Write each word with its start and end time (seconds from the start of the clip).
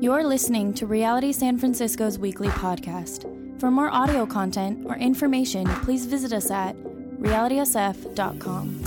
You're 0.00 0.24
listening 0.24 0.74
to 0.74 0.86
Reality 0.86 1.32
San 1.32 1.56
Francisco's 1.56 2.18
weekly 2.18 2.48
podcast. 2.48 3.30
For 3.60 3.70
more 3.70 3.88
audio 3.88 4.26
content 4.26 4.84
or 4.86 4.96
information, 4.96 5.66
please 5.82 6.04
visit 6.04 6.32
us 6.32 6.50
at 6.50 6.76
realitysf.com. 7.20 8.82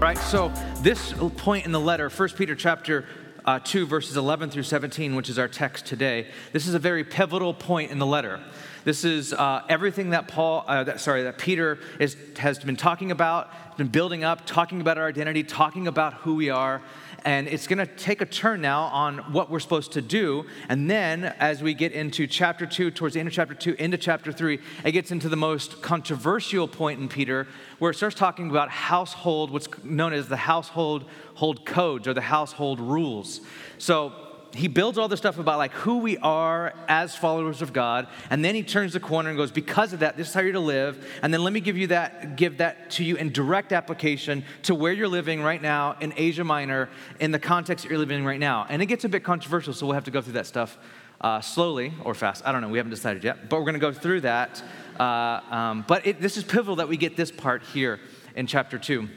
Right, 0.00 0.18
so 0.18 0.52
this 0.82 1.14
point 1.38 1.64
in 1.64 1.72
the 1.72 1.80
letter, 1.80 2.10
1 2.10 2.28
Peter 2.30 2.54
chapter 2.54 3.06
uh, 3.44 3.58
2, 3.58 3.86
verses 3.86 4.16
11 4.16 4.50
through 4.50 4.62
17, 4.62 5.14
which 5.14 5.28
is 5.28 5.38
our 5.38 5.48
text 5.48 5.86
today, 5.86 6.28
this 6.52 6.66
is 6.66 6.74
a 6.74 6.78
very 6.78 7.04
pivotal 7.04 7.52
point 7.52 7.90
in 7.90 7.98
the 7.98 8.06
letter. 8.06 8.40
This 8.84 9.04
is 9.04 9.32
uh, 9.32 9.62
everything 9.68 10.10
that 10.10 10.28
Paul, 10.28 10.64
uh, 10.66 10.84
that, 10.84 11.00
sorry, 11.00 11.22
that 11.24 11.38
Peter 11.38 11.78
is, 11.98 12.16
has 12.36 12.58
been 12.58 12.76
talking 12.76 13.10
about, 13.10 13.50
been 13.76 13.88
building 13.88 14.24
up, 14.24 14.46
talking 14.46 14.80
about 14.80 14.98
our 14.98 15.06
identity, 15.06 15.42
talking 15.42 15.86
about 15.86 16.14
who 16.14 16.34
we 16.34 16.50
are. 16.50 16.82
And 17.24 17.48
it's 17.48 17.66
going 17.66 17.78
to 17.78 17.86
take 17.86 18.20
a 18.20 18.26
turn 18.26 18.60
now 18.60 18.82
on 18.84 19.18
what 19.32 19.50
we're 19.50 19.60
supposed 19.60 19.92
to 19.92 20.02
do. 20.02 20.44
And 20.68 20.90
then, 20.90 21.24
as 21.38 21.62
we 21.62 21.72
get 21.72 21.92
into 21.92 22.26
chapter 22.26 22.66
two, 22.66 22.90
towards 22.90 23.14
the 23.14 23.20
end 23.20 23.28
of 23.28 23.32
chapter 23.32 23.54
two, 23.54 23.74
into 23.78 23.96
chapter 23.96 24.30
three, 24.30 24.58
it 24.84 24.92
gets 24.92 25.10
into 25.10 25.30
the 25.30 25.36
most 25.36 25.80
controversial 25.80 26.68
point 26.68 27.00
in 27.00 27.08
Peter, 27.08 27.46
where 27.78 27.90
it 27.90 27.94
starts 27.94 28.14
talking 28.14 28.50
about 28.50 28.68
household, 28.68 29.50
what's 29.50 29.68
known 29.82 30.12
as 30.12 30.28
the 30.28 30.36
household 30.36 31.06
hold 31.34 31.64
codes 31.64 32.06
or 32.06 32.14
the 32.14 32.20
household 32.20 32.78
rules. 32.78 33.40
So, 33.78 34.12
he 34.54 34.68
builds 34.68 34.98
all 34.98 35.08
this 35.08 35.18
stuff 35.18 35.38
about 35.38 35.58
like 35.58 35.72
who 35.72 35.98
we 35.98 36.16
are 36.18 36.72
as 36.88 37.16
followers 37.16 37.60
of 37.60 37.72
God, 37.72 38.06
and 38.30 38.44
then 38.44 38.54
he 38.54 38.62
turns 38.62 38.92
the 38.92 39.00
corner 39.00 39.28
and 39.28 39.36
goes, 39.36 39.50
because 39.50 39.92
of 39.92 40.00
that, 40.00 40.16
this 40.16 40.28
is 40.28 40.34
how 40.34 40.40
you're 40.40 40.52
to 40.52 40.60
live. 40.60 41.06
And 41.22 41.34
then 41.34 41.42
let 41.42 41.52
me 41.52 41.60
give 41.60 41.76
you 41.76 41.88
that, 41.88 42.36
give 42.36 42.58
that 42.58 42.90
to 42.92 43.04
you 43.04 43.16
in 43.16 43.32
direct 43.32 43.72
application 43.72 44.44
to 44.62 44.74
where 44.74 44.92
you're 44.92 45.08
living 45.08 45.42
right 45.42 45.60
now 45.60 45.96
in 46.00 46.14
Asia 46.16 46.44
Minor, 46.44 46.88
in 47.20 47.32
the 47.32 47.38
context 47.38 47.84
that 47.84 47.90
you're 47.90 47.98
living 47.98 48.20
in 48.20 48.24
right 48.24 48.40
now. 48.40 48.66
And 48.68 48.80
it 48.80 48.86
gets 48.86 49.04
a 49.04 49.08
bit 49.08 49.24
controversial, 49.24 49.72
so 49.72 49.86
we'll 49.86 49.94
have 49.94 50.04
to 50.04 50.10
go 50.10 50.20
through 50.20 50.34
that 50.34 50.46
stuff 50.46 50.78
uh, 51.20 51.40
slowly 51.40 51.92
or 52.04 52.14
fast. 52.14 52.42
I 52.46 52.52
don't 52.52 52.60
know. 52.60 52.68
We 52.68 52.78
haven't 52.78 52.90
decided 52.90 53.24
yet, 53.24 53.48
but 53.48 53.58
we're 53.58 53.64
going 53.64 53.74
to 53.74 53.80
go 53.80 53.92
through 53.92 54.20
that. 54.20 54.62
Uh, 54.98 55.40
um, 55.50 55.84
but 55.88 56.06
it, 56.06 56.20
this 56.20 56.36
is 56.36 56.44
pivotal 56.44 56.76
that 56.76 56.88
we 56.88 56.96
get 56.96 57.16
this 57.16 57.30
part 57.30 57.62
here 57.62 57.98
in 58.36 58.46
chapter 58.46 58.78
two. 58.78 59.08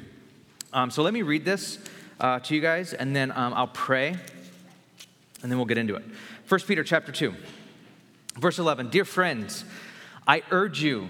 Um, 0.74 0.90
so 0.90 1.04
let 1.04 1.14
me 1.14 1.22
read 1.22 1.46
this 1.46 1.80
uh, 2.20 2.40
to 2.40 2.56
you 2.56 2.62
guys, 2.62 2.94
and 2.94 3.16
then 3.16 3.32
um, 3.32 3.54
I'll 3.54 3.68
pray 3.68 4.18
and 5.42 5.52
then 5.52 5.58
we'll 5.58 5.66
get 5.66 5.78
into 5.78 5.96
it. 5.96 6.04
1 6.48 6.60
Peter 6.62 6.84
chapter 6.84 7.12
2, 7.12 7.34
verse 8.40 8.60
11. 8.60 8.90
Dear 8.90 9.06
friends, 9.06 9.66
I 10.28 10.44
urge 10.52 10.82
you, 10.82 11.10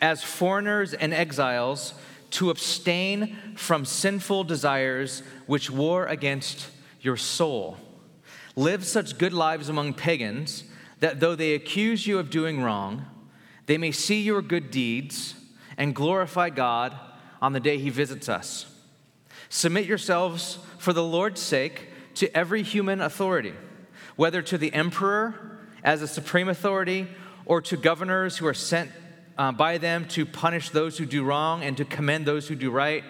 as 0.00 0.22
foreigners 0.22 0.92
and 0.92 1.14
exiles, 1.14 1.94
to 2.32 2.50
abstain 2.50 3.36
from 3.56 3.84
sinful 3.84 4.44
desires 4.44 5.22
which 5.46 5.70
war 5.70 6.06
against 6.06 6.68
your 7.00 7.16
soul. 7.16 7.76
Live 8.56 8.84
such 8.84 9.18
good 9.18 9.32
lives 9.32 9.68
among 9.68 9.94
pagans 9.94 10.64
that 11.00 11.20
though 11.20 11.34
they 11.34 11.54
accuse 11.54 12.06
you 12.06 12.18
of 12.18 12.30
doing 12.30 12.62
wrong, 12.62 13.06
they 13.66 13.78
may 13.78 13.92
see 13.92 14.20
your 14.20 14.42
good 14.42 14.70
deeds 14.70 15.34
and 15.76 15.94
glorify 15.94 16.50
God 16.50 16.94
on 17.40 17.52
the 17.52 17.60
day 17.60 17.78
he 17.78 17.90
visits 17.90 18.28
us. 18.28 18.66
Submit 19.48 19.86
yourselves 19.86 20.58
for 20.78 20.92
the 20.92 21.02
Lord's 21.02 21.40
sake 21.40 21.88
to 22.14 22.36
every 22.36 22.62
human 22.62 23.00
authority, 23.00 23.54
whether 24.16 24.42
to 24.42 24.58
the 24.58 24.72
emperor 24.72 25.58
as 25.82 26.02
a 26.02 26.08
supreme 26.08 26.48
authority 26.48 27.08
or 27.46 27.60
to 27.60 27.76
governors 27.76 28.36
who 28.38 28.46
are 28.46 28.54
sent 28.54 28.90
uh, 29.36 29.52
by 29.52 29.78
them 29.78 30.06
to 30.08 30.24
punish 30.24 30.70
those 30.70 30.96
who 30.96 31.04
do 31.04 31.24
wrong 31.24 31.62
and 31.62 31.76
to 31.76 31.84
commend 31.84 32.24
those 32.24 32.48
who 32.48 32.54
do 32.54 32.70
right. 32.70 33.04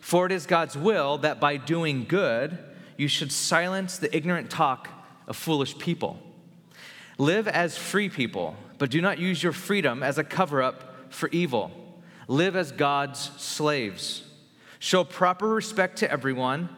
For 0.00 0.26
it 0.26 0.32
is 0.32 0.46
God's 0.46 0.76
will 0.76 1.18
that 1.18 1.40
by 1.40 1.56
doing 1.56 2.04
good, 2.04 2.58
you 2.96 3.08
should 3.08 3.30
silence 3.30 3.98
the 3.98 4.14
ignorant 4.16 4.50
talk 4.50 4.88
of 5.26 5.36
foolish 5.36 5.76
people. 5.78 6.18
Live 7.18 7.48
as 7.48 7.76
free 7.76 8.08
people, 8.08 8.56
but 8.78 8.90
do 8.90 9.00
not 9.00 9.18
use 9.18 9.42
your 9.42 9.52
freedom 9.52 10.02
as 10.02 10.18
a 10.18 10.24
cover 10.24 10.62
up 10.62 11.12
for 11.12 11.28
evil. 11.30 11.70
Live 12.28 12.56
as 12.56 12.72
God's 12.72 13.30
slaves. 13.36 14.24
Show 14.78 15.04
proper 15.04 15.48
respect 15.48 15.98
to 15.98 16.10
everyone 16.10 16.68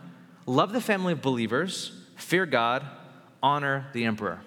love 0.48 0.72
the 0.72 0.81
family 0.81 1.12
of 1.12 1.20
believers, 1.20 1.92
fear 2.16 2.47
God, 2.47 2.84
honor 3.42 3.86
the 3.92 4.04
emperor. 4.04 4.41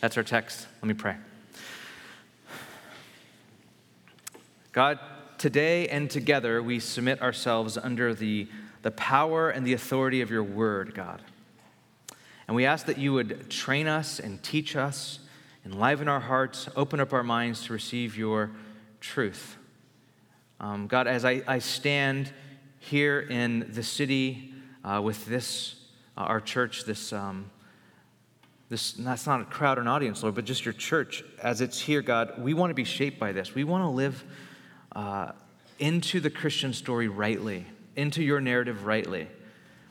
That's 0.00 0.16
our 0.18 0.22
text. 0.22 0.66
Let 0.82 0.88
me 0.88 0.94
pray. 0.94 1.16
God, 4.72 4.98
today 5.38 5.88
and 5.88 6.10
together 6.10 6.62
we 6.62 6.80
submit 6.80 7.22
ourselves 7.22 7.78
under 7.78 8.12
the, 8.12 8.46
the 8.82 8.90
power 8.90 9.48
and 9.48 9.66
the 9.66 9.72
authority 9.72 10.20
of 10.20 10.30
your 10.30 10.42
word, 10.42 10.94
God. 10.94 11.22
And 12.46 12.54
we 12.54 12.66
ask 12.66 12.84
that 12.84 12.98
you 12.98 13.14
would 13.14 13.50
train 13.50 13.86
us 13.86 14.20
and 14.20 14.42
teach 14.42 14.76
us, 14.76 15.20
enliven 15.64 16.08
our 16.08 16.20
hearts, 16.20 16.68
open 16.76 17.00
up 17.00 17.14
our 17.14 17.24
minds 17.24 17.64
to 17.64 17.72
receive 17.72 18.18
your 18.18 18.50
truth. 19.00 19.56
Um, 20.60 20.86
God, 20.86 21.06
as 21.06 21.24
I, 21.24 21.42
I 21.46 21.58
stand 21.58 22.30
here 22.78 23.20
in 23.20 23.72
the 23.72 23.82
city 23.82 24.52
uh, 24.86 25.00
with 25.02 25.26
this, 25.26 25.74
uh, 26.16 26.20
our 26.20 26.40
church, 26.40 26.84
this, 26.84 27.12
um, 27.12 27.50
this, 28.68 28.92
that's 28.92 29.26
not 29.26 29.40
a 29.40 29.44
crowd 29.44 29.78
or 29.78 29.80
an 29.80 29.88
audience, 29.88 30.22
Lord, 30.22 30.36
but 30.36 30.44
just 30.44 30.64
your 30.64 30.74
church 30.74 31.24
as 31.42 31.60
it's 31.60 31.80
here, 31.80 32.02
God, 32.02 32.38
we 32.38 32.54
want 32.54 32.70
to 32.70 32.74
be 32.74 32.84
shaped 32.84 33.18
by 33.18 33.32
this. 33.32 33.54
We 33.54 33.64
want 33.64 33.82
to 33.82 33.88
live 33.88 34.24
uh, 34.94 35.32
into 35.78 36.20
the 36.20 36.30
Christian 36.30 36.72
story 36.72 37.08
rightly, 37.08 37.66
into 37.96 38.22
your 38.22 38.40
narrative 38.40 38.86
rightly. 38.86 39.26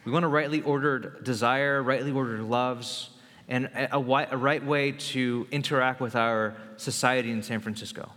We 0.05 0.11
want 0.11 0.23
a 0.23 0.29
rightly 0.29 0.61
ordered 0.61 1.23
desire, 1.23 1.83
rightly 1.83 2.11
ordered 2.11 2.41
loves, 2.41 3.09
and 3.47 3.65
a, 3.65 3.97
a, 3.97 4.27
a 4.31 4.37
right 4.37 4.65
way 4.65 4.93
to 4.93 5.47
interact 5.51 5.99
with 5.99 6.15
our 6.15 6.55
society 6.77 7.31
in 7.31 7.43
San 7.43 7.59
Francisco. 7.59 8.11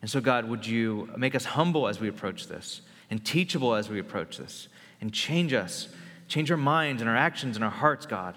And 0.00 0.10
so, 0.10 0.20
God, 0.20 0.48
would 0.48 0.66
you 0.66 1.10
make 1.16 1.34
us 1.34 1.44
humble 1.44 1.86
as 1.86 2.00
we 2.00 2.08
approach 2.08 2.46
this, 2.46 2.80
and 3.10 3.24
teachable 3.24 3.74
as 3.74 3.90
we 3.90 3.98
approach 3.98 4.38
this, 4.38 4.68
and 5.00 5.12
change 5.12 5.52
us 5.52 5.88
Change 6.28 6.50
our 6.50 6.56
minds 6.56 7.02
and 7.02 7.08
our 7.08 7.16
actions 7.16 7.56
and 7.56 7.64
our 7.64 7.70
hearts, 7.70 8.06
God. 8.06 8.36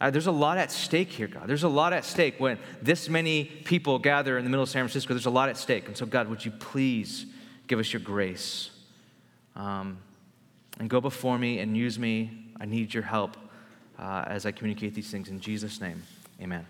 Uh, 0.00 0.10
there's 0.10 0.26
a 0.26 0.32
lot 0.32 0.58
at 0.58 0.70
stake 0.70 1.10
here, 1.10 1.28
God. 1.28 1.46
There's 1.46 1.62
a 1.62 1.68
lot 1.68 1.92
at 1.92 2.04
stake 2.04 2.38
when 2.38 2.58
this 2.82 3.08
many 3.08 3.44
people 3.44 3.98
gather 3.98 4.36
in 4.36 4.44
the 4.44 4.50
middle 4.50 4.62
of 4.62 4.68
San 4.68 4.82
Francisco. 4.82 5.14
There's 5.14 5.26
a 5.26 5.30
lot 5.30 5.48
at 5.48 5.56
stake. 5.56 5.86
And 5.86 5.96
so, 5.96 6.04
God, 6.04 6.28
would 6.28 6.44
you 6.44 6.50
please 6.50 7.26
give 7.66 7.78
us 7.78 7.92
your 7.92 8.00
grace 8.00 8.70
um, 9.56 9.98
and 10.78 10.90
go 10.90 11.00
before 11.00 11.38
me 11.38 11.60
and 11.60 11.76
use 11.76 11.98
me? 11.98 12.30
I 12.60 12.66
need 12.66 12.92
your 12.92 13.02
help 13.02 13.36
uh, 13.98 14.24
as 14.26 14.46
I 14.46 14.52
communicate 14.52 14.94
these 14.94 15.10
things 15.10 15.28
in 15.28 15.40
Jesus' 15.40 15.80
name. 15.80 16.02
Amen. 16.40 16.66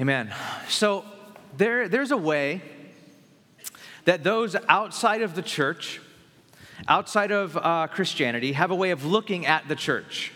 Amen. 0.00 0.34
So, 0.68 1.04
there, 1.56 1.88
there's 1.88 2.10
a 2.10 2.16
way 2.16 2.62
that 4.04 4.24
those 4.24 4.56
outside 4.68 5.22
of 5.22 5.34
the 5.34 5.42
church, 5.42 6.00
outside 6.88 7.30
of 7.30 7.56
uh, 7.56 7.86
Christianity 7.88 8.52
have 8.52 8.70
a 8.70 8.74
way 8.74 8.90
of 8.90 9.04
looking 9.04 9.46
at 9.46 9.68
the 9.68 9.76
church 9.76 10.32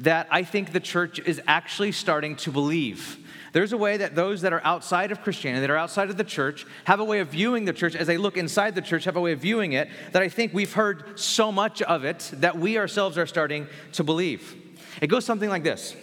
that 0.00 0.26
I 0.30 0.42
think 0.42 0.72
the 0.72 0.80
church 0.80 1.20
is 1.20 1.40
actually 1.46 1.92
starting 1.92 2.36
to 2.36 2.50
believe. 2.50 3.18
There's 3.52 3.72
a 3.72 3.76
way 3.76 3.96
that 3.98 4.16
those 4.16 4.40
that 4.40 4.52
are 4.52 4.60
outside 4.64 5.12
of 5.12 5.22
Christianity, 5.22 5.60
that 5.60 5.70
are 5.70 5.76
outside 5.76 6.10
of 6.10 6.16
the 6.16 6.24
church, 6.24 6.66
have 6.86 6.98
a 6.98 7.04
way 7.04 7.20
of 7.20 7.28
viewing 7.28 7.64
the 7.64 7.72
church 7.72 7.94
as 7.94 8.08
they 8.08 8.16
look 8.16 8.36
inside 8.36 8.74
the 8.74 8.82
church, 8.82 9.04
have 9.04 9.14
a 9.14 9.20
way 9.20 9.30
of 9.30 9.38
viewing 9.38 9.74
it 9.74 9.88
that 10.10 10.22
I 10.22 10.28
think 10.28 10.52
we've 10.52 10.72
heard 10.72 11.20
so 11.20 11.52
much 11.52 11.80
of 11.82 12.04
it 12.04 12.30
that 12.34 12.58
we 12.58 12.78
ourselves 12.78 13.16
are 13.16 13.26
starting 13.26 13.68
to 13.92 14.02
believe. 14.02 14.56
It 15.00 15.06
goes 15.06 15.24
something 15.24 15.48
like 15.48 15.62
this 15.62 15.94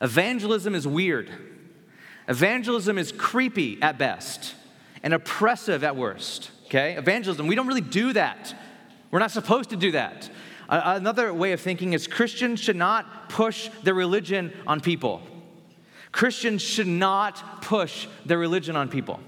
Evangelism 0.00 0.74
is 0.74 0.86
weird, 0.86 1.30
evangelism 2.28 2.96
is 2.96 3.12
creepy 3.12 3.82
at 3.82 3.98
best, 3.98 4.54
and 5.02 5.12
oppressive 5.12 5.84
at 5.84 5.96
worst. 5.96 6.50
Okay? 6.66 6.96
Evangelism, 6.96 7.46
we 7.46 7.54
don't 7.54 7.66
really 7.66 7.80
do 7.80 8.12
that. 8.14 8.54
We're 9.10 9.18
not 9.18 9.30
supposed 9.30 9.70
to 9.70 9.76
do 9.76 9.92
that. 9.92 10.30
Another 10.68 11.32
way 11.32 11.52
of 11.52 11.60
thinking 11.60 11.94
is 11.94 12.06
Christians 12.06 12.60
should 12.60 12.76
not 12.76 13.30
push 13.30 13.70
their 13.82 13.94
religion 13.94 14.52
on 14.66 14.80
people. 14.80 15.22
Christians 16.12 16.62
should 16.62 16.86
not 16.86 17.62
push 17.62 18.06
their 18.26 18.38
religion 18.38 18.76
on 18.76 18.88
people. 18.88 19.20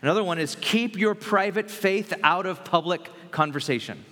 Another 0.00 0.24
one 0.24 0.38
is 0.38 0.56
keep 0.60 0.96
your 0.98 1.14
private 1.14 1.70
faith 1.70 2.12
out 2.22 2.46
of 2.46 2.64
public 2.64 3.10
conversation. 3.30 4.04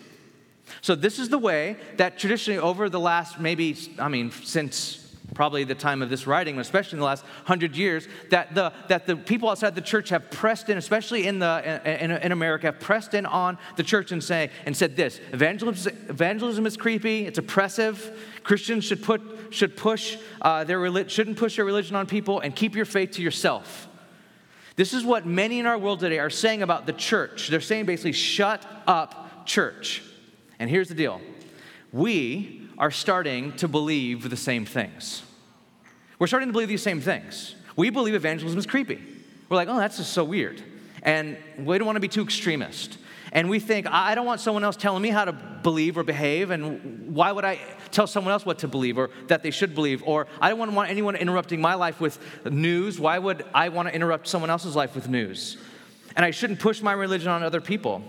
So, 0.81 0.95
this 0.95 1.19
is 1.19 1.29
the 1.29 1.39
way 1.39 1.77
that 1.97 2.19
traditionally, 2.19 2.59
over 2.59 2.89
the 2.89 3.01
last 3.01 3.39
maybe, 3.39 3.77
I 3.99 4.09
mean, 4.09 4.31
since 4.31 5.02
probably 5.35 5.65
the 5.65 5.75
time 5.75 6.03
of 6.03 6.11
this 6.11 6.27
writing, 6.27 6.59
especially 6.59 6.97
in 6.97 7.01
the 7.01 7.07
last 7.07 7.25
hundred 7.45 7.77
years, 7.77 8.07
that 8.31 8.55
the, 8.55 8.73
that 8.89 9.07
the 9.07 9.17
people 9.17 9.49
outside 9.49 9.75
the 9.75 9.81
church 9.81 10.11
have 10.11 10.31
pressed 10.31 10.69
in, 10.69 10.79
especially 10.79 11.27
in, 11.27 11.39
the, 11.39 11.81
in, 12.03 12.11
in 12.11 12.33
America, 12.33 12.67
have 12.67 12.81
pressed 12.81 13.15
in 13.15 13.27
on 13.27 13.59
the 13.77 13.83
church 13.83 14.13
and, 14.13 14.23
say, 14.23 14.51
and 14.67 14.77
said 14.77 14.97
this 14.97 15.21
evangelism, 15.33 15.97
evangelism 16.09 16.67
is 16.67 16.77
creepy, 16.77 17.27
it's 17.27 17.39
oppressive. 17.39 18.19
Christians 18.43 18.85
should, 18.85 19.03
put, 19.03 19.23
should 19.51 19.77
push 19.77 20.19
uh, 20.41 20.65
their, 20.65 21.09
shouldn't 21.09 21.37
push 21.37 21.57
their 21.57 21.65
religion 21.65 21.97
on 21.97 22.07
people 22.07 22.41
and 22.41 22.55
keep 22.55 22.75
your 22.75 22.85
faith 22.85 23.13
to 23.13 23.23
yourself. 23.23 23.89
This 24.77 24.95
is 24.95 25.05
what 25.05 25.27
many 25.27 25.59
in 25.59 25.67
our 25.67 25.79
world 25.79 26.01
today 26.01 26.19
are 26.19 26.31
saying 26.31 26.63
about 26.63 26.87
the 26.87 26.93
church. 26.93 27.49
They're 27.49 27.61
saying 27.61 27.87
basically, 27.87 28.13
shut 28.13 28.65
up 28.87 29.47
church. 29.47 30.03
And 30.59 30.71
here's 30.71 30.89
the 30.89 30.95
deal 30.95 31.21
we 31.93 32.62
are 32.79 32.91
starting 32.91 33.53
to 33.57 33.69
believe 33.69 34.29
the 34.29 34.37
same 34.37 34.65
things. 34.65 35.23
We're 36.19 36.27
starting 36.27 36.49
to 36.49 36.53
believe 36.53 36.69
these 36.69 36.83
same 36.83 37.01
things. 37.01 37.55
We 37.77 37.91
believe 37.91 38.15
evangelism 38.15 38.59
is 38.59 38.67
creepy. 38.67 39.01
We're 39.49 39.57
like, 39.57 39.69
oh, 39.69 39.79
that's 39.79 39.97
just 39.97 40.13
so 40.13 40.25
weird. 40.25 40.63
And 41.03 41.37
we 41.59 41.77
don't 41.79 41.87
want 41.87 41.97
to 41.97 42.01
be 42.01 42.09
too 42.09 42.23
extremist. 42.23 42.99
And 43.33 43.49
we 43.49 43.61
think, 43.61 43.87
I 43.87 44.15
don't 44.15 44.27
want 44.27 44.41
someone 44.41 44.63
else 44.63 44.77
telling 44.77 45.03
me 45.03 45.09
how 45.09 45.25
to 45.25 45.33
believe 45.33 45.97
or 45.97 46.05
behave, 46.05 46.51
and 46.51 47.15
why 47.15 47.33
would 47.33 47.47
I 47.47 47.59
tell 47.91 48.07
someone 48.07 48.33
else 48.33 48.45
what 48.45 48.59
to 48.59 48.69
believe 48.69 48.99
or 48.99 49.11
that 49.29 49.43
they 49.43 49.51
should 49.51 49.75
believe? 49.75 50.03
Or 50.05 50.27
I 50.41 50.51
don't 50.51 50.75
want 50.75 50.91
anyone 50.91 51.17
interrupting 51.17 51.61
my 51.61 51.75
life 51.75 51.99
with 51.99 52.19
news. 52.45 53.01
Why 53.01 53.19
would 53.19 53.45
I 53.55 53.71
want 53.71 53.89
to 53.89 53.95
interrupt 53.95 54.29
someone 54.29 54.51
else's 54.51 54.77
life 54.77 54.95
with 54.95 55.09
news? 55.09 55.57
And 56.15 56.27
I 56.27 56.31
shouldn't 56.31 56.61
push 56.61 56.83
my 56.83 56.93
religion 56.93 57.29
on 57.29 57.43
other 57.43 57.63
people. 57.63 58.03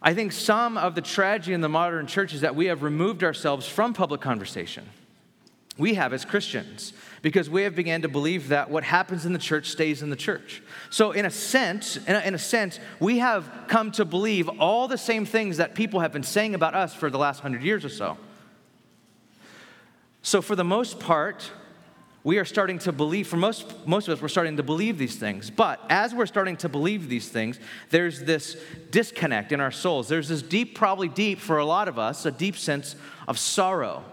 I 0.00 0.14
think 0.14 0.32
some 0.32 0.78
of 0.78 0.94
the 0.94 1.00
tragedy 1.00 1.54
in 1.54 1.60
the 1.60 1.68
modern 1.68 2.06
church 2.06 2.32
is 2.32 2.42
that 2.42 2.54
we 2.54 2.66
have 2.66 2.82
removed 2.82 3.24
ourselves 3.24 3.66
from 3.66 3.94
public 3.94 4.20
conversation. 4.20 4.86
We 5.76 5.94
have 5.94 6.12
as 6.12 6.24
Christians, 6.24 6.92
because 7.22 7.48
we 7.48 7.62
have 7.62 7.76
began 7.76 8.02
to 8.02 8.08
believe 8.08 8.48
that 8.48 8.68
what 8.68 8.82
happens 8.82 9.24
in 9.24 9.32
the 9.32 9.38
church 9.38 9.68
stays 9.68 10.02
in 10.02 10.10
the 10.10 10.16
church. 10.16 10.60
So, 10.90 11.12
in 11.12 11.24
a 11.24 11.30
sense, 11.30 11.96
in 11.96 12.16
a, 12.16 12.20
in 12.20 12.34
a, 12.34 12.38
sense, 12.38 12.80
we 12.98 13.18
have 13.18 13.48
come 13.68 13.92
to 13.92 14.04
believe 14.04 14.48
all 14.48 14.88
the 14.88 14.98
same 14.98 15.24
things 15.24 15.58
that 15.58 15.76
people 15.76 16.00
have 16.00 16.12
been 16.12 16.24
saying 16.24 16.56
about 16.56 16.74
us 16.74 16.94
for 16.94 17.10
the 17.10 17.18
last 17.18 17.40
hundred 17.40 17.62
years 17.62 17.84
or 17.84 17.88
so. 17.88 18.18
So, 20.22 20.42
for 20.42 20.56
the 20.56 20.64
most 20.64 20.98
part, 20.98 21.52
we 22.28 22.36
are 22.36 22.44
starting 22.44 22.78
to 22.78 22.92
believe, 22.92 23.26
for 23.26 23.38
most, 23.38 23.86
most 23.86 24.06
of 24.06 24.12
us, 24.12 24.20
we're 24.20 24.28
starting 24.28 24.58
to 24.58 24.62
believe 24.62 24.98
these 24.98 25.16
things. 25.16 25.48
But 25.48 25.80
as 25.88 26.14
we're 26.14 26.26
starting 26.26 26.58
to 26.58 26.68
believe 26.68 27.08
these 27.08 27.30
things, 27.30 27.58
there's 27.88 28.20
this 28.20 28.58
disconnect 28.90 29.50
in 29.50 29.62
our 29.62 29.70
souls. 29.70 30.08
There's 30.08 30.28
this 30.28 30.42
deep, 30.42 30.74
probably 30.74 31.08
deep 31.08 31.38
for 31.38 31.56
a 31.56 31.64
lot 31.64 31.88
of 31.88 31.98
us, 31.98 32.26
a 32.26 32.30
deep 32.30 32.58
sense 32.58 32.96
of 33.26 33.38
sorrow 33.38 34.04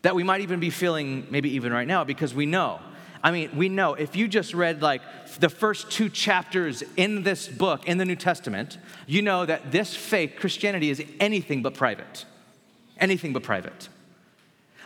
that 0.00 0.14
we 0.14 0.22
might 0.22 0.40
even 0.40 0.58
be 0.58 0.70
feeling, 0.70 1.26
maybe 1.28 1.50
even 1.50 1.70
right 1.70 1.86
now, 1.86 2.02
because 2.02 2.32
we 2.32 2.46
know. 2.46 2.80
I 3.22 3.30
mean, 3.30 3.54
we 3.54 3.68
know 3.68 3.92
if 3.92 4.16
you 4.16 4.26
just 4.26 4.54
read 4.54 4.80
like 4.80 5.02
the 5.38 5.50
first 5.50 5.90
two 5.90 6.08
chapters 6.08 6.82
in 6.96 7.24
this 7.24 7.46
book, 7.46 7.86
in 7.86 7.98
the 7.98 8.06
New 8.06 8.16
Testament, 8.16 8.78
you 9.06 9.20
know 9.20 9.44
that 9.44 9.70
this 9.70 9.94
faith, 9.94 10.36
Christianity, 10.38 10.88
is 10.88 11.04
anything 11.20 11.60
but 11.60 11.74
private. 11.74 12.24
Anything 12.98 13.34
but 13.34 13.42
private. 13.42 13.90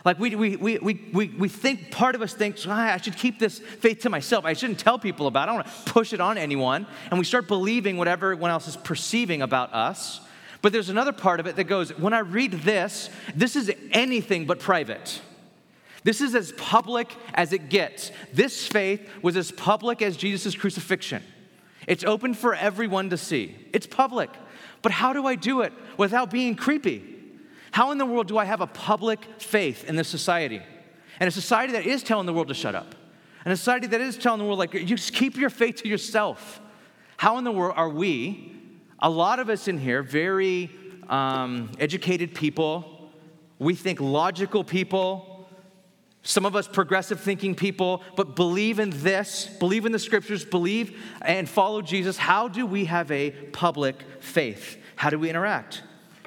Like 0.03 0.19
we, 0.19 0.35
we, 0.35 0.55
we, 0.57 0.77
we, 0.79 1.27
we 1.27 1.47
think, 1.47 1.91
part 1.91 2.15
of 2.15 2.21
us 2.21 2.33
thinks, 2.33 2.65
ah, 2.67 2.93
I 2.93 2.97
should 2.97 3.15
keep 3.15 3.37
this 3.37 3.59
faith 3.59 4.01
to 4.01 4.09
myself. 4.09 4.45
I 4.45 4.53
shouldn't 4.53 4.79
tell 4.79 4.97
people 4.97 5.27
about 5.27 5.41
it. 5.41 5.43
I 5.43 5.45
don't 5.55 5.55
want 5.63 5.67
to 5.67 5.91
push 5.91 6.11
it 6.13 6.19
on 6.19 6.37
anyone. 6.37 6.87
And 7.11 7.19
we 7.19 7.25
start 7.25 7.47
believing 7.47 7.97
whatever 7.97 8.31
everyone 8.31 8.49
else 8.49 8.67
is 8.67 8.77
perceiving 8.77 9.41
about 9.41 9.73
us. 9.73 10.21
But 10.63 10.73
there's 10.73 10.89
another 10.89 11.11
part 11.11 11.39
of 11.39 11.45
it 11.45 11.55
that 11.55 11.65
goes, 11.65 11.95
when 11.97 12.13
I 12.13 12.19
read 12.19 12.51
this, 12.51 13.09
this 13.35 13.55
is 13.55 13.71
anything 13.91 14.45
but 14.45 14.59
private. 14.59 15.21
This 16.03 16.19
is 16.19 16.33
as 16.33 16.51
public 16.53 17.13
as 17.33 17.53
it 17.53 17.69
gets. 17.69 18.11
This 18.33 18.67
faith 18.67 19.07
was 19.21 19.37
as 19.37 19.51
public 19.51 20.01
as 20.01 20.17
Jesus' 20.17 20.55
crucifixion. 20.55 21.23
It's 21.87 22.03
open 22.03 22.33
for 22.33 22.55
everyone 22.55 23.09
to 23.09 23.17
see, 23.17 23.55
it's 23.73 23.87
public. 23.87 24.29
But 24.81 24.91
how 24.91 25.13
do 25.13 25.27
I 25.27 25.35
do 25.35 25.61
it 25.61 25.73
without 25.97 26.31
being 26.31 26.55
creepy? 26.55 27.10
How 27.71 27.91
in 27.91 27.97
the 27.97 28.05
world 28.05 28.27
do 28.27 28.37
I 28.37 28.45
have 28.45 28.61
a 28.61 28.67
public 28.67 29.19
faith 29.39 29.85
in 29.85 29.95
this 29.95 30.07
society? 30.07 30.61
And 31.19 31.27
a 31.27 31.31
society 31.31 31.73
that 31.73 31.85
is 31.85 32.03
telling 32.03 32.25
the 32.25 32.33
world 32.33 32.49
to 32.49 32.53
shut 32.53 32.75
up. 32.75 32.95
And 33.43 33.53
a 33.53 33.57
society 33.57 33.87
that 33.87 34.01
is 34.01 34.17
telling 34.17 34.39
the 34.39 34.45
world, 34.45 34.59
like, 34.59 34.73
you 34.73 34.85
just 34.85 35.13
keep 35.13 35.37
your 35.37 35.49
faith 35.49 35.77
to 35.77 35.87
yourself. 35.87 36.59
How 37.17 37.37
in 37.37 37.43
the 37.43 37.51
world 37.51 37.73
are 37.75 37.89
we 37.89 38.55
a 38.99 39.09
lot 39.09 39.39
of 39.39 39.49
us 39.49 39.67
in 39.67 39.77
here, 39.77 40.03
very 40.03 40.69
um, 41.09 41.71
educated 41.79 42.35
people, 42.35 43.09
we 43.57 43.73
think 43.73 43.99
logical 43.99 44.63
people, 44.63 45.47
some 46.23 46.45
of 46.45 46.55
us 46.55 46.67
progressive 46.67 47.19
thinking 47.19 47.55
people, 47.55 48.03
but 48.15 48.35
believe 48.35 48.79
in 48.79 48.91
this, 48.91 49.47
believe 49.59 49.85
in 49.85 49.91
the 49.91 49.99
scriptures, 49.99 50.45
believe 50.45 50.99
and 51.23 51.49
follow 51.49 51.81
Jesus. 51.81 52.17
How 52.17 52.47
do 52.47 52.65
we 52.65 52.85
have 52.85 53.09
a 53.11 53.31
public 53.31 54.03
faith? 54.19 54.77
How 54.95 55.09
do 55.09 55.17
we 55.17 55.29
interact? 55.29 55.81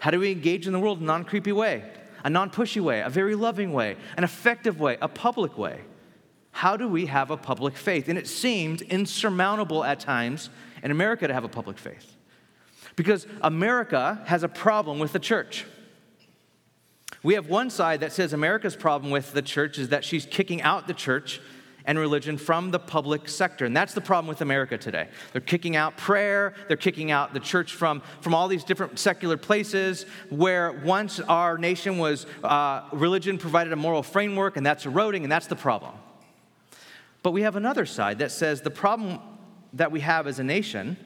How 0.05 0.11
do 0.11 0.21
we 0.21 0.33
engage 0.33 0.67
in 0.67 0.75
the 0.75 0.79
world 0.79 0.99
in 0.99 1.05
a 1.05 1.07
non 1.07 1.25
creepy 1.25 1.53
way, 1.53 1.83
a 2.25 2.29
non 2.29 2.51
pushy 2.51 2.79
way, 2.79 3.01
a 3.01 3.09
very 3.09 3.35
loving 3.35 3.73
way, 3.73 3.97
an 4.19 4.23
effective 4.23 4.79
way, 4.79 4.99
a 5.01 5.09
public 5.09 5.57
way? 5.57 5.81
How 6.51 6.77
do 6.77 6.87
we 6.87 7.07
have 7.07 7.31
a 7.31 7.39
public 7.39 7.75
faith? 7.75 8.11
And 8.11 8.19
it 8.19 8.29
seemed 8.29 8.83
insurmountable 8.83 9.83
at 9.83 10.01
times 10.01 10.51
in 10.83 10.91
America 10.91 11.27
to 11.27 11.33
have 11.33 11.45
a 11.45 11.49
public 11.49 11.79
faith. 11.79 12.19
Because 12.97 13.27
America 13.41 14.21
has 14.27 14.43
a 14.43 14.49
problem 14.49 14.99
with 14.99 15.15
the 15.15 15.19
church. 15.19 15.65
We 17.23 17.33
have 17.33 17.49
one 17.49 17.71
side 17.71 18.01
that 18.01 18.13
says 18.13 18.35
America's 18.35 18.77
problem 18.77 19.11
with 19.11 19.33
the 19.33 19.41
church 19.41 19.79
is 19.79 19.89
that 19.89 20.05
she's 20.05 20.27
kicking 20.27 20.61
out 20.61 20.87
the 20.87 20.93
church 20.93 21.41
and 21.85 21.99
religion 21.99 22.39
from 22.39 22.71
the 22.71 22.79
public 22.79 23.29
sector. 23.29 23.65
And 23.65 23.77
that's 23.77 23.95
the 23.95 24.01
problem 24.01 24.27
with 24.27 24.41
America 24.41 24.79
today. 24.79 25.09
They're 25.33 25.41
kicking 25.41 25.77
out 25.77 25.97
prayer, 25.97 26.55
they're 26.69 26.77
kicking 26.77 27.11
out 27.11 27.35
the 27.35 27.41
church 27.41 27.75
from, 27.75 28.03
from 28.21 28.35
all 28.35 28.49
these 28.49 28.65
different 28.65 28.99
secular 28.99 29.37
places 29.37 30.07
where 30.31 30.73
once 30.85 31.21
our 31.21 31.59
nation 31.59 31.99
was, 31.99 32.27
uh, 32.43 32.83
religion 32.93 33.39
provided 33.39 33.73
a 33.73 33.77
moral 33.77 34.03
framework, 34.03 34.57
and 34.57 34.65
that's 34.65 34.87
eroding, 34.87 35.25
and 35.25 35.33
that's 35.33 35.47
the 35.47 35.57
problem. 35.57 35.93
But 37.23 37.33
we 37.33 37.43
have 37.43 37.57
another 37.57 37.87
side 37.87 38.19
that 38.19 38.33
says 38.33 38.61
the 38.61 38.71
problem 38.71 39.21
that 39.75 39.91
we 39.91 40.01
have 40.01 40.27
as 40.27 40.39
a 40.39 40.45
nation 40.45 40.97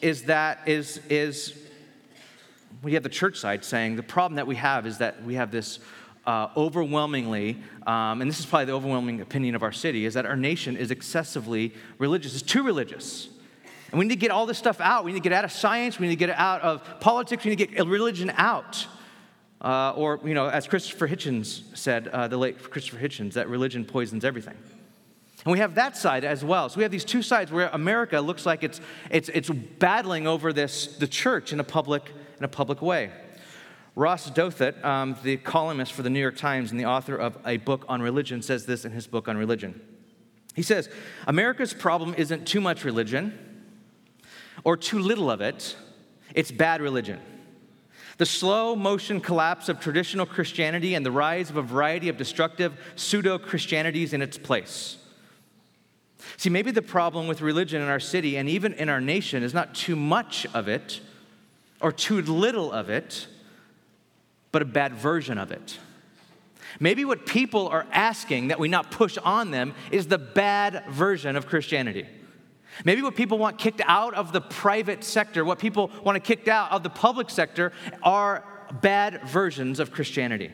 is 0.00 0.24
that 0.24 0.60
is 0.66 1.00
is 1.08 1.56
we 2.82 2.94
have 2.94 3.02
the 3.02 3.08
church 3.08 3.38
side 3.38 3.64
saying 3.64 3.96
the 3.96 4.02
problem 4.02 4.36
that 4.36 4.46
we 4.46 4.54
have 4.54 4.86
is 4.86 4.98
that 4.98 5.22
we 5.24 5.34
have 5.34 5.50
this 5.50 5.80
uh, 6.28 6.50
overwhelmingly, 6.58 7.56
um, 7.86 8.20
and 8.20 8.30
this 8.30 8.38
is 8.38 8.44
probably 8.44 8.66
the 8.66 8.72
overwhelming 8.72 9.22
opinion 9.22 9.54
of 9.54 9.62
our 9.62 9.72
city, 9.72 10.04
is 10.04 10.12
that 10.12 10.26
our 10.26 10.36
nation 10.36 10.76
is 10.76 10.90
excessively 10.90 11.72
religious. 11.96 12.34
It's 12.34 12.42
too 12.42 12.62
religious. 12.62 13.30
And 13.90 13.98
we 13.98 14.04
need 14.04 14.14
to 14.14 14.20
get 14.20 14.30
all 14.30 14.44
this 14.44 14.58
stuff 14.58 14.78
out. 14.78 15.06
We 15.06 15.12
need 15.12 15.20
to 15.20 15.28
get 15.28 15.32
out 15.32 15.46
of 15.46 15.52
science. 15.52 15.98
We 15.98 16.06
need 16.06 16.18
to 16.18 16.26
get 16.26 16.36
out 16.36 16.60
of 16.60 17.00
politics. 17.00 17.44
We 17.44 17.52
need 17.52 17.58
to 17.60 17.66
get 17.66 17.86
religion 17.86 18.30
out. 18.36 18.86
Uh, 19.62 19.92
or, 19.96 20.20
you 20.22 20.34
know, 20.34 20.48
as 20.48 20.68
Christopher 20.68 21.08
Hitchens 21.08 21.62
said, 21.74 22.08
uh, 22.08 22.28
the 22.28 22.36
late 22.36 22.62
Christopher 22.70 22.98
Hitchens, 22.98 23.32
that 23.32 23.48
religion 23.48 23.86
poisons 23.86 24.22
everything. 24.22 24.56
And 25.46 25.52
we 25.52 25.60
have 25.60 25.76
that 25.76 25.96
side 25.96 26.24
as 26.24 26.44
well. 26.44 26.68
So 26.68 26.76
we 26.76 26.82
have 26.82 26.92
these 26.92 27.06
two 27.06 27.22
sides 27.22 27.50
where 27.50 27.70
America 27.72 28.20
looks 28.20 28.44
like 28.44 28.62
it's, 28.62 28.82
it's, 29.10 29.30
it's 29.30 29.48
battling 29.48 30.26
over 30.26 30.52
this, 30.52 30.98
the 30.98 31.08
church 31.08 31.54
in 31.54 31.60
a 31.60 31.64
public, 31.64 32.12
in 32.36 32.44
a 32.44 32.48
public 32.48 32.82
way. 32.82 33.12
Ross 33.98 34.30
Douthat, 34.30 34.84
um, 34.84 35.16
the 35.24 35.38
columnist 35.38 35.92
for 35.92 36.02
the 36.02 36.08
New 36.08 36.20
York 36.20 36.36
Times 36.36 36.70
and 36.70 36.78
the 36.78 36.84
author 36.84 37.16
of 37.16 37.36
a 37.44 37.56
book 37.56 37.84
on 37.88 38.00
religion, 38.00 38.42
says 38.42 38.64
this 38.64 38.84
in 38.84 38.92
his 38.92 39.08
book 39.08 39.26
on 39.26 39.36
religion. 39.36 39.80
He 40.54 40.62
says, 40.62 40.88
America's 41.26 41.74
problem 41.74 42.14
isn't 42.16 42.46
too 42.46 42.60
much 42.60 42.84
religion 42.84 43.36
or 44.62 44.76
too 44.76 45.00
little 45.00 45.28
of 45.28 45.40
it, 45.40 45.76
it's 46.32 46.52
bad 46.52 46.80
religion. 46.80 47.20
The 48.18 48.26
slow 48.26 48.76
motion 48.76 49.20
collapse 49.20 49.68
of 49.68 49.80
traditional 49.80 50.26
Christianity 50.26 50.94
and 50.94 51.04
the 51.04 51.10
rise 51.10 51.50
of 51.50 51.56
a 51.56 51.62
variety 51.62 52.08
of 52.08 52.16
destructive 52.16 52.74
pseudo 52.94 53.36
Christianities 53.36 54.12
in 54.12 54.22
its 54.22 54.38
place. 54.38 54.98
See, 56.36 56.50
maybe 56.50 56.70
the 56.70 56.82
problem 56.82 57.26
with 57.26 57.40
religion 57.40 57.82
in 57.82 57.88
our 57.88 57.98
city 57.98 58.36
and 58.36 58.48
even 58.48 58.74
in 58.74 58.88
our 58.88 59.00
nation 59.00 59.42
is 59.42 59.52
not 59.52 59.74
too 59.74 59.96
much 59.96 60.46
of 60.54 60.68
it 60.68 61.00
or 61.80 61.90
too 61.90 62.22
little 62.22 62.70
of 62.70 62.90
it, 62.90 63.26
but 64.52 64.62
a 64.62 64.64
bad 64.64 64.94
version 64.94 65.38
of 65.38 65.50
it. 65.50 65.78
Maybe 66.80 67.04
what 67.04 67.26
people 67.26 67.68
are 67.68 67.86
asking 67.92 68.48
that 68.48 68.58
we 68.58 68.68
not 68.68 68.90
push 68.90 69.16
on 69.18 69.50
them 69.50 69.74
is 69.90 70.06
the 70.06 70.18
bad 70.18 70.84
version 70.90 71.36
of 71.36 71.46
Christianity. 71.46 72.06
Maybe 72.84 73.02
what 73.02 73.16
people 73.16 73.38
want 73.38 73.58
kicked 73.58 73.80
out 73.84 74.14
of 74.14 74.32
the 74.32 74.40
private 74.40 75.02
sector, 75.02 75.44
what 75.44 75.58
people 75.58 75.90
want 76.04 76.16
to 76.16 76.20
kicked 76.20 76.48
out 76.48 76.70
of 76.70 76.82
the 76.82 76.90
public 76.90 77.30
sector, 77.30 77.72
are 78.02 78.44
bad 78.80 79.22
versions 79.24 79.80
of 79.80 79.90
Christianity. 79.90 80.52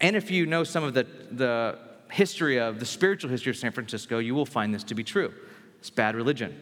And 0.00 0.16
if 0.16 0.30
you 0.30 0.46
know 0.46 0.64
some 0.64 0.84
of 0.84 0.94
the, 0.94 1.06
the 1.30 1.78
history 2.10 2.58
of 2.58 2.80
the 2.80 2.86
spiritual 2.86 3.30
history 3.30 3.50
of 3.50 3.56
San 3.56 3.72
Francisco, 3.72 4.18
you 4.18 4.34
will 4.34 4.46
find 4.46 4.72
this 4.72 4.84
to 4.84 4.94
be 4.94 5.04
true. 5.04 5.34
It's 5.78 5.90
bad 5.90 6.14
religion. 6.14 6.58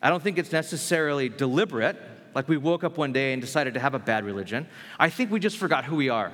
I 0.00 0.08
don't 0.08 0.22
think 0.22 0.38
it's 0.38 0.52
necessarily 0.52 1.28
deliberate, 1.28 1.96
like 2.34 2.48
we 2.48 2.56
woke 2.56 2.84
up 2.84 2.98
one 2.98 3.12
day 3.12 3.32
and 3.32 3.40
decided 3.40 3.74
to 3.74 3.80
have 3.80 3.94
a 3.94 3.98
bad 3.98 4.24
religion. 4.24 4.66
I 4.98 5.10
think 5.10 5.30
we 5.30 5.40
just 5.40 5.56
forgot 5.56 5.84
who 5.84 5.96
we 5.96 6.08
are. 6.08 6.32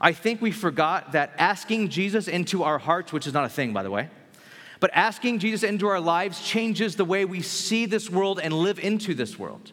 I 0.00 0.12
think 0.12 0.40
we 0.40 0.50
forgot 0.50 1.12
that 1.12 1.32
asking 1.38 1.90
Jesus 1.90 2.26
into 2.28 2.62
our 2.62 2.78
hearts, 2.78 3.12
which 3.12 3.26
is 3.26 3.34
not 3.34 3.44
a 3.44 3.48
thing, 3.48 3.72
by 3.72 3.82
the 3.82 3.90
way, 3.90 4.08
but 4.80 4.90
asking 4.94 5.40
Jesus 5.40 5.62
into 5.62 5.86
our 5.88 6.00
lives 6.00 6.40
changes 6.42 6.96
the 6.96 7.04
way 7.04 7.24
we 7.24 7.42
see 7.42 7.84
this 7.86 8.08
world 8.08 8.40
and 8.40 8.54
live 8.54 8.78
into 8.78 9.14
this 9.14 9.38
world. 9.38 9.72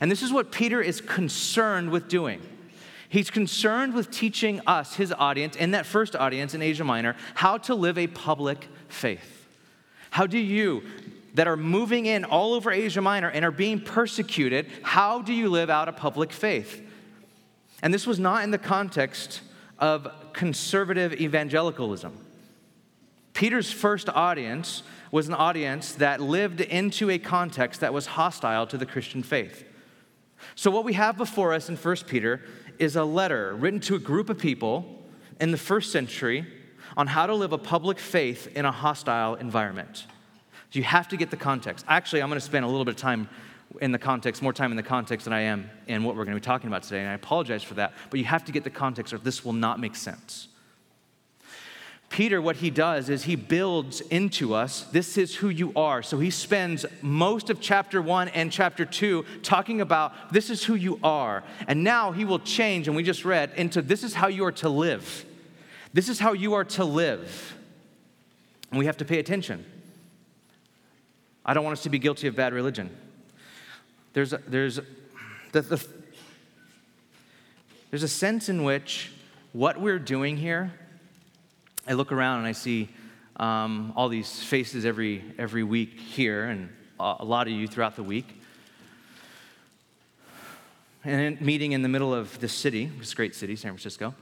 And 0.00 0.10
this 0.10 0.22
is 0.22 0.32
what 0.32 0.52
Peter 0.52 0.80
is 0.80 1.00
concerned 1.00 1.90
with 1.90 2.08
doing. 2.08 2.40
He's 3.08 3.30
concerned 3.30 3.94
with 3.94 4.10
teaching 4.10 4.60
us, 4.66 4.94
his 4.94 5.12
audience, 5.12 5.54
in 5.54 5.72
that 5.72 5.86
first 5.86 6.16
audience 6.16 6.54
in 6.54 6.62
Asia 6.62 6.84
Minor, 6.84 7.14
how 7.34 7.58
to 7.58 7.74
live 7.74 7.98
a 7.98 8.06
public 8.06 8.68
faith. 8.88 9.46
How 10.10 10.26
do 10.26 10.38
you 10.38 10.82
that 11.36 11.46
are 11.46 11.56
moving 11.56 12.06
in 12.06 12.24
all 12.24 12.54
over 12.54 12.72
Asia 12.72 13.02
Minor 13.02 13.28
and 13.28 13.44
are 13.44 13.50
being 13.50 13.78
persecuted. 13.78 14.66
How 14.80 15.20
do 15.20 15.34
you 15.34 15.50
live 15.50 15.68
out 15.68 15.86
a 15.86 15.92
public 15.92 16.32
faith? 16.32 16.82
And 17.82 17.92
this 17.92 18.06
was 18.06 18.18
not 18.18 18.42
in 18.42 18.50
the 18.50 18.58
context 18.58 19.42
of 19.78 20.08
conservative 20.32 21.12
evangelicalism. 21.12 22.16
Peter's 23.34 23.70
first 23.70 24.08
audience 24.08 24.82
was 25.12 25.28
an 25.28 25.34
audience 25.34 25.92
that 25.96 26.22
lived 26.22 26.62
into 26.62 27.10
a 27.10 27.18
context 27.18 27.82
that 27.82 27.92
was 27.92 28.06
hostile 28.06 28.66
to 28.68 28.78
the 28.78 28.86
Christian 28.86 29.22
faith. 29.22 29.62
So, 30.54 30.70
what 30.70 30.84
we 30.84 30.94
have 30.94 31.18
before 31.18 31.52
us 31.52 31.68
in 31.68 31.76
1 31.76 31.96
Peter 32.06 32.40
is 32.78 32.96
a 32.96 33.04
letter 33.04 33.54
written 33.54 33.80
to 33.80 33.94
a 33.94 33.98
group 33.98 34.30
of 34.30 34.38
people 34.38 35.04
in 35.38 35.50
the 35.50 35.58
first 35.58 35.92
century 35.92 36.46
on 36.96 37.08
how 37.08 37.26
to 37.26 37.34
live 37.34 37.52
a 37.52 37.58
public 37.58 37.98
faith 37.98 38.48
in 38.56 38.64
a 38.64 38.72
hostile 38.72 39.34
environment. 39.34 40.06
So, 40.70 40.78
you 40.78 40.84
have 40.84 41.08
to 41.08 41.16
get 41.16 41.30
the 41.30 41.36
context. 41.36 41.84
Actually, 41.88 42.22
I'm 42.22 42.28
going 42.28 42.40
to 42.40 42.44
spend 42.44 42.64
a 42.64 42.68
little 42.68 42.84
bit 42.84 42.94
of 42.94 43.00
time 43.00 43.28
in 43.80 43.92
the 43.92 43.98
context, 43.98 44.42
more 44.42 44.52
time 44.52 44.70
in 44.70 44.76
the 44.76 44.82
context 44.82 45.24
than 45.24 45.32
I 45.32 45.40
am 45.42 45.70
in 45.86 46.04
what 46.04 46.16
we're 46.16 46.24
going 46.24 46.36
to 46.36 46.40
be 46.40 46.44
talking 46.44 46.68
about 46.68 46.82
today, 46.84 47.00
and 47.00 47.08
I 47.08 47.14
apologize 47.14 47.62
for 47.62 47.74
that, 47.74 47.92
but 48.10 48.18
you 48.18 48.24
have 48.24 48.44
to 48.44 48.52
get 48.52 48.64
the 48.64 48.70
context 48.70 49.12
or 49.12 49.18
this 49.18 49.44
will 49.44 49.52
not 49.52 49.80
make 49.80 49.96
sense. 49.96 50.48
Peter, 52.08 52.40
what 52.40 52.56
he 52.56 52.70
does 52.70 53.10
is 53.10 53.24
he 53.24 53.34
builds 53.34 54.00
into 54.00 54.54
us, 54.54 54.84
this 54.92 55.18
is 55.18 55.34
who 55.34 55.48
you 55.48 55.72
are. 55.74 56.02
So 56.02 56.20
he 56.20 56.30
spends 56.30 56.86
most 57.02 57.50
of 57.50 57.60
chapter 57.60 58.00
one 58.00 58.28
and 58.28 58.52
chapter 58.52 58.84
two 58.84 59.26
talking 59.42 59.80
about 59.80 60.32
this 60.32 60.48
is 60.48 60.62
who 60.64 60.76
you 60.76 61.00
are. 61.02 61.42
And 61.66 61.82
now 61.82 62.12
he 62.12 62.24
will 62.24 62.38
change, 62.38 62.86
and 62.86 62.96
we 62.96 63.02
just 63.02 63.24
read, 63.24 63.50
into 63.56 63.82
this 63.82 64.04
is 64.04 64.14
how 64.14 64.28
you 64.28 64.44
are 64.44 64.52
to 64.52 64.68
live. 64.68 65.26
This 65.92 66.08
is 66.08 66.20
how 66.20 66.32
you 66.32 66.54
are 66.54 66.64
to 66.64 66.84
live. 66.84 67.56
And 68.70 68.78
we 68.78 68.86
have 68.86 68.96
to 68.98 69.04
pay 69.04 69.18
attention. 69.18 69.64
I 71.46 71.54
don't 71.54 71.64
want 71.64 71.78
us 71.78 71.84
to 71.84 71.90
be 71.90 71.98
guilty 71.98 72.26
of 72.26 72.36
bad 72.36 72.52
religion. 72.52 72.94
There's 74.12 74.34
a, 74.34 74.38
there's, 74.46 74.80
the, 75.52 75.62
the, 75.62 75.86
there's 77.90 78.02
a 78.02 78.08
sense 78.08 78.50
in 78.50 78.64
which 78.64 79.12
what 79.52 79.80
we're 79.80 79.98
doing 79.98 80.36
here 80.36 80.72
I 81.88 81.92
look 81.92 82.10
around 82.10 82.38
and 82.38 82.48
I 82.48 82.52
see 82.52 82.88
um, 83.36 83.92
all 83.94 84.08
these 84.08 84.42
faces 84.42 84.84
every, 84.84 85.22
every 85.38 85.62
week 85.62 86.00
here, 86.00 86.46
and 86.46 86.68
a 86.98 87.24
lot 87.24 87.46
of 87.46 87.52
you 87.52 87.68
throughout 87.68 87.94
the 87.94 88.02
week. 88.02 88.26
And 91.04 91.40
meeting 91.40 91.70
in 91.70 91.82
the 91.82 91.88
middle 91.88 92.12
of 92.12 92.40
this 92.40 92.52
city, 92.52 92.90
this 92.98 93.14
great 93.14 93.36
city, 93.36 93.54
San 93.54 93.70
Francisco. 93.70 94.14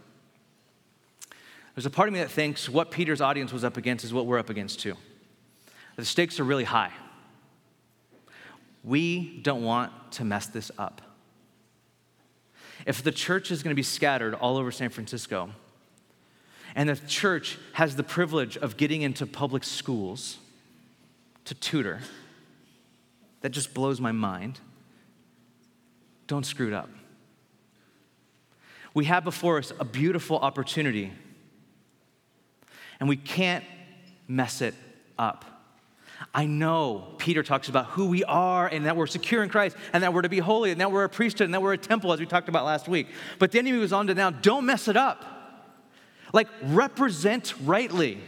There's 1.74 1.86
a 1.86 1.90
part 1.90 2.08
of 2.08 2.12
me 2.12 2.20
that 2.20 2.30
thinks 2.30 2.68
what 2.68 2.90
Peter's 2.90 3.22
audience 3.22 3.50
was 3.50 3.64
up 3.64 3.78
against 3.78 4.04
is 4.04 4.12
what 4.12 4.26
we're 4.26 4.38
up 4.38 4.50
against 4.50 4.80
too. 4.80 4.96
The 5.96 6.04
stakes 6.04 6.38
are 6.38 6.44
really 6.44 6.64
high. 6.64 6.92
We 8.84 9.40
don't 9.42 9.62
want 9.62 9.92
to 10.12 10.24
mess 10.24 10.46
this 10.46 10.70
up. 10.78 11.00
If 12.86 13.02
the 13.02 13.12
church 13.12 13.50
is 13.50 13.62
going 13.62 13.70
to 13.70 13.76
be 13.76 13.82
scattered 13.82 14.34
all 14.34 14.58
over 14.58 14.70
San 14.70 14.90
Francisco, 14.90 15.50
and 16.74 16.88
the 16.88 16.96
church 17.06 17.58
has 17.74 17.96
the 17.96 18.02
privilege 18.02 18.56
of 18.56 18.76
getting 18.76 19.02
into 19.02 19.26
public 19.26 19.64
schools 19.64 20.38
to 21.44 21.54
tutor. 21.54 22.00
That 23.42 23.50
just 23.50 23.74
blows 23.74 24.00
my 24.00 24.12
mind. 24.12 24.58
Don't 26.26 26.44
screw 26.44 26.68
it 26.68 26.72
up. 26.72 26.88
We 28.94 29.04
have 29.06 29.24
before 29.24 29.58
us 29.58 29.72
a 29.78 29.84
beautiful 29.84 30.38
opportunity, 30.38 31.12
and 32.98 33.08
we 33.08 33.16
can't 33.16 33.64
mess 34.26 34.60
it 34.60 34.74
up. 35.18 35.44
I 36.34 36.46
know 36.46 37.14
Peter 37.18 37.42
talks 37.42 37.68
about 37.68 37.86
who 37.86 38.06
we 38.06 38.24
are 38.24 38.66
and 38.66 38.86
that 38.86 38.96
we're 38.96 39.06
secure 39.06 39.42
in 39.42 39.48
Christ 39.48 39.76
and 39.92 40.02
that 40.02 40.12
we're 40.12 40.22
to 40.22 40.28
be 40.28 40.38
holy 40.38 40.70
and 40.70 40.80
that 40.80 40.90
we're 40.90 41.04
a 41.04 41.08
priesthood 41.08 41.46
and 41.46 41.54
that 41.54 41.62
we're 41.62 41.72
a 41.72 41.78
temple, 41.78 42.12
as 42.12 42.20
we 42.20 42.26
talked 42.26 42.48
about 42.48 42.64
last 42.64 42.88
week. 42.88 43.08
But 43.38 43.52
the 43.52 43.58
enemy 43.58 43.78
was 43.78 43.92
on 43.92 44.06
to 44.08 44.14
now, 44.14 44.30
don't 44.30 44.66
mess 44.66 44.88
it 44.88 44.96
up. 44.96 45.24
Like, 46.32 46.48
represent 46.62 47.54
rightly. 47.62 48.20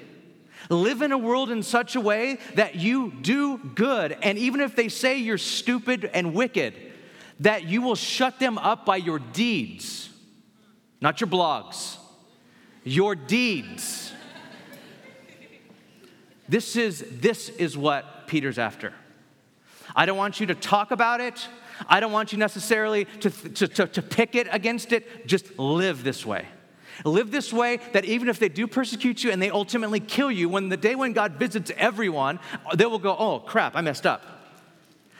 Live 0.71 1.03
in 1.03 1.13
a 1.13 1.19
world 1.19 1.51
in 1.51 1.63
such 1.63 1.97
a 1.97 2.01
way 2.01 2.39
that 2.55 2.75
you 2.77 3.13
do 3.23 3.59
good. 3.59 4.17
And 4.23 4.39
even 4.39 4.61
if 4.61 4.75
they 4.77 4.89
say 4.89 5.19
you're 5.19 5.39
stupid 5.39 6.11
and 6.13 6.35
wicked, 6.35 6.75
that 7.41 7.65
you 7.65 7.83
will 7.83 7.95
shut 7.95 8.39
them 8.39 8.59
up 8.59 8.87
by 8.87 8.97
your 8.97 9.19
deeds, 9.19 10.09
not 11.01 11.21
your 11.21 11.29
blogs, 11.29 11.99
your 12.85 13.15
deeds. 13.15 14.13
This 16.49 16.77
is, 16.77 17.05
this 17.11 17.49
is 17.49 17.77
what 17.77 18.27
Peter's 18.27 18.59
after. 18.59 18.93
I 19.95 20.07
don't 20.07 20.17
want 20.17 20.41
you 20.41 20.47
to 20.47 20.55
talk 20.55 20.91
about 20.91 21.21
it. 21.21 21.49
I 21.89 22.01
don't 22.01 22.13
want 22.13 22.33
you 22.33 22.39
necessarily 22.39 23.05
to, 23.21 23.31
to, 23.31 23.69
to, 23.69 23.87
to 23.87 24.03
pick 24.03 24.35
it 24.35 24.47
against 24.51 24.93
it. 24.93 25.27
Just 25.27 25.59
live 25.59 26.05
this 26.05 26.25
way. 26.25 26.47
Live 27.05 27.31
this 27.31 27.53
way 27.53 27.79
that 27.93 28.05
even 28.05 28.29
if 28.29 28.39
they 28.39 28.49
do 28.49 28.67
persecute 28.67 29.23
you 29.23 29.31
and 29.31 29.43
they 29.43 29.51
ultimately 29.51 30.01
kill 30.01 30.31
you, 30.31 30.49
when 30.49 30.71
the 30.71 30.77
day 30.77 30.95
when 30.95 31.13
God 31.13 31.33
visits 31.33 31.71
everyone, 31.77 32.41
they 32.75 32.87
will 32.87 32.99
go, 32.99 33.15
oh 33.17 33.41
crap, 33.41 33.77
I 33.77 33.83
messed 33.83 34.07
up. 34.07 34.25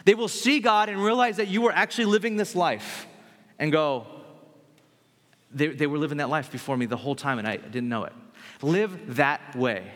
They 0.05 0.15
will 0.15 0.29
see 0.29 0.61
God 0.61 0.89
and 0.89 1.03
realize 1.03 1.37
that 1.37 1.49
you 1.49 1.61
were 1.61 1.73
actually 1.73 2.07
living 2.07 2.37
this 2.37 2.55
life 2.55 3.07
and 3.59 3.73
go, 3.73 4.07
they, 5.53 5.69
they 5.69 5.87
were 5.87 5.99
living 5.99 6.19
that 6.19 6.31
life 6.31 6.51
before 6.51 6.77
me 6.77 6.87
the 6.87 6.97
whole 6.97 7.17
time 7.17 7.39
and 7.39 7.47
I 7.47 7.57
didn't 7.57 7.89
know 7.89 8.05
it. 8.05 8.13
Live 8.63 9.17
that 9.17 9.55
way. 9.55 9.91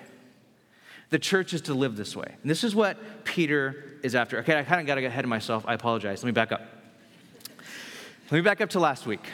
The 1.10 1.18
church 1.18 1.52
is 1.52 1.60
to 1.62 1.74
live 1.74 1.96
this 1.96 2.16
way. 2.16 2.36
And 2.40 2.50
this 2.50 2.64
is 2.64 2.74
what 2.74 3.24
Peter 3.24 3.98
is 4.02 4.14
after. 4.14 4.38
Okay, 4.38 4.58
I 4.58 4.62
kind 4.62 4.80
of 4.80 4.86
got 4.86 4.94
to 4.94 5.00
get 5.00 5.08
ahead 5.08 5.24
of 5.24 5.28
myself. 5.28 5.64
I 5.66 5.74
apologize. 5.74 6.22
Let 6.22 6.28
me 6.28 6.32
back 6.32 6.52
up. 6.52 6.62
Let 8.30 8.38
me 8.38 8.40
back 8.42 8.60
up 8.60 8.70
to 8.70 8.80
last 8.80 9.06
week. 9.06 9.28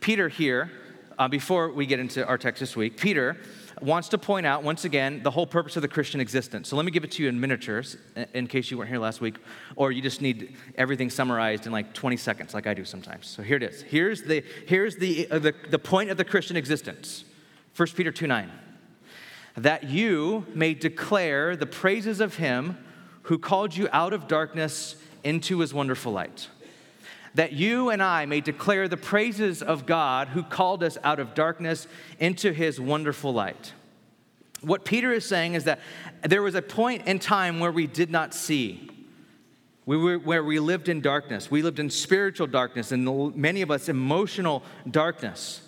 Peter 0.00 0.28
here 0.28 0.70
uh, 1.18 1.26
before 1.26 1.72
we 1.72 1.86
get 1.86 1.98
into 1.98 2.26
our 2.26 2.38
text 2.38 2.60
this 2.60 2.76
week, 2.76 2.98
Peter 2.98 3.38
wants 3.80 4.08
to 4.08 4.18
point 4.18 4.44
out 4.44 4.62
once 4.62 4.84
again 4.84 5.22
the 5.22 5.30
whole 5.30 5.46
purpose 5.46 5.76
of 5.76 5.82
the 5.82 5.88
Christian 5.88 6.20
existence. 6.20 6.68
So 6.68 6.76
let 6.76 6.84
me 6.84 6.90
give 6.90 7.04
it 7.04 7.12
to 7.12 7.22
you 7.22 7.28
in 7.28 7.40
miniatures 7.40 7.96
in 8.34 8.46
case 8.46 8.70
you 8.70 8.76
weren't 8.76 8.90
here 8.90 8.98
last 8.98 9.20
week, 9.20 9.36
or 9.74 9.90
you 9.90 10.02
just 10.02 10.20
need 10.20 10.56
everything 10.76 11.10
summarized 11.10 11.66
in 11.66 11.72
like 11.72 11.94
20 11.94 12.16
seconds, 12.16 12.54
like 12.54 12.66
I 12.66 12.74
do 12.74 12.84
sometimes. 12.84 13.26
So 13.26 13.42
here 13.42 13.56
it 13.56 13.62
is. 13.62 13.82
Here's 13.82 14.22
the, 14.22 14.44
here's 14.66 14.96
the, 14.96 15.30
uh, 15.30 15.38
the, 15.38 15.54
the 15.70 15.78
point 15.78 16.10
of 16.10 16.16
the 16.16 16.24
Christian 16.24 16.56
existence 16.56 17.24
1 17.76 17.88
Peter 17.94 18.10
2 18.10 18.26
9. 18.26 18.50
That 19.58 19.84
you 19.84 20.46
may 20.54 20.74
declare 20.74 21.56
the 21.56 21.66
praises 21.66 22.20
of 22.20 22.36
him 22.36 22.78
who 23.22 23.38
called 23.38 23.76
you 23.76 23.88
out 23.92 24.12
of 24.12 24.28
darkness 24.28 24.96
into 25.22 25.58
his 25.58 25.74
wonderful 25.74 26.12
light 26.12 26.48
that 27.38 27.52
you 27.52 27.90
and 27.90 28.02
I 28.02 28.26
may 28.26 28.40
declare 28.40 28.88
the 28.88 28.96
praises 28.96 29.62
of 29.62 29.86
God 29.86 30.28
who 30.28 30.42
called 30.42 30.82
us 30.82 30.98
out 31.04 31.20
of 31.20 31.34
darkness 31.34 31.86
into 32.18 32.52
his 32.52 32.80
wonderful 32.80 33.32
light. 33.32 33.74
What 34.60 34.84
Peter 34.84 35.12
is 35.12 35.24
saying 35.24 35.54
is 35.54 35.62
that 35.64 35.78
there 36.22 36.42
was 36.42 36.56
a 36.56 36.62
point 36.62 37.06
in 37.06 37.20
time 37.20 37.60
where 37.60 37.70
we 37.70 37.86
did 37.86 38.10
not 38.10 38.34
see, 38.34 38.90
we 39.86 39.96
were, 39.96 40.18
where 40.18 40.42
we 40.42 40.58
lived 40.58 40.88
in 40.88 41.00
darkness. 41.00 41.48
We 41.48 41.62
lived 41.62 41.78
in 41.78 41.90
spiritual 41.90 42.48
darkness, 42.48 42.90
and 42.90 43.36
many 43.36 43.62
of 43.62 43.70
us 43.70 43.88
emotional 43.88 44.64
darkness. 44.90 45.62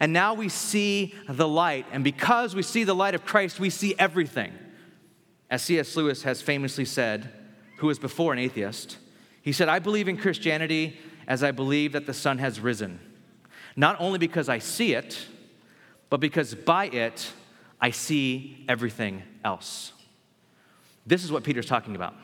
And 0.00 0.12
now 0.12 0.34
we 0.34 0.48
see 0.48 1.14
the 1.28 1.48
light, 1.48 1.86
and 1.92 2.02
because 2.02 2.54
we 2.54 2.62
see 2.62 2.84
the 2.84 2.94
light 2.94 3.14
of 3.14 3.24
Christ, 3.24 3.60
we 3.60 3.70
see 3.70 3.94
everything. 3.98 4.52
As 5.50 5.62
C.S. 5.62 5.94
Lewis 5.96 6.22
has 6.24 6.42
famously 6.42 6.84
said, 6.84 7.30
who 7.78 7.86
was 7.86 7.98
before 7.98 8.32
an 8.32 8.38
atheist, 8.38 8.98
he 9.42 9.52
said, 9.52 9.68
I 9.68 9.78
believe 9.78 10.08
in 10.08 10.16
Christianity 10.16 10.98
as 11.28 11.44
I 11.44 11.50
believe 11.50 11.92
that 11.92 12.06
the 12.06 12.14
sun 12.14 12.38
has 12.38 12.58
risen, 12.58 13.00
not 13.76 13.96
only 14.00 14.18
because 14.18 14.48
I 14.48 14.58
see 14.58 14.94
it, 14.94 15.26
but 16.10 16.18
because 16.18 16.54
by 16.54 16.86
it 16.86 17.32
I 17.80 17.90
see 17.90 18.64
everything 18.68 19.22
else. 19.44 19.92
This 21.06 21.22
is 21.22 21.30
what 21.30 21.44
Peter's 21.44 21.66
talking 21.66 21.94
about. 21.94 22.14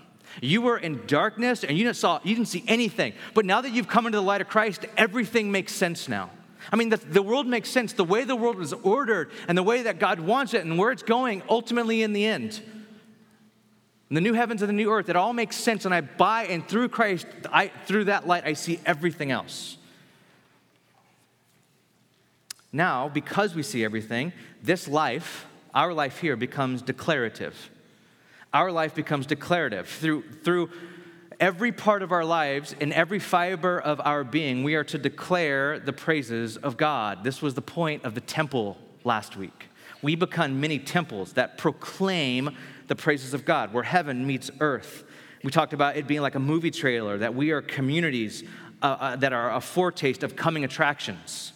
You 0.40 0.62
were 0.62 0.78
in 0.78 1.06
darkness 1.06 1.62
and 1.62 1.76
you 1.76 1.84
didn't, 1.84 1.96
saw, 1.96 2.20
you 2.24 2.34
didn't 2.34 2.48
see 2.48 2.64
anything. 2.66 3.12
But 3.34 3.44
now 3.44 3.60
that 3.60 3.70
you've 3.72 3.88
come 3.88 4.06
into 4.06 4.18
the 4.18 4.22
light 4.22 4.40
of 4.40 4.48
Christ, 4.48 4.86
everything 4.96 5.52
makes 5.52 5.72
sense 5.72 6.08
now. 6.08 6.30
I 6.70 6.76
mean, 6.76 6.90
the, 6.90 6.98
the 6.98 7.22
world 7.22 7.46
makes 7.46 7.70
sense. 7.70 7.94
The 7.94 8.04
way 8.04 8.24
the 8.24 8.36
world 8.36 8.56
was 8.56 8.72
ordered 8.72 9.30
and 9.48 9.56
the 9.56 9.62
way 9.62 9.82
that 9.82 9.98
God 9.98 10.20
wants 10.20 10.54
it 10.54 10.64
and 10.64 10.78
where 10.78 10.90
it's 10.92 11.02
going 11.02 11.42
ultimately 11.48 12.02
in 12.02 12.12
the 12.12 12.24
end 12.24 12.62
and 14.12 14.16
the 14.18 14.20
new 14.20 14.34
heavens 14.34 14.60
and 14.60 14.68
the 14.68 14.74
new 14.74 14.92
earth, 14.92 15.08
it 15.08 15.16
all 15.16 15.32
makes 15.32 15.56
sense. 15.56 15.86
And 15.86 15.94
I 15.94 16.02
buy, 16.02 16.44
and 16.44 16.68
through 16.68 16.90
Christ, 16.90 17.26
I, 17.50 17.68
through 17.86 18.04
that 18.04 18.26
light, 18.26 18.44
I 18.44 18.52
see 18.52 18.78
everything 18.84 19.30
else. 19.30 19.78
Now, 22.70 23.08
because 23.08 23.54
we 23.54 23.62
see 23.62 23.82
everything, 23.82 24.34
this 24.62 24.86
life, 24.86 25.46
our 25.74 25.94
life 25.94 26.18
here, 26.18 26.36
becomes 26.36 26.82
declarative. 26.82 27.70
Our 28.52 28.70
life 28.70 28.94
becomes 28.94 29.24
declarative. 29.24 29.88
Through, 29.88 30.24
through 30.44 30.68
every 31.42 31.72
part 31.72 32.02
of 32.02 32.12
our 32.12 32.24
lives, 32.24 32.72
in 32.78 32.92
every 32.92 33.18
fiber 33.18 33.76
of 33.76 34.00
our 34.04 34.22
being, 34.22 34.62
we 34.62 34.76
are 34.76 34.84
to 34.84 34.96
declare 34.96 35.80
the 35.80 35.92
praises 35.92 36.56
of 36.56 36.76
God. 36.76 37.24
This 37.24 37.42
was 37.42 37.54
the 37.54 37.60
point 37.60 38.04
of 38.04 38.14
the 38.14 38.20
temple 38.20 38.78
last 39.02 39.36
week 39.36 39.66
We 40.02 40.14
become 40.14 40.60
many 40.60 40.78
temples 40.78 41.32
that 41.32 41.58
proclaim 41.58 42.56
the 42.86 42.94
praises 42.94 43.34
of 43.34 43.44
God, 43.44 43.72
where 43.72 43.82
heaven 43.82 44.24
meets 44.24 44.52
earth. 44.60 45.02
We 45.42 45.50
talked 45.50 45.72
about 45.72 45.96
it 45.96 46.06
being 46.06 46.20
like 46.20 46.36
a 46.36 46.40
movie 46.40 46.70
trailer, 46.70 47.18
that 47.18 47.34
we 47.34 47.50
are 47.50 47.60
communities 47.60 48.44
uh, 48.80 48.86
uh, 48.86 49.16
that 49.16 49.32
are 49.32 49.52
a 49.52 49.60
foretaste 49.60 50.22
of 50.22 50.36
coming 50.36 50.62
attractions. 50.62 51.52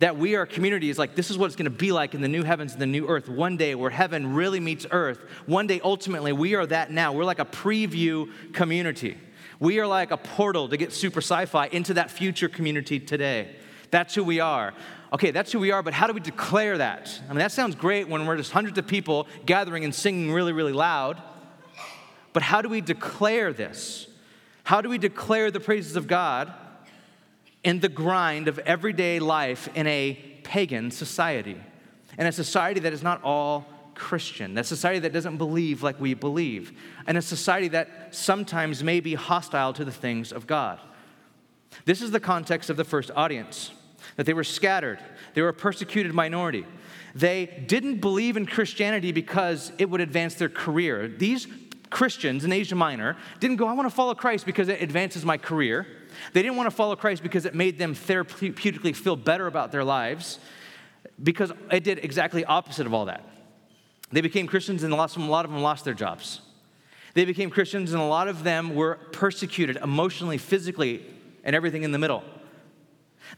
That 0.00 0.16
we 0.16 0.34
are 0.34 0.42
a 0.42 0.46
community 0.46 0.90
is 0.90 0.98
like 0.98 1.14
this 1.14 1.30
is 1.30 1.38
what 1.38 1.46
it's 1.46 1.56
to 1.56 1.70
be 1.70 1.92
like 1.92 2.14
in 2.14 2.20
the 2.20 2.28
new 2.28 2.42
heavens 2.42 2.72
and 2.72 2.82
the 2.82 2.86
new 2.86 3.06
earth 3.06 3.28
one 3.28 3.56
day 3.56 3.74
where 3.74 3.90
heaven 3.90 4.34
really 4.34 4.60
meets 4.60 4.86
earth. 4.90 5.20
One 5.46 5.66
day, 5.66 5.80
ultimately, 5.84 6.32
we 6.32 6.54
are 6.54 6.66
that 6.66 6.90
now. 6.90 7.12
We're 7.12 7.24
like 7.24 7.38
a 7.38 7.44
preview 7.44 8.30
community. 8.52 9.16
We 9.60 9.78
are 9.78 9.86
like 9.86 10.10
a 10.10 10.16
portal 10.16 10.68
to 10.68 10.76
get 10.76 10.92
super 10.92 11.20
sci 11.20 11.46
fi 11.46 11.66
into 11.68 11.94
that 11.94 12.10
future 12.10 12.48
community 12.48 12.98
today. 12.98 13.54
That's 13.90 14.14
who 14.14 14.24
we 14.24 14.40
are. 14.40 14.74
Okay, 15.12 15.30
that's 15.30 15.52
who 15.52 15.60
we 15.60 15.70
are, 15.70 15.80
but 15.80 15.94
how 15.94 16.08
do 16.08 16.12
we 16.12 16.18
declare 16.18 16.78
that? 16.78 17.20
I 17.26 17.28
mean, 17.28 17.38
that 17.38 17.52
sounds 17.52 17.76
great 17.76 18.08
when 18.08 18.26
we're 18.26 18.36
just 18.36 18.50
hundreds 18.50 18.76
of 18.78 18.88
people 18.88 19.28
gathering 19.46 19.84
and 19.84 19.94
singing 19.94 20.32
really, 20.32 20.52
really 20.52 20.72
loud. 20.72 21.22
But 22.32 22.42
how 22.42 22.62
do 22.62 22.68
we 22.68 22.80
declare 22.80 23.52
this? 23.52 24.08
How 24.64 24.80
do 24.80 24.88
we 24.88 24.98
declare 24.98 25.52
the 25.52 25.60
praises 25.60 25.94
of 25.94 26.08
God 26.08 26.52
in 27.64 27.80
the 27.80 27.88
grind 27.88 28.46
of 28.46 28.58
everyday 28.60 29.18
life 29.18 29.68
in 29.74 29.86
a 29.86 30.14
pagan 30.44 30.90
society? 30.90 31.60
In 32.16 32.26
a 32.26 32.32
society 32.32 32.80
that 32.80 32.92
is 32.92 33.02
not 33.02 33.22
all 33.24 33.66
Christian, 33.94 34.54
that 34.54 34.66
society 34.66 35.00
that 35.00 35.12
doesn't 35.12 35.38
believe 35.38 35.82
like 35.82 36.00
we 36.00 36.14
believe, 36.14 36.72
and 37.06 37.16
a 37.16 37.22
society 37.22 37.68
that 37.68 38.14
sometimes 38.14 38.82
may 38.82 39.00
be 39.00 39.14
hostile 39.14 39.72
to 39.72 39.84
the 39.84 39.92
things 39.92 40.32
of 40.32 40.46
God. 40.46 40.78
This 41.84 42.02
is 42.02 42.10
the 42.10 42.20
context 42.20 42.70
of 42.70 42.76
the 42.76 42.84
first 42.84 43.10
audience 43.16 43.72
that 44.16 44.26
they 44.26 44.34
were 44.34 44.44
scattered, 44.44 44.98
they 45.34 45.42
were 45.42 45.48
a 45.48 45.54
persecuted 45.54 46.14
minority. 46.14 46.64
They 47.14 47.64
didn't 47.66 48.00
believe 48.00 48.36
in 48.36 48.44
Christianity 48.44 49.12
because 49.12 49.72
it 49.78 49.88
would 49.88 50.00
advance 50.00 50.34
their 50.34 50.48
career. 50.48 51.06
These 51.06 51.46
Christians 51.90 52.44
in 52.44 52.52
Asia 52.52 52.74
Minor 52.74 53.16
didn't 53.38 53.56
go, 53.56 53.68
I 53.68 53.72
want 53.72 53.88
to 53.88 53.94
follow 53.94 54.14
Christ 54.14 54.46
because 54.46 54.68
it 54.68 54.82
advances 54.82 55.24
my 55.24 55.38
career. 55.38 55.86
They 56.32 56.42
didn't 56.42 56.56
want 56.56 56.68
to 56.68 56.74
follow 56.74 56.96
Christ 56.96 57.22
because 57.22 57.44
it 57.46 57.54
made 57.54 57.78
them 57.78 57.94
therapeutically 57.94 58.94
feel 58.94 59.16
better 59.16 59.46
about 59.46 59.72
their 59.72 59.84
lives, 59.84 60.38
because 61.22 61.52
it 61.70 61.84
did 61.84 62.04
exactly 62.04 62.44
opposite 62.44 62.86
of 62.86 62.94
all 62.94 63.06
that. 63.06 63.24
They 64.10 64.20
became 64.20 64.46
Christians 64.46 64.82
and 64.82 64.92
a 64.92 64.96
lot 64.96 65.16
of 65.44 65.50
them 65.50 65.62
lost 65.62 65.84
their 65.84 65.94
jobs. 65.94 66.40
They 67.14 67.24
became 67.24 67.50
Christians 67.50 67.92
and 67.92 68.02
a 68.02 68.06
lot 68.06 68.28
of 68.28 68.44
them 68.44 68.74
were 68.74 68.96
persecuted 69.12 69.76
emotionally, 69.76 70.38
physically, 70.38 71.04
and 71.44 71.54
everything 71.54 71.82
in 71.82 71.92
the 71.92 71.98
middle. 71.98 72.24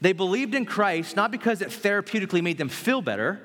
They 0.01 0.13
believed 0.13 0.55
in 0.55 0.65
Christ 0.65 1.15
not 1.15 1.31
because 1.31 1.61
it 1.61 1.69
therapeutically 1.69 2.43
made 2.43 2.57
them 2.57 2.69
feel 2.69 3.01
better 3.01 3.39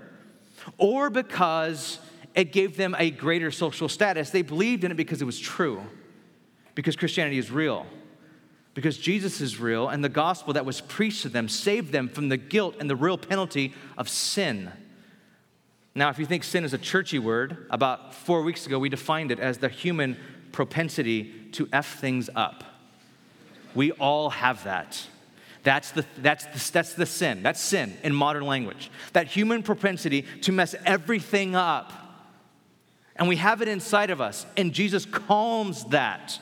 or 0.79 1.11
because 1.11 1.99
it 2.35 2.53
gave 2.53 2.77
them 2.77 2.95
a 2.99 3.11
greater 3.11 3.51
social 3.51 3.89
status. 3.89 4.31
They 4.31 4.43
believed 4.43 4.85
in 4.85 4.91
it 4.91 4.97
because 4.97 5.21
it 5.21 5.27
was 5.27 5.39
true, 5.39 5.83
because 6.75 6.97
Christianity 6.97 7.39
is 7.39 7.51
real, 7.51 7.87
because 8.75 8.97
Jesus 8.97 9.41
is 9.41 9.61
real, 9.61 9.89
and 9.89 10.03
the 10.03 10.09
gospel 10.09 10.55
that 10.55 10.65
was 10.65 10.81
preached 10.81 11.23
to 11.23 11.29
them 11.29 11.49
saved 11.49 11.93
them 11.93 12.09
from 12.09 12.29
the 12.29 12.37
guilt 12.37 12.77
and 12.81 12.89
the 12.89 12.97
real 12.97 13.19
penalty 13.19 13.75
of 13.99 14.09
sin. 14.09 14.73
Now, 15.95 16.09
if 16.09 16.19
you 16.19 16.25
think 16.25 16.43
sin 16.43 16.65
is 16.65 16.73
a 16.73 16.79
churchy 16.79 17.19
word, 17.19 17.67
about 17.71 18.15
four 18.15 18.43
weeks 18.43 18.67
ago 18.67 18.79
we 18.79 18.89
defined 18.89 19.31
it 19.31 19.39
as 19.39 19.59
the 19.59 19.69
human 19.69 20.17
propensity 20.53 21.33
to 21.53 21.69
F 21.73 22.01
things 22.01 22.31
up. 22.35 22.65
We 23.75 23.93
all 23.93 24.31
have 24.31 24.65
that. 24.65 25.07
That's 25.65 25.91
the, 25.93 26.05
that's, 26.19 26.45
the, 26.47 26.73
that's 26.73 26.95
the 26.95 27.07
sin. 27.07 27.43
That's 27.43 27.61
sin 27.61 27.97
in 28.03 28.15
modern 28.15 28.47
language. 28.47 28.91
That 29.13 29.29
human 29.29 29.63
propensity 29.63 30.23
to 30.43 30.53
mess 30.53 30.75
everything 30.85 31.55
up 31.55 31.93
and 33.17 33.29
we 33.29 33.37
have 33.37 33.63
it 33.63 33.69
inside 33.69 34.11
of 34.11 34.21
us, 34.21 34.47
and 34.57 34.73
Jesus 34.73 35.05
calms 35.05 35.85
that. 35.87 36.41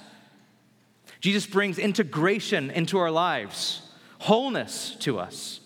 Jesus 1.20 1.46
brings 1.46 1.78
integration 1.78 2.70
into 2.70 2.98
our 2.98 3.10
lives, 3.10 3.82
wholeness 4.18 4.96
to 5.00 5.18
us. 5.18 5.60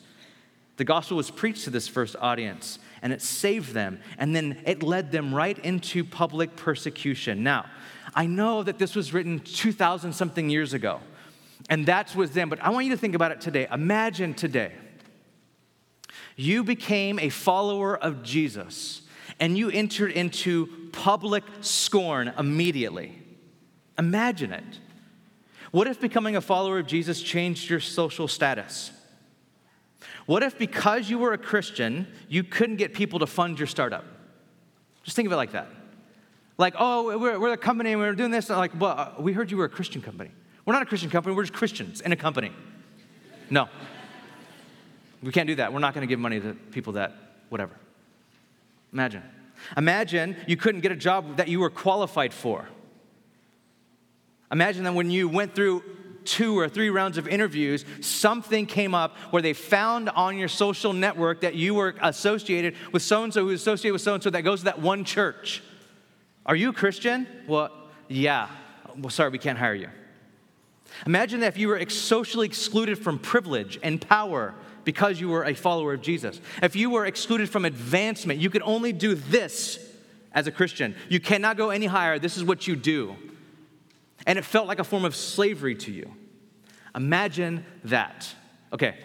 The 0.77 0.85
gospel 0.85 1.17
was 1.17 1.31
preached 1.31 1.64
to 1.64 1.71
this 1.71 1.87
first 1.87 2.17
audience, 2.21 2.81
and 3.03 3.12
it 3.12 3.23
saved 3.23 3.73
them, 3.73 4.01
and 4.19 4.35
then 4.35 4.61
it 4.67 4.83
led 4.83 5.12
them 5.12 5.33
right 5.33 5.59
into 5.59 6.03
public 6.03 6.57
persecution. 6.57 7.45
Now, 7.45 7.67
I 8.14 8.27
know 8.27 8.62
that 8.64 8.79
this 8.79 8.97
was 8.97 9.12
written 9.12 9.38
2,000 9.40 10.12
something 10.12 10.51
years 10.51 10.73
ago, 10.73 11.01
and 11.71 11.87
that 11.87 12.14
was 12.17 12.33
then, 12.33 12.49
but 12.49 12.61
I 12.61 12.71
want 12.71 12.87
you 12.87 12.93
to 12.93 12.99
think 12.99 13.14
about 13.14 13.31
it 13.31 13.40
today. 13.40 13.69
Imagine 13.71 14.35
today 14.35 14.73
you 16.37 16.64
became 16.64 17.19
a 17.19 17.29
follower 17.29 17.97
of 17.97 18.23
Jesus 18.23 19.03
and 19.40 19.57
you 19.57 19.71
entered 19.71 20.12
into 20.12 20.90
public 20.93 21.45
scorn 21.61 22.33
immediately. 22.38 23.21
Imagine 23.99 24.53
it. 24.53 24.81
What 25.75 25.89
if 25.89 26.01
becoming 26.01 26.37
a 26.37 26.41
follower 26.41 26.79
of 26.79 26.87
Jesus 26.87 27.21
changed 27.21 27.69
your 27.69 27.81
social 27.81 28.29
status? 28.29 28.93
What 30.25 30.45
if 30.45 30.57
because 30.57 31.11
you 31.11 31.19
were 31.19 31.33
a 31.33 31.39
Christian, 31.39 32.07
you 32.29 32.45
couldn't 32.45 32.77
get 32.77 32.95
people 32.95 33.19
to 33.19 33.27
fund 33.27 33.59
your 33.59 33.67
startup? 33.67 34.05
Just 35.03 35.17
think 35.17 35.27
of 35.27 35.33
it 35.33 35.37
like 35.37 35.51
that. 35.51 35.67
Like, 36.59 36.75
oh, 36.79 37.19
we're, 37.19 37.41
we're 37.41 37.53
a 37.55 37.57
company 37.57 37.91
and 37.91 38.01
we're 38.01 38.15
doing 38.15 38.31
this. 38.31 38.51
And 38.51 38.59
like, 38.61 38.81
well, 38.81 38.95
uh, 38.97 39.21
we 39.21 39.33
heard 39.33 39.51
you 39.51 39.57
were 39.57 39.65
a 39.65 39.69
Christian 39.69 40.01
company. 40.01 40.31
We're 40.65 40.75
not 40.75 40.83
a 40.83 40.87
Christian 40.87 41.11
company, 41.11 41.35
we're 41.35 41.43
just 41.43 41.55
Christians 41.55 42.01
in 42.01 42.13
a 42.13 42.17
company. 42.17 42.53
No. 43.51 43.69
We 45.25 45.33
can't 45.33 45.49
do 45.49 45.57
that. 45.57 45.73
We're 45.73 45.81
not 45.81 45.93
going 45.93 46.07
to 46.07 46.09
give 46.09 46.21
money 46.21 46.39
to 46.39 46.55
people 46.71 46.93
that, 46.93 47.17
whatever. 47.49 47.75
Imagine. 48.93 49.25
Imagine 49.77 50.37
you 50.47 50.57
couldn't 50.57 50.83
get 50.83 50.93
a 50.93 50.97
job 50.97 51.39
that 51.39 51.49
you 51.49 51.59
were 51.59 51.69
qualified 51.69 52.33
for. 52.33 52.69
Imagine 54.55 54.85
that 54.85 54.95
when 54.95 55.11
you 55.11 55.29
went 55.29 55.53
through 55.53 55.83
two 56.25 56.57
or 56.57 56.69
three 56.69 56.88
rounds 56.88 57.19
of 57.19 57.27
interviews, 57.27 57.85
something 58.01 58.67
came 58.67 58.95
up 58.95 59.17
where 59.31 59.43
they 59.43 59.53
found 59.53 60.09
on 60.11 60.38
your 60.38 60.47
social 60.47 60.93
network 60.93 61.40
that 61.40 61.57
you 61.57 61.75
were 61.75 61.97
associated 62.01 62.77
with 62.93 63.03
so 63.03 63.25
and 63.25 63.35
so 63.35 63.43
who's 63.45 63.61
associated 63.61 63.95
with 63.95 64.03
so 64.03 64.14
and 64.14 64.23
so 64.23 64.31
that 64.31 64.43
goes 64.43 64.61
to 64.61 64.67
that 64.67 64.81
one 64.81 65.03
church. 65.03 65.61
Are 66.47 66.55
you 66.55 66.69
a 66.69 66.73
Christian? 66.73 67.27
Well, 67.49 67.73
yeah. 68.07 68.49
Well, 68.97 69.11
sorry, 69.11 69.31
we 69.31 69.38
can't 69.38 69.59
hire 69.59 69.75
you. 69.75 69.88
Imagine 71.05 71.40
that 71.40 71.49
if 71.49 71.59
you 71.59 71.67
were 71.67 71.90
socially 71.90 72.47
excluded 72.47 72.97
from 72.97 73.19
privilege 73.19 73.81
and 73.83 74.01
power 74.01 74.55
because 74.85 75.21
you 75.21 75.31
were 75.31 75.43
a 75.43 75.55
follower 75.55 75.95
of 75.95 76.01
Jesus. 76.01 76.40
If 76.62 76.77
you 76.77 76.90
were 76.90 77.07
excluded 77.07 77.51
from 77.51 77.64
advancement, 77.64 78.38
you 78.38 78.51
could 78.51 78.62
only 78.62 78.93
do 78.93 79.17
this 79.17 79.81
as 80.31 80.47
a 80.47 80.53
Christian. 80.53 80.95
You 81.09 81.19
cannot 81.19 81.57
go 81.57 81.71
any 81.71 81.87
higher. 81.87 82.21
This 82.21 82.37
is 82.37 82.45
what 82.45 82.69
you 82.69 82.77
do. 82.77 83.17
And 84.27 84.39
it 84.39 84.45
felt 84.45 84.67
like 84.67 84.79
a 84.79 84.85
form 84.85 85.05
of 85.05 85.15
slavery 85.15 85.75
to 85.77 85.93
you. 85.93 86.11
Imagine 86.95 87.65
that. 87.85 88.33
Okay, 88.73 88.97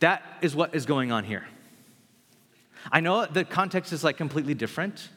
that 0.00 0.22
is 0.42 0.54
what 0.54 0.74
is 0.74 0.86
going 0.86 1.12
on 1.12 1.24
here. 1.24 1.46
I 2.90 3.00
know 3.00 3.26
the 3.26 3.44
context 3.44 3.92
is 3.92 4.02
like 4.02 4.16
completely 4.16 4.54
different, 4.54 5.08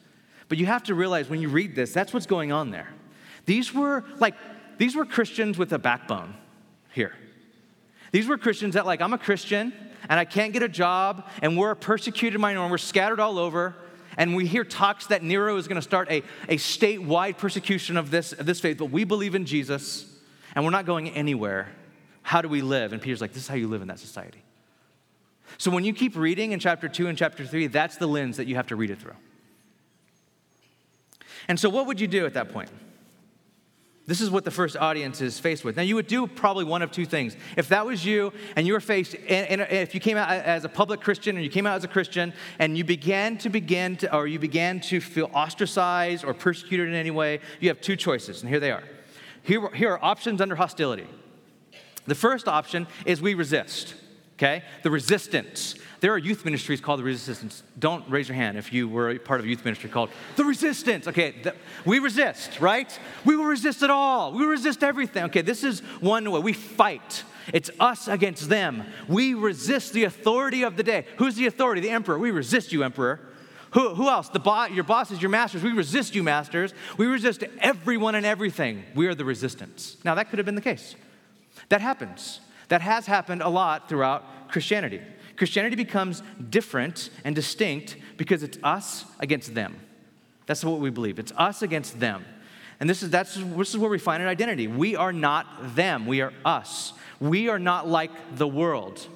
but 0.49 0.57
you 0.57 0.65
have 0.65 0.83
to 0.83 0.95
realize 0.95 1.29
when 1.29 1.41
you 1.41 1.49
read 1.49 1.75
this, 1.75 1.93
that's 1.93 2.13
what's 2.13 2.25
going 2.25 2.51
on 2.51 2.71
there. 2.71 2.89
These 3.45 3.73
were 3.73 4.03
like, 4.19 4.35
these 4.77 4.95
were 4.95 5.05
Christians 5.05 5.57
with 5.57 5.71
a 5.73 5.79
backbone 5.79 6.35
here. 6.93 7.13
These 8.11 8.27
were 8.27 8.37
Christians 8.37 8.75
that, 8.75 8.85
like, 8.85 9.01
I'm 9.01 9.13
a 9.13 9.17
Christian 9.17 9.73
and 10.07 10.19
I 10.19 10.25
can't 10.25 10.53
get 10.53 10.61
a 10.61 10.67
job 10.67 11.27
and 11.41 11.57
we're 11.57 11.71
a 11.71 11.75
persecuted 11.75 12.39
minority, 12.39 12.71
we're 12.71 12.77
scattered 12.77 13.19
all 13.19 13.39
over. 13.39 13.75
And 14.17 14.35
we 14.35 14.45
hear 14.45 14.63
talks 14.63 15.07
that 15.07 15.23
Nero 15.23 15.57
is 15.57 15.67
going 15.67 15.75
to 15.75 15.81
start 15.81 16.09
a, 16.11 16.23
a 16.47 16.57
statewide 16.57 17.37
persecution 17.37 17.97
of 17.97 18.11
this, 18.11 18.33
of 18.33 18.45
this 18.45 18.59
faith, 18.59 18.77
but 18.77 18.91
we 18.91 19.03
believe 19.03 19.35
in 19.35 19.45
Jesus 19.45 20.05
and 20.55 20.63
we're 20.63 20.71
not 20.71 20.85
going 20.85 21.09
anywhere. 21.09 21.69
How 22.21 22.41
do 22.41 22.47
we 22.47 22.61
live? 22.61 22.93
And 22.93 23.01
Peter's 23.01 23.21
like, 23.21 23.33
this 23.33 23.43
is 23.43 23.47
how 23.49 23.55
you 23.55 23.67
live 23.67 23.81
in 23.81 23.87
that 23.87 23.99
society. 23.99 24.43
So 25.57 25.71
when 25.71 25.83
you 25.83 25.93
keep 25.93 26.15
reading 26.15 26.51
in 26.51 26.59
chapter 26.59 26.87
2 26.87 27.07
and 27.07 27.17
chapter 27.17 27.45
3, 27.45 27.67
that's 27.67 27.97
the 27.97 28.07
lens 28.07 28.37
that 28.37 28.47
you 28.47 28.55
have 28.55 28.67
to 28.67 28.75
read 28.75 28.89
it 28.89 28.99
through. 28.99 29.15
And 31.47 31.59
so, 31.59 31.69
what 31.69 31.87
would 31.87 31.99
you 31.99 32.07
do 32.07 32.25
at 32.25 32.33
that 32.35 32.53
point? 32.53 32.69
This 34.05 34.19
is 34.19 34.29
what 34.29 34.43
the 34.43 34.51
first 34.51 34.75
audience 34.75 35.21
is 35.21 35.39
faced 35.39 35.63
with. 35.63 35.77
Now, 35.77 35.83
you 35.83 35.95
would 35.95 36.07
do 36.07 36.27
probably 36.27 36.65
one 36.65 36.81
of 36.81 36.91
two 36.91 37.05
things. 37.05 37.37
If 37.55 37.69
that 37.69 37.85
was 37.85 38.05
you 38.05 38.33
and 38.57 38.67
you 38.67 38.73
were 38.73 38.81
faced, 38.81 39.15
and, 39.29 39.61
if 39.61 39.95
you 39.95 40.01
came 40.01 40.17
out 40.17 40.29
as 40.29 40.65
a 40.65 40.69
public 40.69 40.99
Christian 40.99 41.37
or 41.37 41.39
you 41.39 41.49
came 41.49 41.65
out 41.65 41.77
as 41.77 41.85
a 41.85 41.87
Christian 41.87 42.33
and 42.59 42.77
you 42.77 42.83
began 42.83 43.37
to 43.37 43.49
begin 43.49 43.95
to, 43.97 44.13
or 44.13 44.27
you 44.27 44.39
began 44.39 44.81
to 44.81 44.99
feel 44.99 45.31
ostracized 45.33 46.25
or 46.25 46.33
persecuted 46.33 46.89
in 46.89 46.95
any 46.95 47.11
way, 47.11 47.39
you 47.61 47.69
have 47.69 47.79
two 47.79 47.95
choices, 47.95 48.41
and 48.41 48.49
here 48.49 48.59
they 48.59 48.71
are. 48.71 48.83
Here, 49.41 49.69
here 49.69 49.91
are 49.93 50.03
options 50.03 50.41
under 50.41 50.55
hostility. 50.55 51.07
The 52.05 52.15
first 52.15 52.49
option 52.49 52.87
is 53.05 53.21
we 53.21 53.33
resist, 53.35 53.95
okay? 54.43 54.63
The 54.81 54.91
resistance. 54.91 55.75
There 56.01 56.11
are 56.11 56.17
youth 56.17 56.43
ministries 56.43 56.81
called 56.81 56.99
the 56.99 57.03
Resistance. 57.03 57.63
Don't 57.79 58.07
raise 58.09 58.27
your 58.27 58.35
hand 58.35 58.57
if 58.57 58.73
you 58.73 58.89
were 58.89 59.17
part 59.19 59.39
of 59.39 59.45
a 59.45 59.49
youth 59.49 59.63
ministry 59.63 59.89
called 59.89 60.09
the 60.35 60.43
Resistance. 60.43 61.07
Okay, 61.07 61.35
the, 61.43 61.55
we 61.85 61.99
resist, 61.99 62.59
right? 62.59 62.99
We 63.23 63.37
will 63.37 63.45
resist 63.45 63.83
it 63.83 63.89
all. 63.89 64.33
We 64.33 64.43
resist 64.43 64.83
everything. 64.83 65.23
Okay, 65.25 65.41
this 65.41 65.63
is 65.63 65.79
one 66.01 66.29
way 66.29 66.41
we 66.41 66.53
fight. 66.53 67.23
It's 67.53 67.69
us 67.79 68.07
against 68.07 68.49
them. 68.49 68.83
We 69.07 69.33
resist 69.33 69.93
the 69.93 70.03
authority 70.03 70.63
of 70.63 70.75
the 70.75 70.83
day. 70.83 71.05
Who's 71.17 71.35
the 71.35 71.47
authority? 71.47 71.81
The 71.81 71.89
emperor. 71.89 72.19
We 72.19 72.31
resist 72.31 72.71
you, 72.71 72.83
emperor. 72.83 73.21
Who, 73.71 73.95
who 73.95 74.07
else? 74.07 74.29
The 74.29 74.39
bo- 74.39 74.65
your 74.65 74.83
bosses, 74.83 75.21
your 75.21 75.31
masters. 75.31 75.63
We 75.63 75.71
resist 75.71 76.15
you, 76.15 76.23
masters. 76.23 76.73
We 76.97 77.05
resist 77.05 77.43
everyone 77.59 78.15
and 78.15 78.25
everything. 78.25 78.83
We 78.93 79.07
are 79.07 79.15
the 79.15 79.25
resistance. 79.25 79.97
Now, 80.03 80.15
that 80.15 80.29
could 80.29 80.39
have 80.39 80.45
been 80.45 80.55
the 80.55 80.61
case. 80.61 80.95
That 81.69 81.81
happens. 81.81 82.39
That 82.69 82.81
has 82.81 83.05
happened 83.05 83.41
a 83.41 83.49
lot 83.49 83.89
throughout 83.89 84.49
Christianity. 84.49 85.01
Christianity 85.35 85.75
becomes 85.75 86.21
different 86.49 87.09
and 87.23 87.35
distinct 87.35 87.97
because 88.17 88.43
it's 88.43 88.57
us 88.63 89.05
against 89.19 89.55
them. 89.55 89.79
That's 90.45 90.63
what 90.63 90.79
we 90.79 90.89
believe. 90.89 91.19
It's 91.19 91.33
us 91.37 91.61
against 91.61 91.99
them. 91.99 92.25
And 92.79 92.89
this 92.89 93.01
is, 93.01 93.09
that's, 93.09 93.35
this 93.35 93.69
is 93.69 93.77
where 93.77 93.89
we 93.89 93.99
find 93.99 94.21
an 94.21 94.29
identity. 94.29 94.67
We 94.67 94.95
are 94.95 95.13
not 95.13 95.75
them, 95.75 96.05
we 96.05 96.21
are 96.21 96.33
us. 96.43 96.93
We 97.19 97.47
are 97.47 97.59
not 97.59 97.87
like 97.87 98.11
the 98.35 98.47
world. 98.47 99.07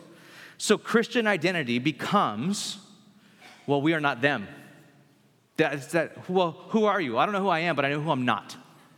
So 0.57 0.77
Christian 0.77 1.27
identity 1.27 1.77
becomes, 1.77 2.79
well, 3.65 3.81
we 3.81 3.93
are 3.93 3.99
not 3.99 4.21
them. 4.21 4.47
That's 5.57 5.87
that, 5.87 6.29
well, 6.29 6.51
who 6.69 6.85
are 6.85 7.01
you? 7.01 7.17
I 7.17 7.25
don't 7.25 7.33
know 7.33 7.41
who 7.41 7.49
I 7.49 7.59
am, 7.59 7.75
but 7.75 7.83
I 7.83 7.89
know 7.89 7.99
who 7.99 8.11
I'm 8.11 8.25
not. 8.25 8.55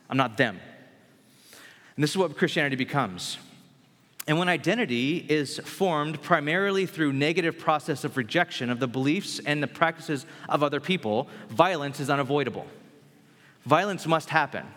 I'm 0.09 0.17
not 0.17 0.37
them. 0.37 0.59
And 1.95 2.03
this 2.03 2.11
is 2.11 2.17
what 2.17 2.37
Christianity 2.37 2.75
becomes. 2.75 3.37
And 4.29 4.37
when 4.37 4.47
identity 4.47 5.25
is 5.27 5.57
formed 5.57 6.21
primarily 6.21 6.85
through 6.85 7.13
negative 7.13 7.57
process 7.57 8.03
of 8.03 8.15
rejection 8.15 8.69
of 8.69 8.79
the 8.79 8.87
beliefs 8.87 9.41
and 9.43 9.61
the 9.63 9.65
practices 9.65 10.27
of 10.47 10.61
other 10.61 10.79
people, 10.79 11.27
violence 11.49 11.99
is 11.99 12.11
unavoidable. 12.11 12.67
Violence 13.65 14.05
must 14.05 14.29
happen. 14.29 14.67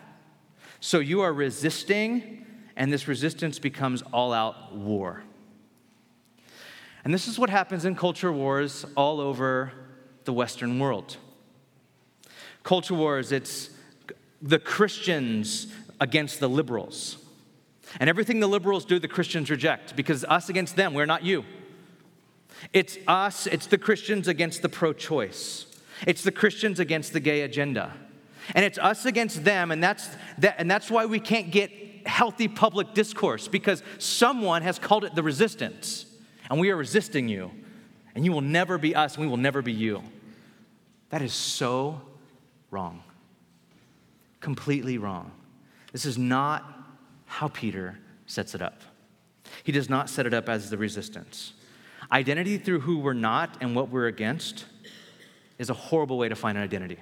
So 0.80 1.00
you 1.00 1.20
are 1.20 1.34
resisting, 1.34 2.46
and 2.76 2.90
this 2.90 3.06
resistance 3.06 3.58
becomes 3.58 4.00
all 4.10 4.32
out 4.32 4.74
war. 4.74 5.22
And 7.04 7.12
this 7.12 7.28
is 7.28 7.38
what 7.38 7.50
happens 7.50 7.84
in 7.84 7.94
culture 7.94 8.32
wars 8.32 8.86
all 8.96 9.20
over 9.20 9.70
the 10.24 10.32
Western 10.32 10.78
world. 10.78 11.18
Culture 12.62 12.94
wars, 12.94 13.32
it's 13.32 13.68
the 14.40 14.58
Christians 14.58 15.66
against 16.00 16.40
the 16.40 16.48
liberals. 16.48 17.21
And 18.00 18.08
everything 18.08 18.40
the 18.40 18.46
liberals 18.46 18.84
do, 18.84 18.98
the 18.98 19.08
Christians 19.08 19.50
reject 19.50 19.96
because 19.96 20.24
us 20.24 20.48
against 20.48 20.76
them, 20.76 20.94
we're 20.94 21.06
not 21.06 21.24
you. 21.24 21.44
It's 22.72 22.96
us, 23.06 23.46
it's 23.46 23.66
the 23.66 23.78
Christians 23.78 24.28
against 24.28 24.62
the 24.62 24.68
pro 24.68 24.92
choice, 24.92 25.66
it's 26.06 26.22
the 26.22 26.32
Christians 26.32 26.80
against 26.80 27.12
the 27.12 27.20
gay 27.20 27.42
agenda. 27.42 27.92
And 28.54 28.64
it's 28.64 28.78
us 28.78 29.04
against 29.04 29.44
them, 29.44 29.70
and 29.70 29.82
that's, 29.82 30.08
that, 30.38 30.56
and 30.58 30.68
that's 30.68 30.90
why 30.90 31.06
we 31.06 31.20
can't 31.20 31.52
get 31.52 31.70
healthy 32.06 32.48
public 32.48 32.92
discourse 32.92 33.46
because 33.46 33.82
someone 33.98 34.62
has 34.62 34.80
called 34.80 35.04
it 35.04 35.14
the 35.14 35.22
resistance. 35.22 36.06
And 36.50 36.58
we 36.58 36.70
are 36.70 36.76
resisting 36.76 37.28
you. 37.28 37.52
And 38.14 38.24
you 38.24 38.32
will 38.32 38.40
never 38.40 38.78
be 38.78 38.94
us, 38.94 39.14
and 39.14 39.24
we 39.24 39.30
will 39.30 39.36
never 39.36 39.62
be 39.62 39.72
you. 39.72 40.02
That 41.10 41.22
is 41.22 41.32
so 41.32 42.02
wrong. 42.70 43.02
Completely 44.40 44.98
wrong. 44.98 45.30
This 45.92 46.04
is 46.04 46.18
not 46.18 46.81
how 47.32 47.48
Peter 47.48 47.98
sets 48.26 48.54
it 48.54 48.60
up. 48.60 48.82
He 49.64 49.72
does 49.72 49.88
not 49.88 50.10
set 50.10 50.26
it 50.26 50.34
up 50.34 50.50
as 50.50 50.68
the 50.68 50.76
resistance. 50.76 51.54
Identity 52.12 52.58
through 52.58 52.80
who 52.80 52.98
we're 52.98 53.14
not 53.14 53.56
and 53.62 53.74
what 53.74 53.88
we're 53.88 54.06
against 54.06 54.66
is 55.58 55.70
a 55.70 55.74
horrible 55.74 56.18
way 56.18 56.28
to 56.28 56.36
find 56.36 56.58
an 56.58 56.64
identity. 56.64 56.98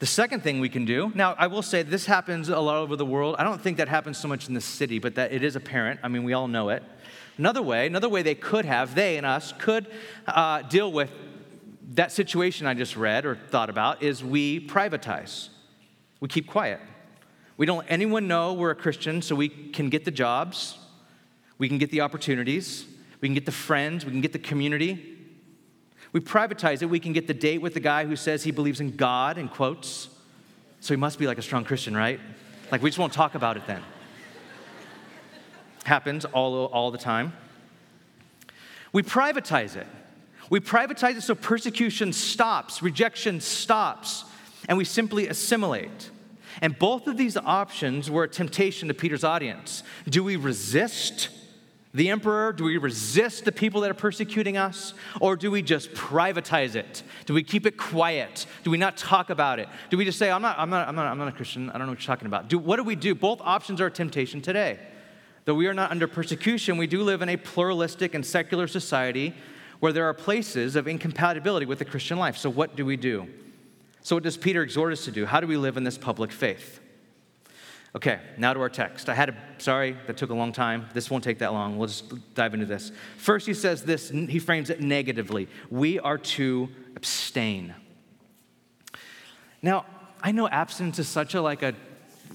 The 0.00 0.06
second 0.06 0.42
thing 0.42 0.58
we 0.58 0.68
can 0.68 0.84
do, 0.84 1.12
now 1.14 1.36
I 1.38 1.46
will 1.46 1.62
say 1.62 1.84
this 1.84 2.06
happens 2.06 2.48
a 2.48 2.58
lot 2.58 2.78
over 2.78 2.96
the 2.96 3.06
world. 3.06 3.36
I 3.38 3.44
don't 3.44 3.60
think 3.60 3.76
that 3.76 3.86
happens 3.86 4.18
so 4.18 4.26
much 4.26 4.48
in 4.48 4.54
the 4.54 4.60
city, 4.60 4.98
but 4.98 5.14
that 5.14 5.32
it 5.32 5.44
is 5.44 5.54
apparent. 5.54 6.00
I 6.02 6.08
mean, 6.08 6.24
we 6.24 6.32
all 6.32 6.48
know 6.48 6.70
it. 6.70 6.82
Another 7.38 7.62
way, 7.62 7.86
another 7.86 8.08
way 8.08 8.22
they 8.22 8.34
could 8.34 8.64
have, 8.64 8.96
they 8.96 9.18
and 9.18 9.24
us 9.24 9.54
could 9.56 9.86
uh, 10.26 10.62
deal 10.62 10.90
with 10.90 11.10
that 11.94 12.10
situation 12.10 12.66
I 12.66 12.74
just 12.74 12.96
read 12.96 13.24
or 13.24 13.36
thought 13.36 13.70
about 13.70 14.02
is 14.02 14.24
we 14.24 14.66
privatize. 14.66 15.50
We 16.18 16.26
keep 16.26 16.48
quiet. 16.48 16.80
We 17.56 17.64
don't 17.66 17.78
let 17.78 17.90
anyone 17.90 18.28
know 18.28 18.52
we're 18.52 18.70
a 18.70 18.76
Christian 18.76 19.22
so 19.22 19.34
we 19.34 19.48
can 19.48 19.88
get 19.88 20.04
the 20.04 20.10
jobs, 20.10 20.78
we 21.58 21.68
can 21.68 21.78
get 21.78 21.90
the 21.90 22.02
opportunities, 22.02 22.84
we 23.20 23.28
can 23.28 23.34
get 23.34 23.46
the 23.46 23.52
friends, 23.52 24.04
we 24.04 24.10
can 24.10 24.20
get 24.20 24.32
the 24.32 24.38
community. 24.38 25.14
We 26.12 26.20
privatize 26.20 26.82
it, 26.82 26.86
we 26.86 27.00
can 27.00 27.12
get 27.12 27.26
the 27.26 27.34
date 27.34 27.60
with 27.60 27.74
the 27.74 27.80
guy 27.80 28.04
who 28.04 28.16
says 28.16 28.42
he 28.44 28.50
believes 28.50 28.80
in 28.80 28.96
God, 28.96 29.38
in 29.38 29.48
quotes. 29.48 30.08
So 30.80 30.94
he 30.94 30.98
must 30.98 31.18
be 31.18 31.26
like 31.26 31.38
a 31.38 31.42
strong 31.42 31.64
Christian, 31.64 31.96
right? 31.96 32.20
Like 32.70 32.82
we 32.82 32.90
just 32.90 32.98
won't 32.98 33.12
talk 33.12 33.34
about 33.34 33.56
it 33.56 33.66
then. 33.66 33.82
Happens 35.84 36.24
all, 36.26 36.66
all 36.66 36.90
the 36.90 36.98
time. 36.98 37.32
We 38.92 39.02
privatize 39.02 39.76
it. 39.76 39.86
We 40.48 40.60
privatize 40.60 41.16
it 41.16 41.22
so 41.22 41.34
persecution 41.34 42.12
stops, 42.12 42.82
rejection 42.82 43.40
stops, 43.40 44.24
and 44.68 44.78
we 44.78 44.84
simply 44.84 45.28
assimilate. 45.28 46.10
And 46.60 46.78
both 46.78 47.06
of 47.06 47.16
these 47.16 47.36
options 47.36 48.10
were 48.10 48.24
a 48.24 48.28
temptation 48.28 48.88
to 48.88 48.94
Peter's 48.94 49.24
audience. 49.24 49.82
Do 50.08 50.24
we 50.24 50.36
resist 50.36 51.30
the 51.96 52.10
emperor? 52.10 52.52
Do 52.52 52.64
we 52.64 52.76
resist 52.76 53.44
the 53.44 53.52
people 53.52 53.80
that 53.80 53.90
are 53.90 53.94
persecuting 53.94 54.56
us? 54.56 54.94
Or 55.20 55.34
do 55.34 55.50
we 55.50 55.62
just 55.62 55.92
privatize 55.94 56.74
it? 56.74 57.02
Do 57.24 57.34
we 57.34 57.42
keep 57.42 57.66
it 57.66 57.78
quiet? 57.78 58.46
Do 58.64 58.70
we 58.70 58.78
not 58.78 58.96
talk 58.96 59.30
about 59.30 59.58
it? 59.58 59.68
Do 59.90 59.96
we 59.96 60.04
just 60.04 60.18
say, 60.18 60.30
I'm 60.30 60.42
not, 60.42 60.58
I'm 60.58 60.70
not, 60.70 60.88
I'm 60.88 60.94
not, 60.94 61.06
I'm 61.06 61.18
not 61.18 61.28
a 61.28 61.32
Christian, 61.32 61.70
I 61.70 61.78
don't 61.78 61.86
know 61.86 61.92
what 61.92 62.00
you're 62.00 62.06
talking 62.06 62.26
about? 62.26 62.48
Do, 62.48 62.58
what 62.58 62.76
do 62.76 62.84
we 62.84 62.96
do? 62.96 63.14
Both 63.14 63.40
options 63.40 63.80
are 63.80 63.86
a 63.86 63.90
temptation 63.90 64.42
today. 64.42 64.78
Though 65.46 65.54
we 65.54 65.68
are 65.68 65.74
not 65.74 65.90
under 65.90 66.08
persecution, 66.08 66.76
we 66.76 66.86
do 66.86 67.02
live 67.02 67.22
in 67.22 67.28
a 67.28 67.36
pluralistic 67.36 68.14
and 68.14 68.26
secular 68.26 68.66
society 68.66 69.34
where 69.80 69.92
there 69.92 70.04
are 70.04 70.14
places 70.14 70.76
of 70.76 70.88
incompatibility 70.88 71.66
with 71.66 71.78
the 71.78 71.84
Christian 71.84 72.18
life. 72.18 72.36
So, 72.36 72.50
what 72.50 72.76
do 72.76 72.84
we 72.84 72.96
do? 72.96 73.28
So, 74.06 74.14
what 74.14 74.22
does 74.22 74.36
Peter 74.36 74.62
exhort 74.62 74.92
us 74.92 75.04
to 75.06 75.10
do? 75.10 75.26
How 75.26 75.40
do 75.40 75.48
we 75.48 75.56
live 75.56 75.76
in 75.76 75.82
this 75.82 75.98
public 75.98 76.30
faith? 76.30 76.78
Okay, 77.92 78.20
now 78.38 78.54
to 78.54 78.60
our 78.60 78.68
text. 78.68 79.08
I 79.08 79.14
had 79.14 79.30
a, 79.30 79.36
sorry, 79.58 79.96
that 80.06 80.16
took 80.16 80.30
a 80.30 80.34
long 80.34 80.52
time. 80.52 80.86
This 80.94 81.10
won't 81.10 81.24
take 81.24 81.40
that 81.40 81.52
long. 81.52 81.76
We'll 81.76 81.88
just 81.88 82.32
dive 82.36 82.54
into 82.54 82.66
this. 82.66 82.92
First, 83.16 83.48
he 83.48 83.52
says 83.52 83.82
this, 83.82 84.10
he 84.10 84.38
frames 84.38 84.70
it 84.70 84.80
negatively. 84.80 85.48
We 85.70 85.98
are 85.98 86.18
to 86.18 86.68
abstain. 86.94 87.74
Now, 89.60 89.86
I 90.22 90.30
know 90.30 90.48
abstinence 90.48 91.00
is 91.00 91.08
such 91.08 91.34
a 91.34 91.42
like 91.42 91.64
a 91.64 91.74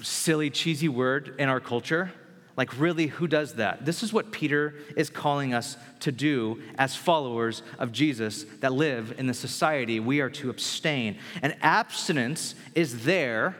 silly, 0.01 0.49
cheesy 0.49 0.89
word 0.89 1.35
in 1.39 1.47
our 1.47 1.61
culture. 1.61 2.11
Like, 2.57 2.79
really, 2.79 3.07
who 3.07 3.27
does 3.27 3.55
that? 3.55 3.85
This 3.85 4.03
is 4.03 4.11
what 4.11 4.31
Peter 4.31 4.75
is 4.97 5.09
calling 5.09 5.53
us 5.53 5.77
to 6.01 6.11
do 6.11 6.61
as 6.77 6.95
followers 6.95 7.63
of 7.79 7.91
Jesus 7.91 8.43
that 8.59 8.73
live 8.73 9.15
in 9.17 9.27
the 9.27 9.33
society. 9.33 9.99
We 9.99 10.19
are 10.19 10.29
to 10.31 10.49
abstain. 10.49 11.17
And 11.41 11.55
abstinence 11.61 12.55
is 12.75 13.05
there. 13.05 13.55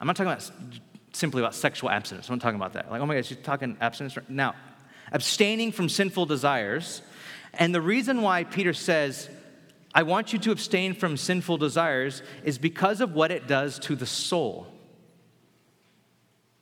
I'm 0.00 0.06
not 0.06 0.16
talking 0.16 0.32
about 0.32 0.50
simply 1.12 1.42
about 1.42 1.54
sexual 1.54 1.90
abstinence. 1.90 2.28
I'm 2.28 2.34
not 2.34 2.42
talking 2.42 2.56
about 2.56 2.72
that. 2.72 2.90
Like, 2.90 3.00
oh 3.00 3.06
my 3.06 3.14
gosh, 3.14 3.26
she's 3.26 3.38
talking 3.38 3.76
abstinence. 3.80 4.18
Now, 4.28 4.54
abstaining 5.12 5.70
from 5.70 5.88
sinful 5.88 6.26
desires. 6.26 7.02
And 7.54 7.72
the 7.72 7.80
reason 7.80 8.22
why 8.22 8.44
Peter 8.44 8.74
says, 8.74 9.28
I 9.94 10.02
want 10.02 10.32
you 10.32 10.40
to 10.40 10.50
abstain 10.50 10.92
from 10.92 11.16
sinful 11.16 11.58
desires 11.58 12.22
is 12.42 12.58
because 12.58 13.00
of 13.00 13.14
what 13.14 13.30
it 13.30 13.46
does 13.46 13.78
to 13.80 13.94
the 13.94 14.06
soul. 14.06 14.66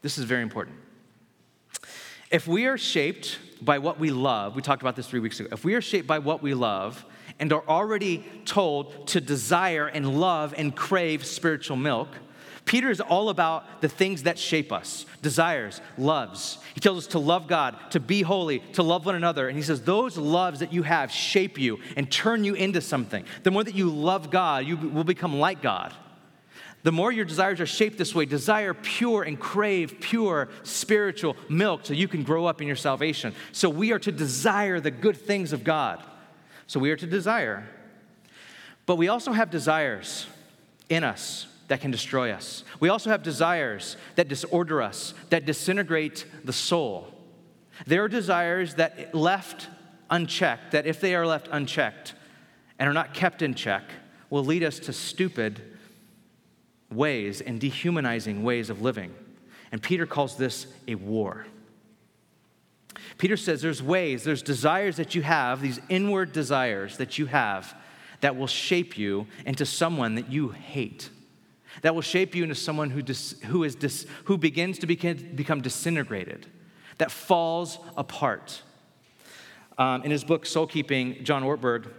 This 0.02 0.18
is 0.18 0.24
very 0.24 0.42
important. 0.42 0.76
If 2.32 2.48
we 2.48 2.64
are 2.64 2.78
shaped 2.78 3.38
by 3.60 3.78
what 3.78 4.00
we 4.00 4.10
love, 4.10 4.56
we 4.56 4.62
talked 4.62 4.80
about 4.80 4.96
this 4.96 5.06
three 5.06 5.20
weeks 5.20 5.38
ago. 5.38 5.50
If 5.52 5.64
we 5.64 5.74
are 5.74 5.82
shaped 5.82 6.08
by 6.08 6.18
what 6.18 6.42
we 6.42 6.54
love 6.54 7.04
and 7.38 7.52
are 7.52 7.62
already 7.68 8.24
told 8.46 9.06
to 9.08 9.20
desire 9.20 9.86
and 9.86 10.18
love 10.18 10.54
and 10.56 10.74
crave 10.74 11.26
spiritual 11.26 11.76
milk, 11.76 12.08
Peter 12.64 12.90
is 12.90 13.02
all 13.02 13.28
about 13.28 13.82
the 13.82 13.88
things 13.88 14.22
that 14.22 14.38
shape 14.38 14.72
us 14.72 15.04
desires, 15.20 15.82
loves. 15.98 16.58
He 16.72 16.80
tells 16.80 16.98
us 16.98 17.06
to 17.08 17.18
love 17.18 17.48
God, 17.48 17.76
to 17.90 18.00
be 18.00 18.22
holy, 18.22 18.60
to 18.74 18.82
love 18.82 19.04
one 19.04 19.14
another. 19.14 19.48
And 19.48 19.56
he 19.56 19.62
says, 19.62 19.82
Those 19.82 20.16
loves 20.16 20.60
that 20.60 20.72
you 20.72 20.84
have 20.84 21.10
shape 21.10 21.58
you 21.58 21.80
and 21.96 22.10
turn 22.10 22.44
you 22.44 22.54
into 22.54 22.80
something. 22.80 23.24
The 23.42 23.50
more 23.50 23.62
that 23.62 23.74
you 23.74 23.90
love 23.90 24.30
God, 24.30 24.64
you 24.64 24.76
will 24.78 25.04
become 25.04 25.38
like 25.38 25.60
God. 25.60 25.92
The 26.82 26.92
more 26.92 27.12
your 27.12 27.24
desires 27.24 27.60
are 27.60 27.66
shaped 27.66 27.96
this 27.96 28.14
way, 28.14 28.24
desire 28.24 28.74
pure 28.74 29.22
and 29.22 29.38
crave 29.38 30.00
pure 30.00 30.48
spiritual 30.64 31.36
milk 31.48 31.82
so 31.84 31.94
you 31.94 32.08
can 32.08 32.24
grow 32.24 32.46
up 32.46 32.60
in 32.60 32.66
your 32.66 32.76
salvation. 32.76 33.34
So 33.52 33.68
we 33.68 33.92
are 33.92 34.00
to 34.00 34.10
desire 34.10 34.80
the 34.80 34.90
good 34.90 35.16
things 35.16 35.52
of 35.52 35.62
God. 35.62 36.02
So 36.66 36.80
we 36.80 36.90
are 36.90 36.96
to 36.96 37.06
desire. 37.06 37.68
But 38.84 38.96
we 38.96 39.08
also 39.08 39.32
have 39.32 39.50
desires 39.50 40.26
in 40.88 41.04
us 41.04 41.46
that 41.68 41.80
can 41.80 41.92
destroy 41.92 42.32
us. 42.32 42.64
We 42.80 42.88
also 42.88 43.10
have 43.10 43.22
desires 43.22 43.96
that 44.16 44.28
disorder 44.28 44.82
us, 44.82 45.14
that 45.30 45.46
disintegrate 45.46 46.26
the 46.44 46.52
soul. 46.52 47.14
There 47.86 48.02
are 48.02 48.08
desires 48.08 48.74
that 48.74 49.14
left 49.14 49.68
unchecked, 50.10 50.72
that 50.72 50.86
if 50.86 51.00
they 51.00 51.14
are 51.14 51.26
left 51.26 51.48
unchecked 51.50 52.14
and 52.78 52.88
are 52.88 52.92
not 52.92 53.14
kept 53.14 53.40
in 53.40 53.54
check, 53.54 53.84
will 54.30 54.44
lead 54.44 54.64
us 54.64 54.78
to 54.80 54.92
stupid 54.92 55.71
ways 56.94 57.40
and 57.40 57.60
dehumanizing 57.60 58.42
ways 58.42 58.70
of 58.70 58.82
living. 58.82 59.14
And 59.70 59.82
Peter 59.82 60.06
calls 60.06 60.36
this 60.36 60.66
a 60.86 60.94
war. 60.94 61.46
Peter 63.18 63.36
says 63.36 63.62
there's 63.62 63.82
ways, 63.82 64.24
there's 64.24 64.42
desires 64.42 64.96
that 64.96 65.14
you 65.14 65.22
have, 65.22 65.60
these 65.60 65.80
inward 65.88 66.32
desires 66.32 66.96
that 66.98 67.18
you 67.18 67.26
have 67.26 67.74
that 68.20 68.36
will 68.36 68.46
shape 68.46 68.96
you 68.96 69.26
into 69.44 69.66
someone 69.66 70.14
that 70.14 70.30
you 70.30 70.50
hate. 70.50 71.10
That 71.82 71.94
will 71.94 72.02
shape 72.02 72.34
you 72.34 72.42
into 72.42 72.54
someone 72.54 72.90
who, 72.90 73.02
dis, 73.02 73.40
who, 73.46 73.64
is 73.64 73.74
dis, 73.74 74.06
who 74.24 74.38
begins 74.38 74.78
to 74.80 74.86
become, 74.86 75.16
become 75.34 75.60
disintegrated, 75.60 76.46
that 76.98 77.10
falls 77.10 77.78
apart. 77.96 78.62
Um, 79.78 80.02
in 80.04 80.10
his 80.10 80.22
book, 80.22 80.44
Soul 80.46 80.66
Keeping, 80.66 81.24
John 81.24 81.42
Ortberg, 81.42 81.90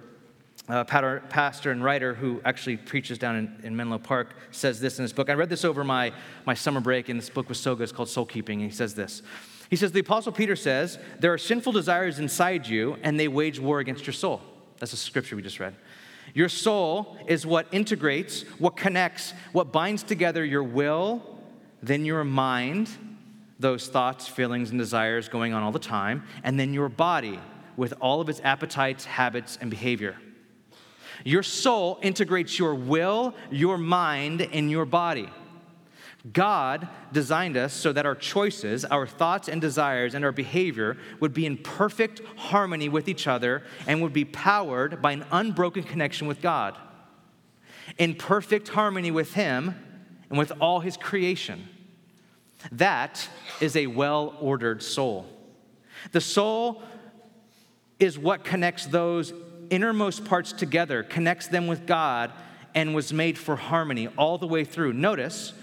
uh, 0.69 0.83
pastor 0.85 1.71
and 1.71 1.83
writer 1.83 2.13
who 2.13 2.41
actually 2.45 2.77
preaches 2.77 3.17
down 3.17 3.35
in, 3.35 3.55
in, 3.63 3.75
Menlo 3.75 3.97
Park, 3.97 4.35
says 4.51 4.79
this 4.79 4.97
in 4.97 5.03
his 5.03 5.11
book. 5.11 5.29
I 5.29 5.33
read 5.33 5.49
this 5.49 5.65
over 5.65 5.83
my, 5.83 6.13
my 6.45 6.53
summer 6.53 6.79
break, 6.79 7.09
and 7.09 7.19
this 7.19 7.29
book 7.29 7.49
was 7.49 7.59
so 7.59 7.75
good. 7.75 7.83
It's 7.83 7.91
called 7.91 8.09
Soul 8.09 8.25
Keeping. 8.25 8.61
And 8.61 8.71
he 8.71 8.75
says 8.75 8.95
this. 8.95 9.21
He 9.69 9.75
says, 9.75 9.91
The 9.91 9.99
Apostle 9.99 10.31
Peter 10.31 10.55
says, 10.55 10.99
There 11.19 11.33
are 11.33 11.37
sinful 11.37 11.73
desires 11.73 12.19
inside 12.19 12.67
you, 12.67 12.97
and 13.03 13.19
they 13.19 13.27
wage 13.27 13.59
war 13.59 13.79
against 13.79 14.07
your 14.07 14.13
soul. 14.13 14.41
That's 14.79 14.93
a 14.93 14.97
scripture 14.97 15.35
we 15.35 15.41
just 15.41 15.59
read. 15.59 15.75
Your 16.33 16.49
soul 16.49 17.17
is 17.27 17.45
what 17.45 17.67
integrates, 17.71 18.43
what 18.57 18.77
connects, 18.77 19.33
what 19.51 19.71
binds 19.71 20.03
together 20.03 20.45
your 20.45 20.63
will, 20.63 21.21
then 21.81 22.05
your 22.05 22.23
mind, 22.23 22.89
those 23.59 23.87
thoughts, 23.87 24.27
feelings, 24.27 24.69
and 24.69 24.79
desires 24.79 25.27
going 25.27 25.53
on 25.53 25.61
all 25.61 25.71
the 25.71 25.79
time, 25.79 26.23
and 26.43 26.59
then 26.59 26.73
your 26.73 26.89
body 26.89 27.39
with 27.75 27.93
all 27.99 28.21
of 28.21 28.29
its 28.29 28.39
appetites, 28.43 29.05
habits, 29.05 29.57
and 29.59 29.69
behavior. 29.69 30.15
Your 31.23 31.43
soul 31.43 31.99
integrates 32.01 32.59
your 32.59 32.75
will, 32.75 33.33
your 33.49 33.77
mind, 33.77 34.41
and 34.41 34.69
your 34.69 34.85
body. 34.85 35.29
God 36.31 36.87
designed 37.11 37.57
us 37.57 37.73
so 37.73 37.91
that 37.91 38.05
our 38.05 38.15
choices, 38.15 38.85
our 38.85 39.05
thoughts 39.05 39.49
and 39.49 39.59
desires, 39.59 40.13
and 40.13 40.23
our 40.23 40.31
behavior 40.31 40.97
would 41.19 41.33
be 41.33 41.45
in 41.45 41.57
perfect 41.57 42.21
harmony 42.37 42.87
with 42.87 43.09
each 43.09 43.27
other 43.27 43.63
and 43.87 44.01
would 44.01 44.13
be 44.13 44.23
powered 44.23 45.01
by 45.01 45.11
an 45.11 45.25
unbroken 45.31 45.83
connection 45.83 46.27
with 46.27 46.41
God. 46.41 46.77
In 47.97 48.15
perfect 48.15 48.69
harmony 48.69 49.11
with 49.11 49.33
Him 49.33 49.75
and 50.29 50.37
with 50.37 50.53
all 50.61 50.79
His 50.79 50.95
creation. 50.95 51.67
That 52.71 53.27
is 53.59 53.75
a 53.75 53.87
well 53.87 54.37
ordered 54.39 54.81
soul. 54.81 55.25
The 56.13 56.21
soul 56.21 56.81
is 57.99 58.17
what 58.17 58.45
connects 58.45 58.85
those 58.85 59.33
innermost 59.73 60.23
parts 60.23 60.53
together, 60.53 61.01
connects 61.01 61.47
them 61.47 61.65
with 61.65 61.87
God, 61.87 62.31
and 62.75 62.93
was 62.93 63.11
made 63.11 63.37
for 63.37 63.55
harmony 63.55 64.07
all 64.17 64.37
the 64.37 64.47
way 64.47 64.63
through. 64.63 64.93
Notice 64.93 65.53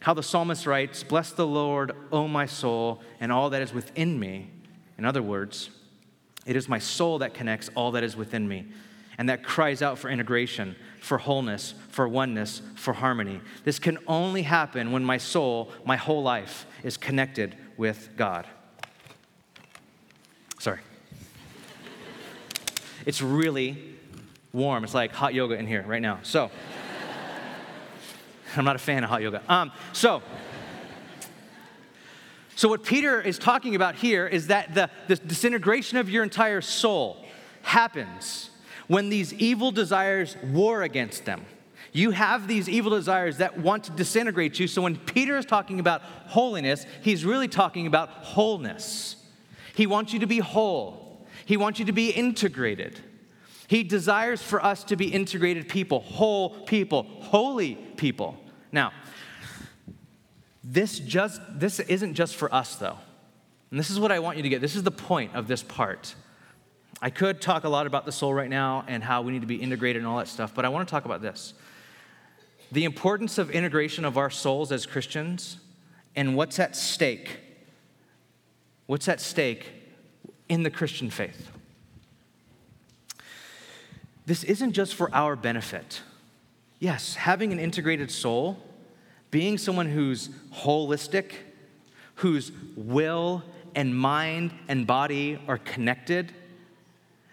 how 0.00 0.14
the 0.14 0.22
psalmist 0.22 0.66
writes, 0.66 1.02
Bless 1.02 1.32
the 1.32 1.46
Lord, 1.46 1.92
O 2.10 2.26
my 2.26 2.46
soul, 2.46 3.02
and 3.20 3.30
all 3.30 3.50
that 3.50 3.60
is 3.60 3.74
within 3.74 4.18
me. 4.18 4.50
In 4.96 5.04
other 5.04 5.22
words, 5.22 5.68
it 6.46 6.56
is 6.56 6.68
my 6.68 6.78
soul 6.78 7.18
that 7.18 7.34
connects 7.34 7.68
all 7.74 7.90
that 7.92 8.02
is 8.02 8.16
within 8.16 8.48
me 8.48 8.66
and 9.18 9.28
that 9.28 9.42
cries 9.42 9.82
out 9.82 9.98
for 9.98 10.08
integration, 10.08 10.76
for 11.00 11.18
wholeness, 11.18 11.74
for 11.90 12.08
oneness, 12.08 12.62
for 12.76 12.94
harmony. 12.94 13.40
This 13.64 13.80
can 13.80 13.98
only 14.06 14.42
happen 14.42 14.92
when 14.92 15.04
my 15.04 15.18
soul, 15.18 15.72
my 15.84 15.96
whole 15.96 16.22
life, 16.22 16.66
is 16.84 16.96
connected 16.96 17.56
with 17.76 18.10
God. 18.16 18.46
Sorry. 20.58 20.78
It's 23.06 23.22
really 23.22 23.96
warm. 24.52 24.84
It's 24.84 24.94
like 24.94 25.12
hot 25.12 25.34
yoga 25.34 25.54
in 25.56 25.66
here 25.66 25.84
right 25.86 26.02
now. 26.02 26.20
So, 26.22 26.50
I'm 28.56 28.64
not 28.64 28.76
a 28.76 28.80
fan 28.80 29.04
of 29.04 29.10
hot 29.10 29.22
yoga. 29.22 29.42
Um, 29.48 29.72
so, 29.92 30.22
so 32.56 32.68
what 32.68 32.82
Peter 32.82 33.20
is 33.20 33.38
talking 33.38 33.76
about 33.76 33.94
here 33.94 34.26
is 34.26 34.48
that 34.48 34.74
the, 34.74 34.90
the 35.06 35.16
disintegration 35.16 35.98
of 35.98 36.10
your 36.10 36.22
entire 36.22 36.60
soul 36.60 37.24
happens 37.62 38.50
when 38.88 39.10
these 39.10 39.32
evil 39.34 39.70
desires 39.70 40.36
war 40.42 40.82
against 40.82 41.24
them. 41.24 41.44
You 41.92 42.10
have 42.10 42.48
these 42.48 42.68
evil 42.68 42.90
desires 42.90 43.38
that 43.38 43.58
want 43.58 43.84
to 43.84 43.92
disintegrate 43.92 44.58
you. 44.58 44.66
So 44.66 44.82
when 44.82 44.96
Peter 44.96 45.36
is 45.36 45.46
talking 45.46 45.80
about 45.80 46.02
holiness, 46.02 46.86
he's 47.02 47.24
really 47.24 47.48
talking 47.48 47.86
about 47.86 48.08
wholeness. 48.08 49.16
He 49.74 49.86
wants 49.86 50.12
you 50.12 50.18
to 50.20 50.26
be 50.26 50.38
whole. 50.38 51.07
He 51.48 51.56
wants 51.56 51.78
you 51.78 51.86
to 51.86 51.92
be 51.92 52.10
integrated. 52.10 53.00
He 53.68 53.82
desires 53.82 54.42
for 54.42 54.62
us 54.62 54.84
to 54.84 54.96
be 54.96 55.06
integrated 55.06 55.66
people, 55.66 56.00
whole 56.00 56.50
people, 56.66 57.04
holy 57.22 57.76
people. 57.96 58.36
Now, 58.70 58.92
this 60.62 60.98
just 60.98 61.40
this 61.58 61.80
isn't 61.80 62.12
just 62.12 62.36
for 62.36 62.54
us 62.54 62.76
though. 62.76 62.98
And 63.70 63.80
this 63.80 63.88
is 63.88 63.98
what 63.98 64.12
I 64.12 64.18
want 64.18 64.36
you 64.36 64.42
to 64.42 64.50
get. 64.50 64.60
This 64.60 64.76
is 64.76 64.82
the 64.82 64.90
point 64.90 65.34
of 65.34 65.48
this 65.48 65.62
part. 65.62 66.14
I 67.00 67.08
could 67.08 67.40
talk 67.40 67.64
a 67.64 67.70
lot 67.70 67.86
about 67.86 68.04
the 68.04 68.12
soul 68.12 68.34
right 68.34 68.50
now 68.50 68.84
and 68.86 69.02
how 69.02 69.22
we 69.22 69.32
need 69.32 69.40
to 69.40 69.46
be 69.46 69.56
integrated 69.56 70.02
and 70.02 70.06
all 70.06 70.18
that 70.18 70.28
stuff, 70.28 70.54
but 70.54 70.66
I 70.66 70.68
want 70.68 70.86
to 70.86 70.90
talk 70.90 71.06
about 71.06 71.22
this. 71.22 71.54
The 72.72 72.84
importance 72.84 73.38
of 73.38 73.50
integration 73.50 74.04
of 74.04 74.18
our 74.18 74.28
souls 74.28 74.70
as 74.70 74.84
Christians 74.84 75.60
and 76.14 76.36
what's 76.36 76.58
at 76.58 76.76
stake. 76.76 77.40
What's 78.84 79.08
at 79.08 79.22
stake 79.22 79.77
in 80.48 80.62
the 80.62 80.70
Christian 80.70 81.10
faith. 81.10 81.50
This 84.26 84.44
isn't 84.44 84.72
just 84.72 84.94
for 84.94 85.14
our 85.14 85.36
benefit. 85.36 86.02
Yes, 86.78 87.14
having 87.14 87.52
an 87.52 87.58
integrated 87.58 88.10
soul, 88.10 88.58
being 89.30 89.58
someone 89.58 89.86
who's 89.86 90.28
holistic, 90.52 91.32
whose 92.16 92.52
will 92.76 93.42
and 93.74 93.96
mind 93.96 94.52
and 94.68 94.86
body 94.86 95.40
are 95.48 95.58
connected, 95.58 96.32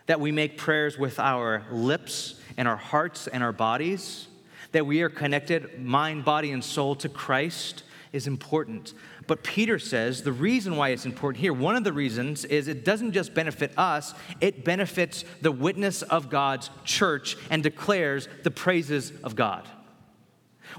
that 0.06 0.20
we 0.20 0.32
make 0.32 0.58
prayers 0.58 0.98
with 0.98 1.20
our 1.20 1.64
lips 1.72 2.36
and 2.58 2.68
our 2.68 2.76
hearts 2.76 3.28
and 3.28 3.44
our 3.44 3.52
bodies, 3.52 4.28
that 4.72 4.86
we 4.86 5.02
are 5.02 5.10
connected, 5.10 5.84
mind, 5.84 6.24
body, 6.24 6.52
and 6.52 6.64
soul, 6.64 6.96
to 6.96 7.10
Christ 7.10 7.84
is 8.14 8.28
important. 8.28 8.94
But 9.28 9.44
Peter 9.44 9.80
says 9.80 10.22
the 10.22 10.32
reason 10.32 10.76
why 10.76 10.90
it's 10.90 11.06
important 11.06 11.42
here, 11.42 11.54
one 11.54 11.76
of 11.76 11.84
the 11.84 11.94
reasons 11.94 12.46
is 12.46 12.68
it 12.68 12.86
doesn't 12.86 13.14
just 13.14 13.34
benefit 13.34 13.72
us, 13.78 14.14
it 14.40 14.64
benefits 14.64 15.26
the 15.42 15.52
witness 15.52 16.02
of 16.04 16.30
God's 16.30 16.70
church 16.84 17.38
and 17.50 17.64
declares 17.64 18.28
the 18.44 18.52
praises 18.52 19.12
of 19.24 19.36
God. 19.36 19.68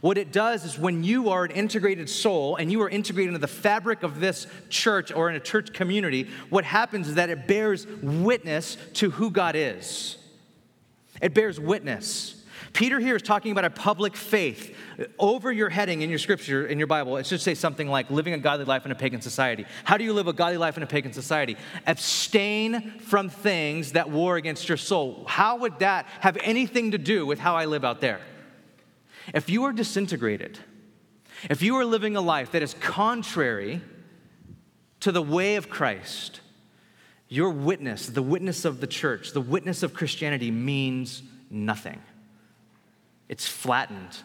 What 0.01 0.19
it 0.19 0.33
does 0.33 0.65
is 0.65 0.79
when 0.79 1.05
you 1.05 1.31
are 1.31 1.45
an 1.45 1.53
integrated 1.53 2.11
soul 2.11 2.57
and 2.57 2.71
you 2.71 2.83
are 2.83 2.89
integrated 2.89 3.29
into 3.29 3.39
the 3.39 3.47
fabric 3.47 4.03
of 4.03 4.21
this 4.21 4.47
church 4.69 5.11
or 5.11 5.31
in 5.31 5.37
a 5.37 5.41
church 5.41 5.73
community, 5.73 6.29
what 6.51 6.65
happens 6.65 7.09
is 7.09 7.15
that 7.15 7.31
it 7.31 7.47
bears 7.47 7.87
witness 8.03 8.77
to 8.95 9.11
who 9.11 9.31
God 9.31 9.57
is. 9.57 10.19
It 11.23 11.35
bears 11.35 11.59
witness. 11.59 12.45
Peter 12.77 13.01
here 13.01 13.17
is 13.17 13.23
talking 13.23 13.53
about 13.53 13.65
a 13.65 13.71
public 13.71 14.15
faith. 14.15 14.77
Over 15.19 15.51
your 15.51 15.71
heading 15.71 16.03
in 16.03 16.11
your 16.11 16.19
scripture, 16.19 16.67
in 16.67 16.77
your 16.77 16.87
Bible, 16.87 17.17
it 17.17 17.25
should 17.25 17.41
say 17.41 17.55
something 17.55 17.89
like 17.89 18.11
living 18.11 18.35
a 18.35 18.39
godly 18.39 18.67
life 18.67 18.85
in 18.85 18.93
a 18.93 18.95
pagan 18.95 19.23
society. 19.23 19.65
How 19.85 19.97
do 19.97 20.05
you 20.05 20.13
live 20.13 20.27
a 20.29 20.35
godly 20.35 20.59
life 20.59 20.77
in 20.77 20.83
a 20.83 20.87
pagan 20.87 21.15
society? 21.15 21.57
Abstain 21.87 22.99
from 23.01 23.31
things 23.31 23.93
that 23.93 24.11
war 24.11 24.37
against 24.37 24.69
your 24.69 24.77
soul. 24.77 25.25
How 25.27 25.57
would 25.57 25.79
that 25.79 26.05
have 26.21 26.37
anything 26.43 26.91
to 26.91 26.99
do 26.99 27.25
with 27.25 27.39
how 27.39 27.57
I 27.57 27.65
live 27.65 27.83
out 27.83 28.03
there? 28.03 28.21
If 29.33 29.49
you 29.49 29.65
are 29.65 29.73
disintegrated, 29.73 30.59
if 31.49 31.63
you 31.63 31.77
are 31.77 31.85
living 31.87 32.15
a 32.15 32.21
life 32.21 32.53
that 32.53 32.63
is 32.63 32.75
contrary 32.75 33.81
to 35.01 35.13
the 35.13 35.23
way 35.23 35.57
of 35.57 35.71
Christ, 35.71 36.43
your 37.31 37.49
witness, 37.49 38.07
the 38.07 38.23
witness 38.23 38.67
of 38.67 38.83
the 38.83 38.87
church, 38.87 39.33
the 39.33 39.41
witness 39.41 39.83
of 39.83 39.95
Christianity 39.95 40.51
means 40.51 41.23
nothing. 41.49 42.03
It's 43.29 43.47
flattened. 43.47 44.19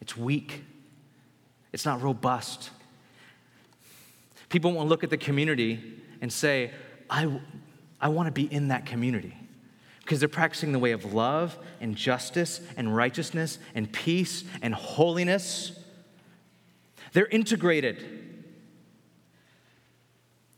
It's 0.00 0.16
weak. 0.16 0.62
It's 1.72 1.84
not 1.84 2.02
robust. 2.02 2.70
People 4.48 4.72
won't 4.72 4.88
look 4.88 5.02
at 5.02 5.10
the 5.10 5.16
community 5.16 5.82
and 6.20 6.32
say, 6.32 6.70
I, 7.08 7.40
I 8.00 8.08
want 8.08 8.26
to 8.26 8.32
be 8.32 8.44
in 8.52 8.68
that 8.68 8.86
community. 8.86 9.34
Because 10.00 10.20
they're 10.20 10.28
practicing 10.28 10.72
the 10.72 10.78
way 10.78 10.92
of 10.92 11.14
love 11.14 11.58
and 11.80 11.96
justice 11.96 12.60
and 12.76 12.94
righteousness 12.94 13.58
and 13.74 13.90
peace 13.90 14.44
and 14.60 14.74
holiness. 14.74 15.72
They're 17.14 17.26
integrated. 17.26 18.04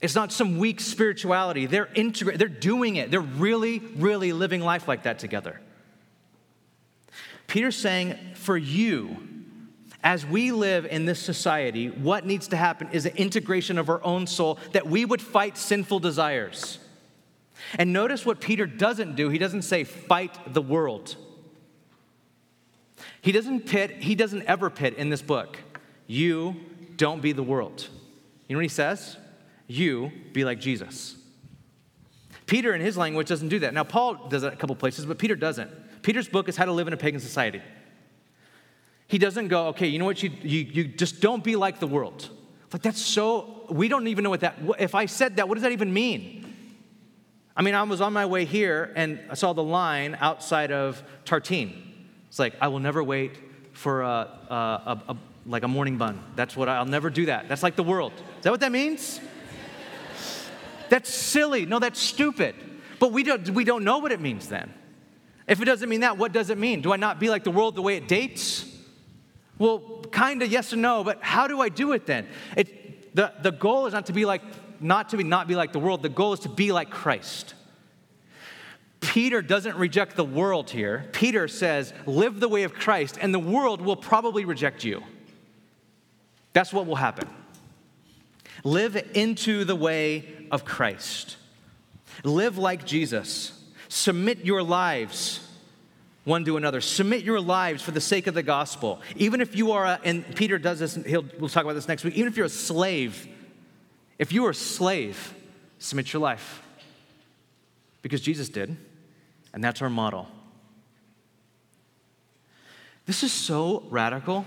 It's 0.00 0.14
not 0.14 0.32
some 0.32 0.58
weak 0.58 0.80
spirituality. 0.80 1.66
They're 1.66 1.88
integrated. 1.94 2.40
They're 2.40 2.48
doing 2.48 2.96
it. 2.96 3.10
They're 3.10 3.20
really, 3.20 3.78
really 3.78 4.32
living 4.32 4.60
life 4.60 4.88
like 4.88 5.04
that 5.04 5.20
together. 5.20 5.60
Peter's 7.56 7.76
saying, 7.78 8.18
for 8.34 8.58
you, 8.58 9.16
as 10.04 10.26
we 10.26 10.52
live 10.52 10.84
in 10.84 11.06
this 11.06 11.18
society, 11.18 11.88
what 11.88 12.26
needs 12.26 12.48
to 12.48 12.54
happen 12.54 12.86
is 12.92 13.06
an 13.06 13.16
integration 13.16 13.78
of 13.78 13.88
our 13.88 14.04
own 14.04 14.26
soul 14.26 14.58
that 14.72 14.86
we 14.86 15.06
would 15.06 15.22
fight 15.22 15.56
sinful 15.56 15.98
desires. 16.00 16.78
And 17.76 17.94
notice 17.94 18.26
what 18.26 18.42
Peter 18.42 18.66
doesn't 18.66 19.16
do. 19.16 19.30
He 19.30 19.38
doesn't 19.38 19.62
say, 19.62 19.84
fight 19.84 20.52
the 20.52 20.60
world. 20.60 21.16
He 23.22 23.32
doesn't 23.32 23.64
pit, 23.64 24.02
he 24.02 24.14
doesn't 24.14 24.42
ever 24.42 24.68
pit 24.68 24.92
in 24.98 25.08
this 25.08 25.22
book, 25.22 25.56
you 26.06 26.56
don't 26.98 27.22
be 27.22 27.32
the 27.32 27.42
world. 27.42 27.88
You 28.48 28.54
know 28.54 28.58
what 28.58 28.64
he 28.64 28.68
says? 28.68 29.16
you 29.66 30.12
be 30.34 30.44
like 30.44 30.60
Jesus. 30.60 31.16
Peter, 32.44 32.74
in 32.74 32.82
his 32.82 32.98
language, 32.98 33.28
doesn't 33.28 33.48
do 33.48 33.60
that. 33.60 33.72
Now, 33.72 33.84
Paul 33.84 34.28
does 34.28 34.42
it 34.42 34.52
a 34.52 34.56
couple 34.56 34.76
places, 34.76 35.06
but 35.06 35.16
Peter 35.16 35.36
doesn't. 35.36 35.70
Peter's 36.06 36.28
book 36.28 36.48
is 36.48 36.56
How 36.56 36.66
to 36.66 36.70
Live 36.70 36.86
in 36.86 36.92
a 36.92 36.96
Pagan 36.96 37.18
Society. 37.18 37.60
He 39.08 39.18
doesn't 39.18 39.48
go, 39.48 39.66
okay, 39.70 39.88
you 39.88 39.98
know 39.98 40.04
what, 40.04 40.22
you, 40.22 40.30
you, 40.40 40.60
you 40.60 40.84
just 40.84 41.20
don't 41.20 41.42
be 41.42 41.56
like 41.56 41.80
the 41.80 41.88
world. 41.88 42.30
Like, 42.72 42.82
that's 42.82 43.02
so, 43.02 43.66
we 43.70 43.88
don't 43.88 44.06
even 44.06 44.22
know 44.22 44.30
what 44.30 44.38
that, 44.38 44.54
if 44.78 44.94
I 44.94 45.06
said 45.06 45.34
that, 45.34 45.48
what 45.48 45.56
does 45.56 45.62
that 45.62 45.72
even 45.72 45.92
mean? 45.92 46.54
I 47.56 47.62
mean, 47.62 47.74
I 47.74 47.82
was 47.82 48.00
on 48.00 48.12
my 48.12 48.24
way 48.24 48.44
here 48.44 48.92
and 48.94 49.18
I 49.28 49.34
saw 49.34 49.52
the 49.52 49.64
line 49.64 50.16
outside 50.20 50.70
of 50.70 51.02
Tartine. 51.24 51.72
It's 52.28 52.38
like, 52.38 52.54
I 52.60 52.68
will 52.68 52.78
never 52.78 53.02
wait 53.02 53.32
for 53.72 54.02
a, 54.02 54.28
a, 54.48 54.54
a, 54.54 55.02
a 55.08 55.16
like 55.44 55.64
a 55.64 55.68
morning 55.68 55.98
bun. 55.98 56.22
That's 56.36 56.56
what 56.56 56.68
I, 56.68 56.76
I'll 56.76 56.84
never 56.84 57.10
do 57.10 57.26
that. 57.26 57.48
That's 57.48 57.64
like 57.64 57.74
the 57.74 57.82
world. 57.82 58.12
Is 58.12 58.44
that 58.44 58.52
what 58.52 58.60
that 58.60 58.70
means? 58.70 59.20
That's 60.88 61.12
silly. 61.12 61.66
No, 61.66 61.80
that's 61.80 62.00
stupid. 62.00 62.54
But 63.00 63.10
we 63.10 63.24
don't, 63.24 63.50
we 63.50 63.64
don't 63.64 63.82
know 63.82 63.98
what 63.98 64.12
it 64.12 64.20
means 64.20 64.46
then. 64.48 64.72
If 65.46 65.60
it 65.60 65.64
doesn't 65.64 65.88
mean 65.88 66.00
that, 66.00 66.18
what 66.18 66.32
does 66.32 66.50
it 66.50 66.58
mean? 66.58 66.80
Do 66.80 66.92
I 66.92 66.96
not 66.96 67.20
be 67.20 67.30
like 67.30 67.44
the 67.44 67.50
world 67.50 67.76
the 67.76 67.82
way 67.82 67.96
it 67.96 68.08
dates? 68.08 68.64
Well, 69.58 70.04
kind 70.10 70.42
of 70.42 70.50
yes 70.50 70.72
and 70.72 70.82
no, 70.82 71.04
but 71.04 71.22
how 71.22 71.46
do 71.46 71.60
I 71.60 71.68
do 71.68 71.92
it 71.92 72.06
then? 72.06 72.26
It, 72.56 73.14
the, 73.14 73.32
the 73.40 73.52
goal 73.52 73.86
is 73.86 73.92
not 73.92 74.06
to 74.06 74.12
be 74.12 74.24
like, 74.24 74.42
not 74.80 75.10
to 75.10 75.16
be 75.16 75.24
not 75.24 75.48
be 75.48 75.54
like 75.54 75.72
the 75.72 75.78
world. 75.78 76.02
The 76.02 76.08
goal 76.08 76.32
is 76.32 76.40
to 76.40 76.48
be 76.48 76.72
like 76.72 76.90
Christ. 76.90 77.54
Peter 79.00 79.40
doesn't 79.40 79.76
reject 79.76 80.16
the 80.16 80.24
world 80.24 80.70
here. 80.70 81.08
Peter 81.12 81.48
says, 81.48 81.94
live 82.06 82.40
the 82.40 82.48
way 82.48 82.64
of 82.64 82.74
Christ, 82.74 83.16
and 83.20 83.32
the 83.32 83.38
world 83.38 83.80
will 83.80 83.96
probably 83.96 84.44
reject 84.44 84.84
you. 84.84 85.02
That's 86.52 86.72
what 86.72 86.86
will 86.86 86.96
happen. 86.96 87.28
Live 88.64 88.96
into 89.14 89.64
the 89.64 89.76
way 89.76 90.46
of 90.50 90.64
Christ. 90.64 91.36
Live 92.24 92.58
like 92.58 92.84
Jesus. 92.84 93.55
Submit 93.96 94.44
your 94.44 94.62
lives 94.62 95.40
one 96.24 96.44
to 96.44 96.58
another. 96.58 96.82
Submit 96.82 97.22
your 97.22 97.40
lives 97.40 97.82
for 97.82 97.92
the 97.92 98.00
sake 98.00 98.26
of 98.26 98.34
the 98.34 98.42
gospel. 98.42 99.00
Even 99.14 99.40
if 99.40 99.56
you 99.56 99.72
are, 99.72 99.86
a, 99.86 100.00
and 100.04 100.36
Peter 100.36 100.58
does 100.58 100.80
this, 100.80 100.96
he'll, 101.06 101.24
we'll 101.38 101.48
talk 101.48 101.64
about 101.64 101.74
this 101.74 101.88
next 101.88 102.04
week. 102.04 102.14
Even 102.14 102.26
if 102.26 102.36
you're 102.36 102.46
a 102.46 102.50
slave, 102.50 103.26
if 104.18 104.32
you 104.32 104.44
are 104.44 104.50
a 104.50 104.54
slave, 104.54 105.34
submit 105.78 106.12
your 106.12 106.20
life. 106.20 106.62
Because 108.02 108.20
Jesus 108.20 108.50
did, 108.50 108.76
and 109.54 109.64
that's 109.64 109.80
our 109.80 109.88
model. 109.88 110.26
This 113.06 113.22
is 113.22 113.32
so 113.32 113.84
radical. 113.88 114.44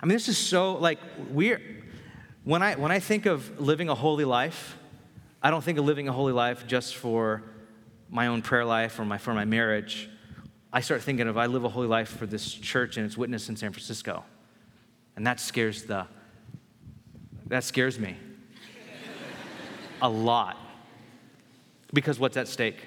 I 0.00 0.06
mean, 0.06 0.14
this 0.14 0.28
is 0.28 0.38
so 0.38 0.74
like 0.74 1.00
we're 1.30 1.60
when 2.44 2.62
I 2.62 2.76
when 2.76 2.92
I 2.92 3.00
think 3.00 3.26
of 3.26 3.58
living 3.58 3.88
a 3.88 3.96
holy 3.96 4.24
life, 4.24 4.76
I 5.42 5.50
don't 5.50 5.64
think 5.64 5.78
of 5.78 5.86
living 5.86 6.08
a 6.08 6.12
holy 6.12 6.32
life 6.32 6.66
just 6.68 6.94
for 6.94 7.42
my 8.10 8.26
own 8.26 8.42
prayer 8.42 8.64
life 8.64 8.98
or 8.98 9.04
my 9.04 9.18
for 9.18 9.34
my 9.34 9.44
marriage. 9.44 10.08
I 10.72 10.80
start 10.80 11.02
thinking 11.02 11.28
of 11.28 11.36
I 11.36 11.46
live 11.46 11.64
a 11.64 11.68
holy 11.68 11.88
life 11.88 12.08
for 12.08 12.26
this 12.26 12.52
church 12.52 12.96
and 12.96 13.06
its 13.06 13.16
witness 13.16 13.48
in 13.48 13.56
San 13.56 13.72
Francisco. 13.72 14.24
And 15.16 15.26
that 15.26 15.40
scares 15.40 15.84
the 15.84 16.06
that 17.46 17.64
scares 17.64 17.98
me 17.98 18.16
a 20.02 20.08
lot. 20.08 20.56
Because 21.92 22.18
what's 22.18 22.36
at 22.36 22.46
stake? 22.46 22.78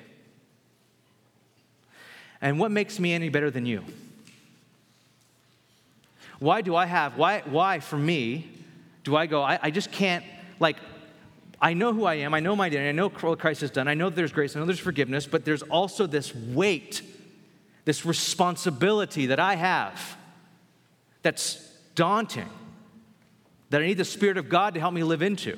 And 2.41 2.59
what 2.59 2.71
makes 2.71 2.99
me 2.99 3.13
any 3.13 3.29
better 3.29 3.51
than 3.51 3.65
you? 3.65 3.83
Why 6.39 6.62
do 6.62 6.75
I 6.75 6.86
have, 6.86 7.17
why, 7.17 7.41
why 7.45 7.79
for 7.79 7.97
me, 7.97 8.49
do 9.03 9.15
I 9.15 9.27
go, 9.27 9.41
I, 9.41 9.59
I 9.62 9.71
just 9.71 9.91
can't, 9.91 10.25
like, 10.59 10.77
I 11.63 11.73
know 11.73 11.93
who 11.93 12.04
I 12.04 12.15
am, 12.15 12.34
I 12.34 12.41
know 12.41 12.58
my 12.58 12.65
identity, 12.65 12.89
I 12.89 12.91
know 12.91 13.08
what 13.08 13.39
Christ 13.39 13.62
has 13.62 13.71
done, 13.71 13.88
I 13.88 13.93
know 13.93 14.10
there's 14.10 14.34
grace, 14.34 14.54
I 14.56 14.60
know 14.60 14.65
there's 14.65 14.80
forgiveness, 14.80 15.26
but 15.26 15.45
there's 15.45 15.62
also 15.63 16.06
this 16.06 16.36
weight, 16.36 17.02
this 17.86 18.06
responsibility 18.06 19.28
that 19.28 19.39
I 19.39 19.56
have 19.56 20.17
that's 21.21 21.65
daunting, 21.95 22.49
that 23.69 23.82
I 23.82 23.86
need 23.86 23.97
the 23.97 24.04
Spirit 24.04 24.38
of 24.38 24.49
God 24.49 24.73
to 24.73 24.82
help 24.82 24.93
me 24.93 25.04
live 25.04 25.21
into. 25.21 25.58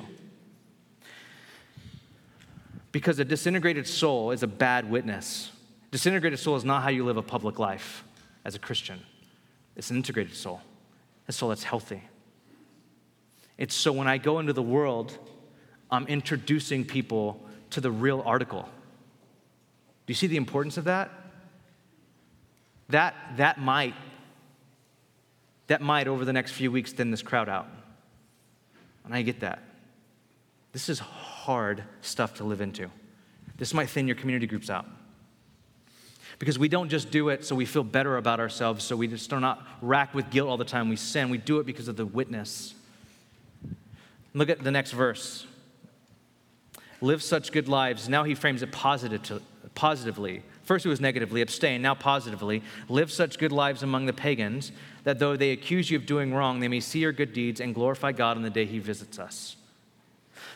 Because 2.92 3.18
a 3.18 3.26
disintegrated 3.26 3.88
soul 3.88 4.30
is 4.30 4.44
a 4.44 4.48
bad 4.48 4.90
witness. 4.90 5.52
Disintegrated 5.90 6.38
soul 6.38 6.56
is 6.56 6.64
not 6.64 6.84
how 6.84 6.90
you 6.90 7.04
live 7.04 7.18
a 7.18 7.24
public 7.24 7.58
life 7.58 8.04
as 8.46 8.54
a 8.54 8.60
Christian, 8.60 9.00
it's 9.76 9.90
an 9.90 9.98
integrated 9.98 10.36
soul 10.36 10.62
a 11.28 11.32
soul 11.32 11.50
that's 11.50 11.64
healthy. 11.64 12.04
It's 13.58 13.76
so 13.76 13.92
when 13.92 14.08
I 14.08 14.18
go 14.18 14.40
into 14.40 14.54
the 14.54 14.62
world, 14.62 15.18
I'm 15.96 16.08
introducing 16.08 16.86
people 16.86 17.42
to 17.72 17.82
the 17.82 17.92
real 17.92 18.22
article. 18.26 18.64
Do 18.64 20.12
you 20.12 20.16
see 20.16 20.28
the 20.28 20.38
importance 20.38 20.78
of 20.78 20.84
that? 20.86 21.12
That, 22.90 23.16
that 23.38 23.60
might, 23.60 23.96
that 25.68 25.82
might 25.82 26.08
over 26.08 26.24
the 26.24 26.34
next 26.34 26.52
few 26.52 26.72
weeks 26.72 26.94
thin 26.94 27.12
this 27.12 27.24
crowd 27.24 27.50
out. 27.50 27.68
And 29.04 29.14
I 29.14 29.22
get 29.22 29.40
that. 29.40 29.64
This 30.72 30.90
is 30.90 31.00
hard 31.00 31.84
stuff 32.02 32.36
to 32.36 32.44
live 32.44 32.62
into. 32.62 32.90
This 33.58 33.74
might 33.74 33.90
thin 33.90 34.08
your 34.08 34.16
community 34.16 34.48
groups 34.48 34.70
out. 34.70 34.86
Because 36.38 36.60
we 36.60 36.68
don't 36.68 36.90
just 36.90 37.12
do 37.12 37.30
it 37.30 37.46
so 37.46 37.56
we 37.56 37.66
feel 37.66 37.84
better 37.84 38.18
about 38.18 38.40
ourselves, 38.40 38.84
so 38.84 38.96
we 38.96 39.08
just 39.08 39.32
are 39.32 39.40
not 39.40 39.66
racked 39.82 40.14
with 40.14 40.30
guilt 40.30 40.50
all 40.50 40.58
the 40.58 40.66
time 40.66 40.90
we 40.90 40.98
sin. 40.98 41.30
We 41.30 41.38
do 41.38 41.60
it 41.60 41.66
because 41.66 41.88
of 41.88 41.96
the 41.96 42.06
witness. 42.06 42.76
Look 44.34 44.50
at 44.50 44.62
the 44.62 44.72
next 44.72 44.92
verse. 44.92 45.48
Live 47.06 47.22
such 47.22 47.52
good 47.52 47.68
lives. 47.68 48.10
Now 48.10 48.24
he 48.24 48.34
frames 48.34 48.64
it 48.64 48.72
positive 48.72 49.40
positively. 49.76 50.42
First 50.64 50.88
it 50.88 50.90
was 50.90 51.00
negatively, 51.00 51.42
abstain. 51.42 51.84
Now 51.84 51.94
positively. 51.94 52.64
Live 52.90 53.12
such 53.12 53.38
good 53.38 53.52
lives 53.52 53.84
among 53.84 54.08
the 54.08 54.14
pagans 54.14 54.72
that 55.04 55.20
though 55.20 55.36
they 55.36 55.52
accuse 55.52 55.92
you 55.92 56.00
of 56.00 56.08
doing 56.08 56.34
wrong, 56.34 56.62
they 56.62 56.68
may 56.68 56.80
see 56.80 57.00
your 57.00 57.12
good 57.12 57.32
deeds 57.32 57.62
and 57.62 57.76
glorify 57.76 58.12
God 58.12 58.38
on 58.38 58.44
the 58.44 58.50
day 58.50 58.66
he 58.66 58.80
visits 58.80 59.20
us. 59.20 59.56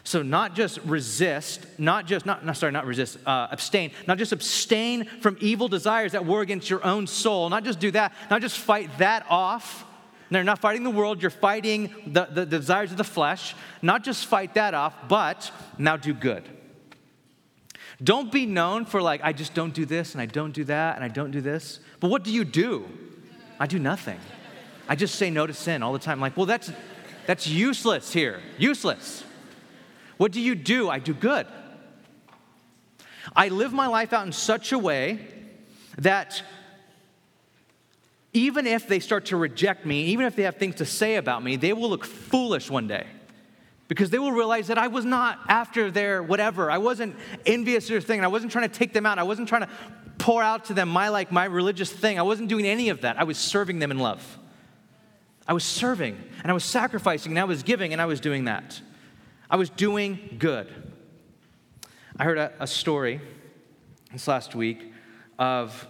So, 0.03 0.23
not 0.23 0.55
just 0.55 0.79
resist, 0.85 1.67
not 1.77 2.07
just, 2.07 2.25
not, 2.25 2.43
no, 2.43 2.53
sorry, 2.53 2.71
not 2.71 2.87
resist, 2.87 3.19
uh, 3.27 3.49
abstain, 3.51 3.91
not 4.07 4.17
just 4.17 4.31
abstain 4.31 5.05
from 5.21 5.37
evil 5.39 5.67
desires 5.67 6.13
that 6.13 6.25
war 6.25 6.41
against 6.41 6.67
your 6.67 6.83
own 6.83 7.05
soul, 7.05 7.47
not 7.49 7.63
just 7.63 7.79
do 7.79 7.91
that, 7.91 8.11
not 8.31 8.41
just 8.41 8.57
fight 8.57 8.89
that 8.97 9.23
off. 9.29 9.85
You're 10.29 10.43
not 10.43 10.59
fighting 10.59 10.83
the 10.83 10.91
world, 10.91 11.21
you're 11.21 11.31
fighting 11.31 11.93
the, 12.05 12.25
the 12.25 12.45
desires 12.45 12.91
of 12.91 12.97
the 12.97 13.03
flesh. 13.03 13.55
Not 13.81 14.03
just 14.03 14.27
fight 14.27 14.53
that 14.53 14.73
off, 14.73 14.93
but 15.07 15.51
now 15.77 15.97
do 15.97 16.13
good. 16.13 16.47
Don't 18.01 18.31
be 18.31 18.45
known 18.45 18.85
for, 18.85 19.01
like, 19.01 19.21
I 19.23 19.33
just 19.33 19.53
don't 19.53 19.73
do 19.73 19.85
this 19.85 20.13
and 20.13 20.21
I 20.21 20.25
don't 20.25 20.51
do 20.51 20.63
that 20.65 20.95
and 20.95 21.03
I 21.03 21.09
don't 21.09 21.31
do 21.31 21.41
this. 21.41 21.79
But 21.99 22.09
what 22.09 22.23
do 22.23 22.31
you 22.31 22.45
do? 22.45 22.85
I 23.59 23.67
do 23.67 23.79
nothing. 23.79 24.19
I 24.87 24.95
just 24.95 25.15
say 25.15 25.29
no 25.29 25.45
to 25.45 25.53
sin 25.53 25.83
all 25.83 25.93
the 25.93 25.99
time. 25.99 26.21
Like, 26.21 26.37
well, 26.37 26.45
that's, 26.45 26.71
that's 27.25 27.45
useless 27.45 28.13
here. 28.13 28.39
Useless. 28.57 29.23
What 30.17 30.31
do 30.31 30.39
you 30.39 30.55
do? 30.55 30.89
I 30.89 30.99
do 30.99 31.13
good. 31.13 31.45
I 33.35 33.49
live 33.49 33.73
my 33.73 33.87
life 33.87 34.13
out 34.13 34.25
in 34.25 34.31
such 34.31 34.71
a 34.71 34.79
way 34.79 35.27
that 35.97 36.41
even 38.33 38.67
if 38.67 38.87
they 38.87 38.99
start 38.99 39.25
to 39.27 39.37
reject 39.37 39.85
me, 39.85 40.05
even 40.05 40.25
if 40.25 40.35
they 40.35 40.43
have 40.43 40.57
things 40.57 40.75
to 40.75 40.85
say 40.85 41.15
about 41.15 41.43
me, 41.43 41.55
they 41.55 41.73
will 41.73 41.89
look 41.89 42.05
foolish 42.05 42.69
one 42.69 42.87
day 42.87 43.07
because 43.87 44.11
they 44.11 44.19
will 44.19 44.31
realize 44.31 44.67
that 44.67 44.77
I 44.77 44.87
was 44.87 45.03
not 45.03 45.39
after 45.49 45.89
their 45.89 46.21
whatever. 46.21 46.69
I 46.69 46.77
wasn't 46.77 47.15
envious 47.45 47.85
of 47.85 47.89
their 47.89 48.01
thing. 48.01 48.23
I 48.23 48.27
wasn't 48.27 48.51
trying 48.51 48.69
to 48.69 48.75
take 48.75 48.93
them 48.93 49.05
out. 49.05 49.17
I 49.17 49.23
wasn't 49.23 49.49
trying 49.49 49.63
to 49.63 49.69
pour 50.19 50.43
out 50.43 50.65
to 50.65 50.73
them 50.73 50.89
my 50.89 51.09
like 51.09 51.31
my 51.31 51.45
religious 51.45 51.91
thing. 51.91 52.19
I 52.19 52.21
wasn't 52.21 52.49
doing 52.49 52.67
any 52.67 52.89
of 52.89 53.01
that. 53.01 53.19
I 53.19 53.23
was 53.23 53.37
serving 53.37 53.79
them 53.79 53.89
in 53.89 53.97
love. 53.97 54.37
I 55.47 55.53
was 55.53 55.63
serving 55.63 56.21
and 56.43 56.51
I 56.51 56.53
was 56.53 56.63
sacrificing 56.63 57.31
and 57.31 57.39
I 57.39 57.45
was 57.45 57.63
giving 57.63 57.91
and 57.91 58.01
I 58.01 58.05
was 58.05 58.19
doing 58.19 58.45
that. 58.45 58.79
I 59.49 59.55
was 59.55 59.71
doing 59.71 60.35
good. 60.37 60.71
I 62.15 62.25
heard 62.25 62.37
a, 62.37 62.53
a 62.59 62.67
story 62.67 63.19
this 64.13 64.27
last 64.27 64.53
week 64.53 64.93
of 65.39 65.87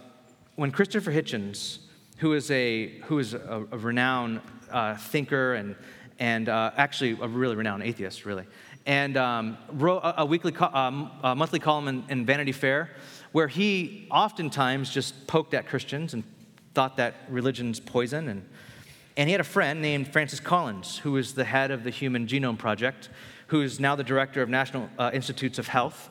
when 0.54 0.70
Christopher 0.70 1.12
Hitchens, 1.12 1.80
who 2.20 2.32
is 2.32 2.50
a, 2.50 3.00
who 3.04 3.18
is 3.18 3.34
a, 3.34 3.66
a 3.70 3.76
renowned 3.78 4.40
uh, 4.70 4.96
thinker 4.96 5.54
and, 5.54 5.74
and 6.18 6.48
uh, 6.48 6.70
actually 6.76 7.18
a 7.20 7.28
really 7.28 7.56
renowned 7.56 7.82
atheist, 7.82 8.24
really, 8.24 8.46
and 8.86 9.16
um, 9.16 9.58
wrote 9.72 9.98
a, 9.98 10.22
a 10.22 10.24
weekly, 10.24 10.52
co- 10.52 10.70
um, 10.72 11.10
a 11.22 11.34
monthly 11.34 11.58
column 11.58 11.88
in, 11.88 12.04
in 12.08 12.24
Vanity 12.24 12.52
Fair 12.52 12.90
where 13.32 13.48
he 13.48 14.06
oftentimes 14.10 14.90
just 14.90 15.26
poked 15.26 15.54
at 15.54 15.66
Christians 15.66 16.14
and 16.14 16.24
thought 16.74 16.96
that 16.96 17.14
religion's 17.28 17.80
poison. 17.80 18.28
And, 18.28 18.48
and 19.16 19.28
he 19.28 19.32
had 19.32 19.40
a 19.40 19.44
friend 19.44 19.80
named 19.80 20.12
Francis 20.12 20.40
Collins, 20.40 20.98
who 20.98 21.12
was 21.12 21.34
the 21.34 21.44
head 21.44 21.70
of 21.70 21.84
the 21.84 21.90
Human 21.90 22.26
Genome 22.26 22.58
Project, 22.58 23.08
who 23.48 23.62
is 23.62 23.80
now 23.80 23.94
the 23.96 24.04
director 24.04 24.42
of 24.42 24.48
National 24.48 24.88
uh, 24.98 25.10
Institutes 25.12 25.58
of 25.58 25.68
Health. 25.68 26.10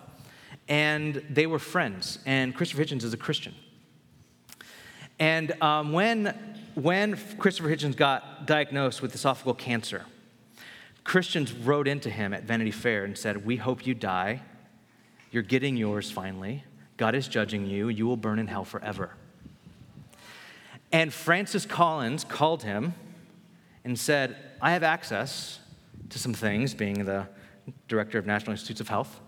And 0.67 1.23
they 1.29 1.47
were 1.47 1.59
friends, 1.59 2.19
and 2.25 2.55
Christopher 2.55 2.83
Hitchens 2.83 3.03
is 3.03 3.13
a 3.13 3.17
Christian. 3.17 3.55
And 5.19 5.61
um, 5.61 5.91
when, 5.91 6.33
when 6.75 7.17
Christopher 7.37 7.69
Hitchens 7.69 7.95
got 7.95 8.45
diagnosed 8.45 9.01
with 9.01 9.13
esophageal 9.13 9.57
cancer, 9.57 10.05
Christians 11.03 11.51
wrote 11.51 11.87
into 11.87 12.09
him 12.09 12.33
at 12.33 12.43
Vanity 12.43 12.71
Fair 12.71 13.03
and 13.03 13.17
said, 13.17 13.45
We 13.45 13.57
hope 13.57 13.85
you 13.85 13.93
die. 13.93 14.41
You're 15.31 15.43
getting 15.43 15.75
yours 15.75 16.09
finally. 16.09 16.63
God 16.97 17.15
is 17.15 17.27
judging 17.27 17.65
you. 17.65 17.89
You 17.89 18.07
will 18.07 18.17
burn 18.17 18.39
in 18.39 18.47
hell 18.47 18.65
forever. 18.65 19.15
And 20.91 21.13
Francis 21.13 21.65
Collins 21.65 22.23
called 22.23 22.63
him 22.63 22.93
and 23.83 23.97
said, 23.97 24.35
I 24.61 24.71
have 24.71 24.83
access 24.83 25.59
to 26.09 26.19
some 26.19 26.33
things, 26.33 26.73
being 26.73 27.05
the 27.05 27.27
director 27.87 28.17
of 28.17 28.25
National 28.25 28.51
Institutes 28.51 28.81
of 28.81 28.89
Health, 28.89 29.19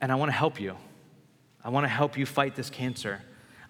and 0.00 0.12
I 0.12 0.14
want 0.14 0.30
to 0.30 0.36
help 0.36 0.60
you. 0.60 0.76
I 1.64 1.68
want 1.68 1.84
to 1.84 1.88
help 1.88 2.16
you 2.16 2.26
fight 2.26 2.54
this 2.54 2.70
cancer. 2.70 3.20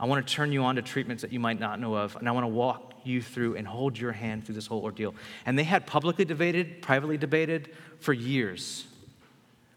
I 0.02 0.06
want 0.06 0.26
to 0.26 0.34
turn 0.34 0.50
you 0.50 0.64
on 0.64 0.74
to 0.74 0.82
treatments 0.82 1.22
that 1.22 1.32
you 1.32 1.38
might 1.38 1.60
not 1.60 1.78
know 1.78 1.94
of, 1.94 2.16
and 2.16 2.28
I 2.28 2.32
want 2.32 2.42
to 2.42 2.48
walk 2.48 2.92
you 3.04 3.22
through 3.22 3.54
and 3.54 3.66
hold 3.66 3.96
your 3.96 4.10
hand 4.10 4.44
through 4.44 4.56
this 4.56 4.66
whole 4.66 4.82
ordeal. 4.82 5.14
And 5.46 5.56
they 5.56 5.62
had 5.62 5.86
publicly 5.86 6.24
debated, 6.24 6.82
privately 6.82 7.16
debated 7.16 7.70
for 8.00 8.12
years, 8.12 8.84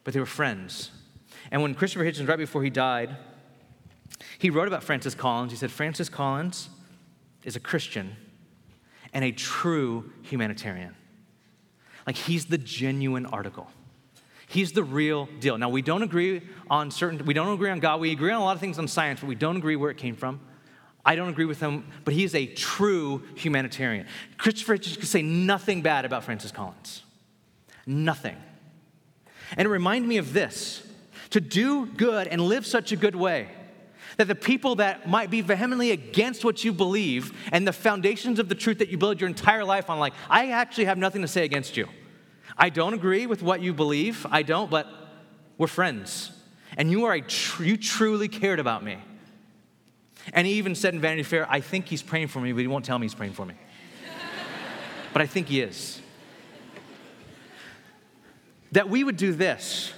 but 0.04 0.16
they 0.16 0.20
were 0.20 0.26
friends. 0.26 0.90
And 1.52 1.62
when 1.62 1.76
Christopher 1.76 2.04
Hitchens, 2.04 2.28
right 2.28 2.40
before 2.40 2.64
he 2.64 2.72
died, 2.72 3.16
he 4.40 4.50
wrote 4.50 4.68
about 4.68 4.84
Francis 4.84 5.14
Collins. 5.14 5.52
He 5.52 5.58
said, 5.58 5.70
Francis 5.70 6.10
Collins 6.10 6.70
is 7.44 7.56
a 7.56 7.60
Christian 7.60 8.16
and 9.14 9.24
a 9.24 9.32
true 9.32 10.12
humanitarian. 10.24 10.96
Like 12.08 12.16
he's 12.16 12.46
the 12.46 12.58
genuine 12.58 13.28
article. 13.28 13.70
He's 14.56 14.72
the 14.72 14.86
real 14.86 15.28
deal. 15.42 15.58
Now 15.58 15.68
we 15.68 15.82
don't 15.82 16.02
agree 16.02 16.42
on 16.70 16.90
certain 16.90 17.26
we 17.26 17.34
don't 17.34 17.54
agree 17.54 17.70
on 17.70 17.82
God. 17.82 18.00
We 18.00 18.14
agree 18.14 18.32
on 18.32 18.40
a 18.42 18.46
lot 18.46 18.56
of 18.56 18.62
things 18.62 18.80
on 18.80 18.88
science, 18.88 19.20
but 19.20 19.28
we 19.28 19.36
don't 19.36 19.58
agree 19.58 19.76
where 19.76 19.92
it 19.92 19.98
came 19.98 20.16
from. 20.16 20.40
I 21.06 21.18
don't 21.18 21.28
agree 21.28 21.44
with 21.44 21.60
him, 21.60 21.86
but 22.06 22.14
he 22.14 22.24
is 22.24 22.34
a 22.34 22.46
true 22.46 23.22
humanitarian. 23.36 24.08
Christopher 24.38 24.78
Hitchens 24.78 24.98
could 24.98 25.10
say 25.10 25.22
nothing 25.22 25.82
bad 25.82 26.06
about 26.06 26.24
Francis 26.24 26.54
Collins. 26.54 27.04
Nothing. 27.86 28.38
And 29.58 29.66
it 29.66 29.70
reminded 29.70 30.08
me 30.08 30.16
of 30.16 30.32
this 30.32 30.88
to 31.32 31.42
do 31.42 31.88
good 31.88 32.30
and 32.30 32.40
live 32.40 32.66
such 32.66 32.94
a 32.94 32.96
good 32.96 33.18
way 33.18 33.50
that 34.16 34.30
the 34.30 34.36
people 34.36 34.76
that 34.76 35.10
might 35.10 35.30
be 35.30 35.42
vehemently 35.42 35.92
against 35.92 36.46
what 36.46 36.64
you 36.64 36.72
believe 36.72 37.34
and 37.52 37.68
the 37.68 37.74
foundations 37.74 38.40
of 38.40 38.48
the 38.48 38.56
truth 38.56 38.78
that 38.78 38.88
you 38.88 38.98
build 38.98 39.20
your 39.20 39.28
entire 39.28 39.66
life 39.66 39.90
on, 39.90 40.00
like, 40.00 40.14
I 40.30 40.52
actually 40.52 40.86
have 40.86 40.98
nothing 40.98 41.24
to 41.24 41.28
say 41.28 41.44
against 41.44 41.76
you. 41.76 41.90
I 42.58 42.70
don't 42.70 42.94
agree 42.94 43.26
with 43.26 43.42
what 43.42 43.62
you 43.62 43.74
believe, 43.74 44.26
I 44.30 44.44
don't, 44.44 44.70
but 44.70 44.88
we're 45.58 45.68
friends. 45.68 46.32
And 46.78 46.92
you 46.92 47.06
are 47.06 47.20
tr- 47.20 47.64
you 47.64 47.78
truly 47.78 48.28
cared 48.28 48.60
about 48.60 48.84
me. 48.84 48.98
And 50.34 50.48
he 50.48 50.54
even 50.54 50.76
said 50.76 50.94
in 50.94 51.02
Vanity 51.02 51.24
Fair, 51.24 51.46
I 51.50 51.60
think 51.62 51.86
he's 51.86 52.02
praying 52.02 52.28
for 52.28 52.40
me, 52.40 52.52
but 52.52 52.60
he 52.60 52.68
won't 52.68 52.86
tell 52.86 52.98
me 52.98 53.06
he's 53.06 53.14
praying 53.14 53.34
for 53.34 53.46
me. 53.46 53.54
but 55.14 55.22
I 55.22 55.28
think 55.28 55.48
he 55.48 55.62
is. 55.62 56.02
That 58.72 58.90
we 58.90 59.04
would 59.04 59.18
do 59.18 59.34
this 59.34 59.94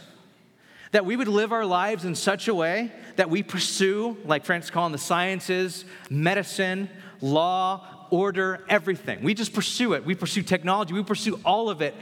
that 0.92 1.06
we 1.06 1.16
would 1.16 1.28
live 1.28 1.52
our 1.52 1.66
lives 1.66 2.06
in 2.06 2.16
such 2.16 2.48
a 2.48 2.56
way 2.56 2.92
that 3.18 3.30
we 3.30 3.44
pursue, 3.44 4.18
like 4.26 4.46
Francis 4.46 4.72
Collins, 4.72 4.94
the 4.94 4.98
sciences, 4.98 5.86
medicine, 6.10 6.90
law, 7.22 8.08
order, 8.10 8.64
everything. 8.70 9.22
We 9.22 9.34
just 9.34 9.54
pursue 9.54 9.94
it. 9.94 10.06
We 10.06 10.16
pursue 10.16 10.44
technology. 10.44 10.94
We 10.94 11.04
pursue 11.04 11.40
all 11.44 11.70
of 11.70 11.82
it 11.82 11.94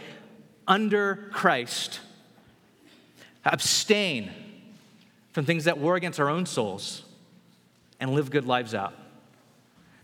under 0.68 1.30
Christ. 1.32 2.00
Abstain 3.44 4.32
from 5.32 5.46
things 5.46 5.66
that 5.66 5.78
war 5.78 5.96
against 5.96 6.20
our 6.20 6.30
own 6.30 6.46
souls 6.46 7.04
and 8.00 8.12
live 8.14 8.32
good 8.32 8.46
lives 8.46 8.74
out. 8.74 8.94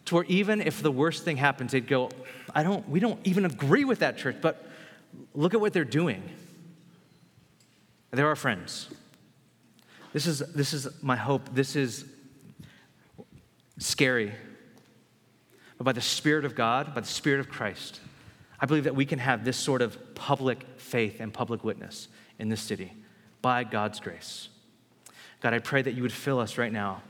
To 0.05 0.15
where 0.15 0.23
even 0.25 0.61
if 0.61 0.81
the 0.81 0.91
worst 0.91 1.23
thing 1.23 1.37
happens, 1.37 1.71
they'd 1.71 1.87
go, 1.87 2.09
I 2.53 2.63
don't, 2.63 2.87
we 2.89 2.99
don't 2.99 3.19
even 3.25 3.45
agree 3.45 3.85
with 3.85 3.99
that 3.99 4.17
church, 4.17 4.37
but 4.41 4.67
look 5.33 5.53
at 5.53 5.61
what 5.61 5.73
they're 5.73 5.85
doing. 5.85 6.23
They're 8.11 8.27
our 8.27 8.35
friends. 8.35 8.89
This 10.13 10.27
is, 10.27 10.39
this 10.39 10.73
is 10.73 10.87
my 11.01 11.15
hope. 11.15 11.53
This 11.53 11.75
is 11.75 12.05
scary. 13.79 14.33
But 15.77 15.85
by 15.85 15.93
the 15.93 16.01
Spirit 16.01 16.45
of 16.45 16.55
God, 16.55 16.93
by 16.93 17.01
the 17.01 17.07
Spirit 17.07 17.39
of 17.39 17.49
Christ, 17.49 18.01
I 18.61 18.67
believe 18.67 18.83
that 18.83 18.95
we 18.95 19.05
can 19.05 19.19
have 19.19 19.43
this 19.43 19.57
sort 19.57 19.81
of 19.81 20.13
public 20.13 20.65
faith 20.77 21.19
and 21.19 21.33
public 21.33 21.63
witness 21.63 22.07
in 22.37 22.49
this 22.49 22.61
city 22.61 22.93
by 23.41 23.63
God's 23.63 23.99
grace. 23.99 24.49
God, 25.41 25.53
I 25.55 25.59
pray 25.59 25.81
that 25.81 25.93
you 25.93 26.03
would 26.03 26.13
fill 26.13 26.39
us 26.39 26.59
right 26.59 26.71
now 26.71 27.01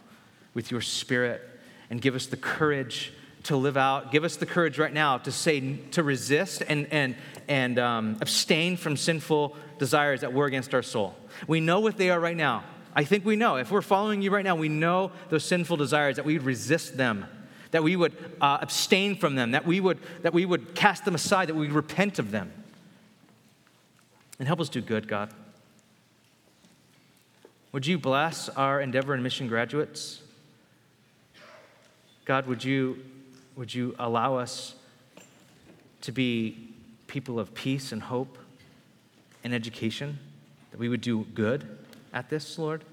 with 0.54 0.72
your 0.72 0.82
Spirit 0.82 1.42
and 1.90 2.02
give 2.02 2.16
us 2.16 2.26
the 2.28 2.38
courage 2.38 3.12
to 3.44 3.58
live 3.58 3.76
out. 3.76 4.12
Give 4.12 4.24
us 4.24 4.38
the 4.38 4.46
courage 4.46 4.80
right 4.80 4.94
now 4.94 5.18
to 5.20 5.32
say, 5.32 5.76
to 5.92 6.04
resist 6.04 6.64
and, 6.68 6.88
and, 6.92 7.16
and 7.48 7.80
um, 7.80 8.18
abstain 8.22 8.78
from 8.78 8.96
sinful 8.96 9.58
desires 9.78 10.22
that 10.22 10.32
were 10.32 10.46
against 10.46 10.74
our 10.74 10.84
soul. 10.84 11.16
We 11.48 11.60
know 11.60 11.80
what 11.82 11.98
they 11.98 12.10
are 12.12 12.20
right 12.20 12.38
now. 12.38 12.64
I 12.94 13.04
think 13.04 13.26
we 13.26 13.36
know. 13.36 13.56
If 13.56 13.72
we're 13.72 13.82
following 13.82 14.22
you 14.22 14.32
right 14.32 14.44
now, 14.44 14.56
we 14.56 14.70
know 14.70 15.12
those 15.30 15.44
sinful 15.44 15.78
desires, 15.78 16.18
that 16.18 16.26
we 16.26 16.34
would 16.34 16.46
resist 16.46 16.98
them, 16.98 17.26
that 17.72 17.84
we 17.84 17.96
would 17.96 18.14
uh, 18.40 18.60
abstain 18.62 19.16
from 19.16 19.36
them, 19.36 19.52
that 19.52 19.66
we, 19.66 19.80
would, 19.80 20.00
that 20.22 20.34
we 20.34 20.46
would 20.46 20.76
cast 20.76 21.06
them 21.06 21.16
aside, 21.16 21.50
that 21.50 21.56
we 21.56 21.62
would 21.62 21.76
repent 21.76 22.20
of 22.20 22.32
them. 22.32 22.52
And 24.40 24.48
help 24.48 24.60
us 24.60 24.70
do 24.70 24.82
good, 24.82 25.08
God. 25.08 25.34
Would 27.72 27.88
you 27.88 27.98
bless 27.98 28.50
our 28.50 28.82
Endeavor 28.82 29.14
and 29.14 29.24
Mission 29.24 29.48
graduates? 29.48 30.22
God, 32.26 32.46
would 32.48 32.64
you 32.64 33.04
would 33.56 33.74
you 33.74 33.96
allow 34.00 34.36
us 34.36 34.76
to 36.02 36.12
be 36.12 36.74
people 37.08 37.40
of 37.40 37.54
peace 37.54 37.92
and 37.92 38.02
hope 38.02 38.38
and 39.44 39.54
education? 39.54 40.18
That 40.72 40.80
we 40.80 40.90
would 40.90 41.02
do 41.02 41.26
good 41.34 41.78
at 42.14 42.30
this, 42.30 42.58
Lord? 42.58 42.84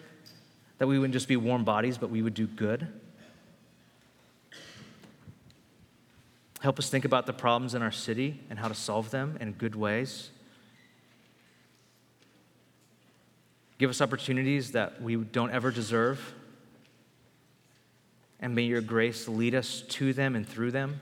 That 0.78 0.88
we 0.88 0.98
wouldn't 0.98 1.14
just 1.14 1.28
be 1.28 1.36
warm 1.36 1.64
bodies, 1.64 1.96
but 1.96 2.10
we 2.10 2.22
would 2.22 2.34
do 2.34 2.46
good? 2.46 2.88
Help 6.60 6.78
us 6.78 6.90
think 6.90 7.04
about 7.04 7.26
the 7.26 7.32
problems 7.32 7.74
in 7.74 7.82
our 7.82 7.92
city 7.92 8.40
and 8.50 8.58
how 8.58 8.68
to 8.68 8.74
solve 8.74 9.10
them 9.10 9.36
in 9.40 9.52
good 9.52 9.74
ways. 9.74 10.30
Give 13.78 13.90
us 13.90 14.00
opportunities 14.00 14.72
that 14.72 15.00
we 15.00 15.16
don't 15.16 15.50
ever 15.50 15.70
deserve 15.70 16.34
and 18.40 18.54
may 18.54 18.62
your 18.62 18.80
grace 18.80 19.26
lead 19.28 19.54
us 19.54 19.82
to 19.88 20.12
them 20.12 20.36
and 20.36 20.48
through 20.48 20.70
them. 20.70 21.00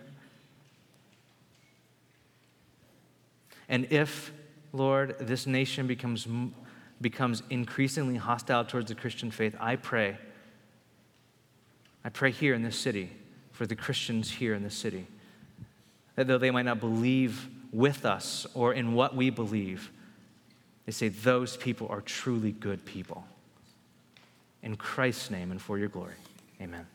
And 3.68 3.86
if, 3.90 4.32
Lord, 4.72 5.16
this 5.18 5.46
nation 5.46 5.86
becomes, 5.86 6.26
becomes 7.00 7.42
increasingly 7.50 8.16
hostile 8.16 8.64
towards 8.64 8.88
the 8.88 8.94
Christian 8.94 9.30
faith, 9.30 9.57
I 9.61 9.76
pray, 9.76 10.16
I 12.04 12.09
pray 12.09 12.30
here 12.30 12.54
in 12.54 12.62
this 12.62 12.78
city 12.78 13.11
for 13.52 13.66
the 13.66 13.76
Christians 13.76 14.30
here 14.30 14.54
in 14.54 14.62
this 14.62 14.74
city, 14.74 15.07
that 16.16 16.26
though 16.26 16.38
they 16.38 16.50
might 16.50 16.64
not 16.64 16.80
believe 16.80 17.48
with 17.72 18.04
us 18.04 18.46
or 18.54 18.72
in 18.74 18.94
what 18.94 19.14
we 19.14 19.30
believe, 19.30 19.90
they 20.86 20.92
say 20.92 21.08
those 21.08 21.56
people 21.56 21.88
are 21.88 22.00
truly 22.00 22.52
good 22.52 22.84
people. 22.84 23.24
In 24.62 24.76
Christ's 24.76 25.30
name 25.30 25.50
and 25.50 25.60
for 25.60 25.78
your 25.78 25.88
glory, 25.88 26.14
amen. 26.60 26.86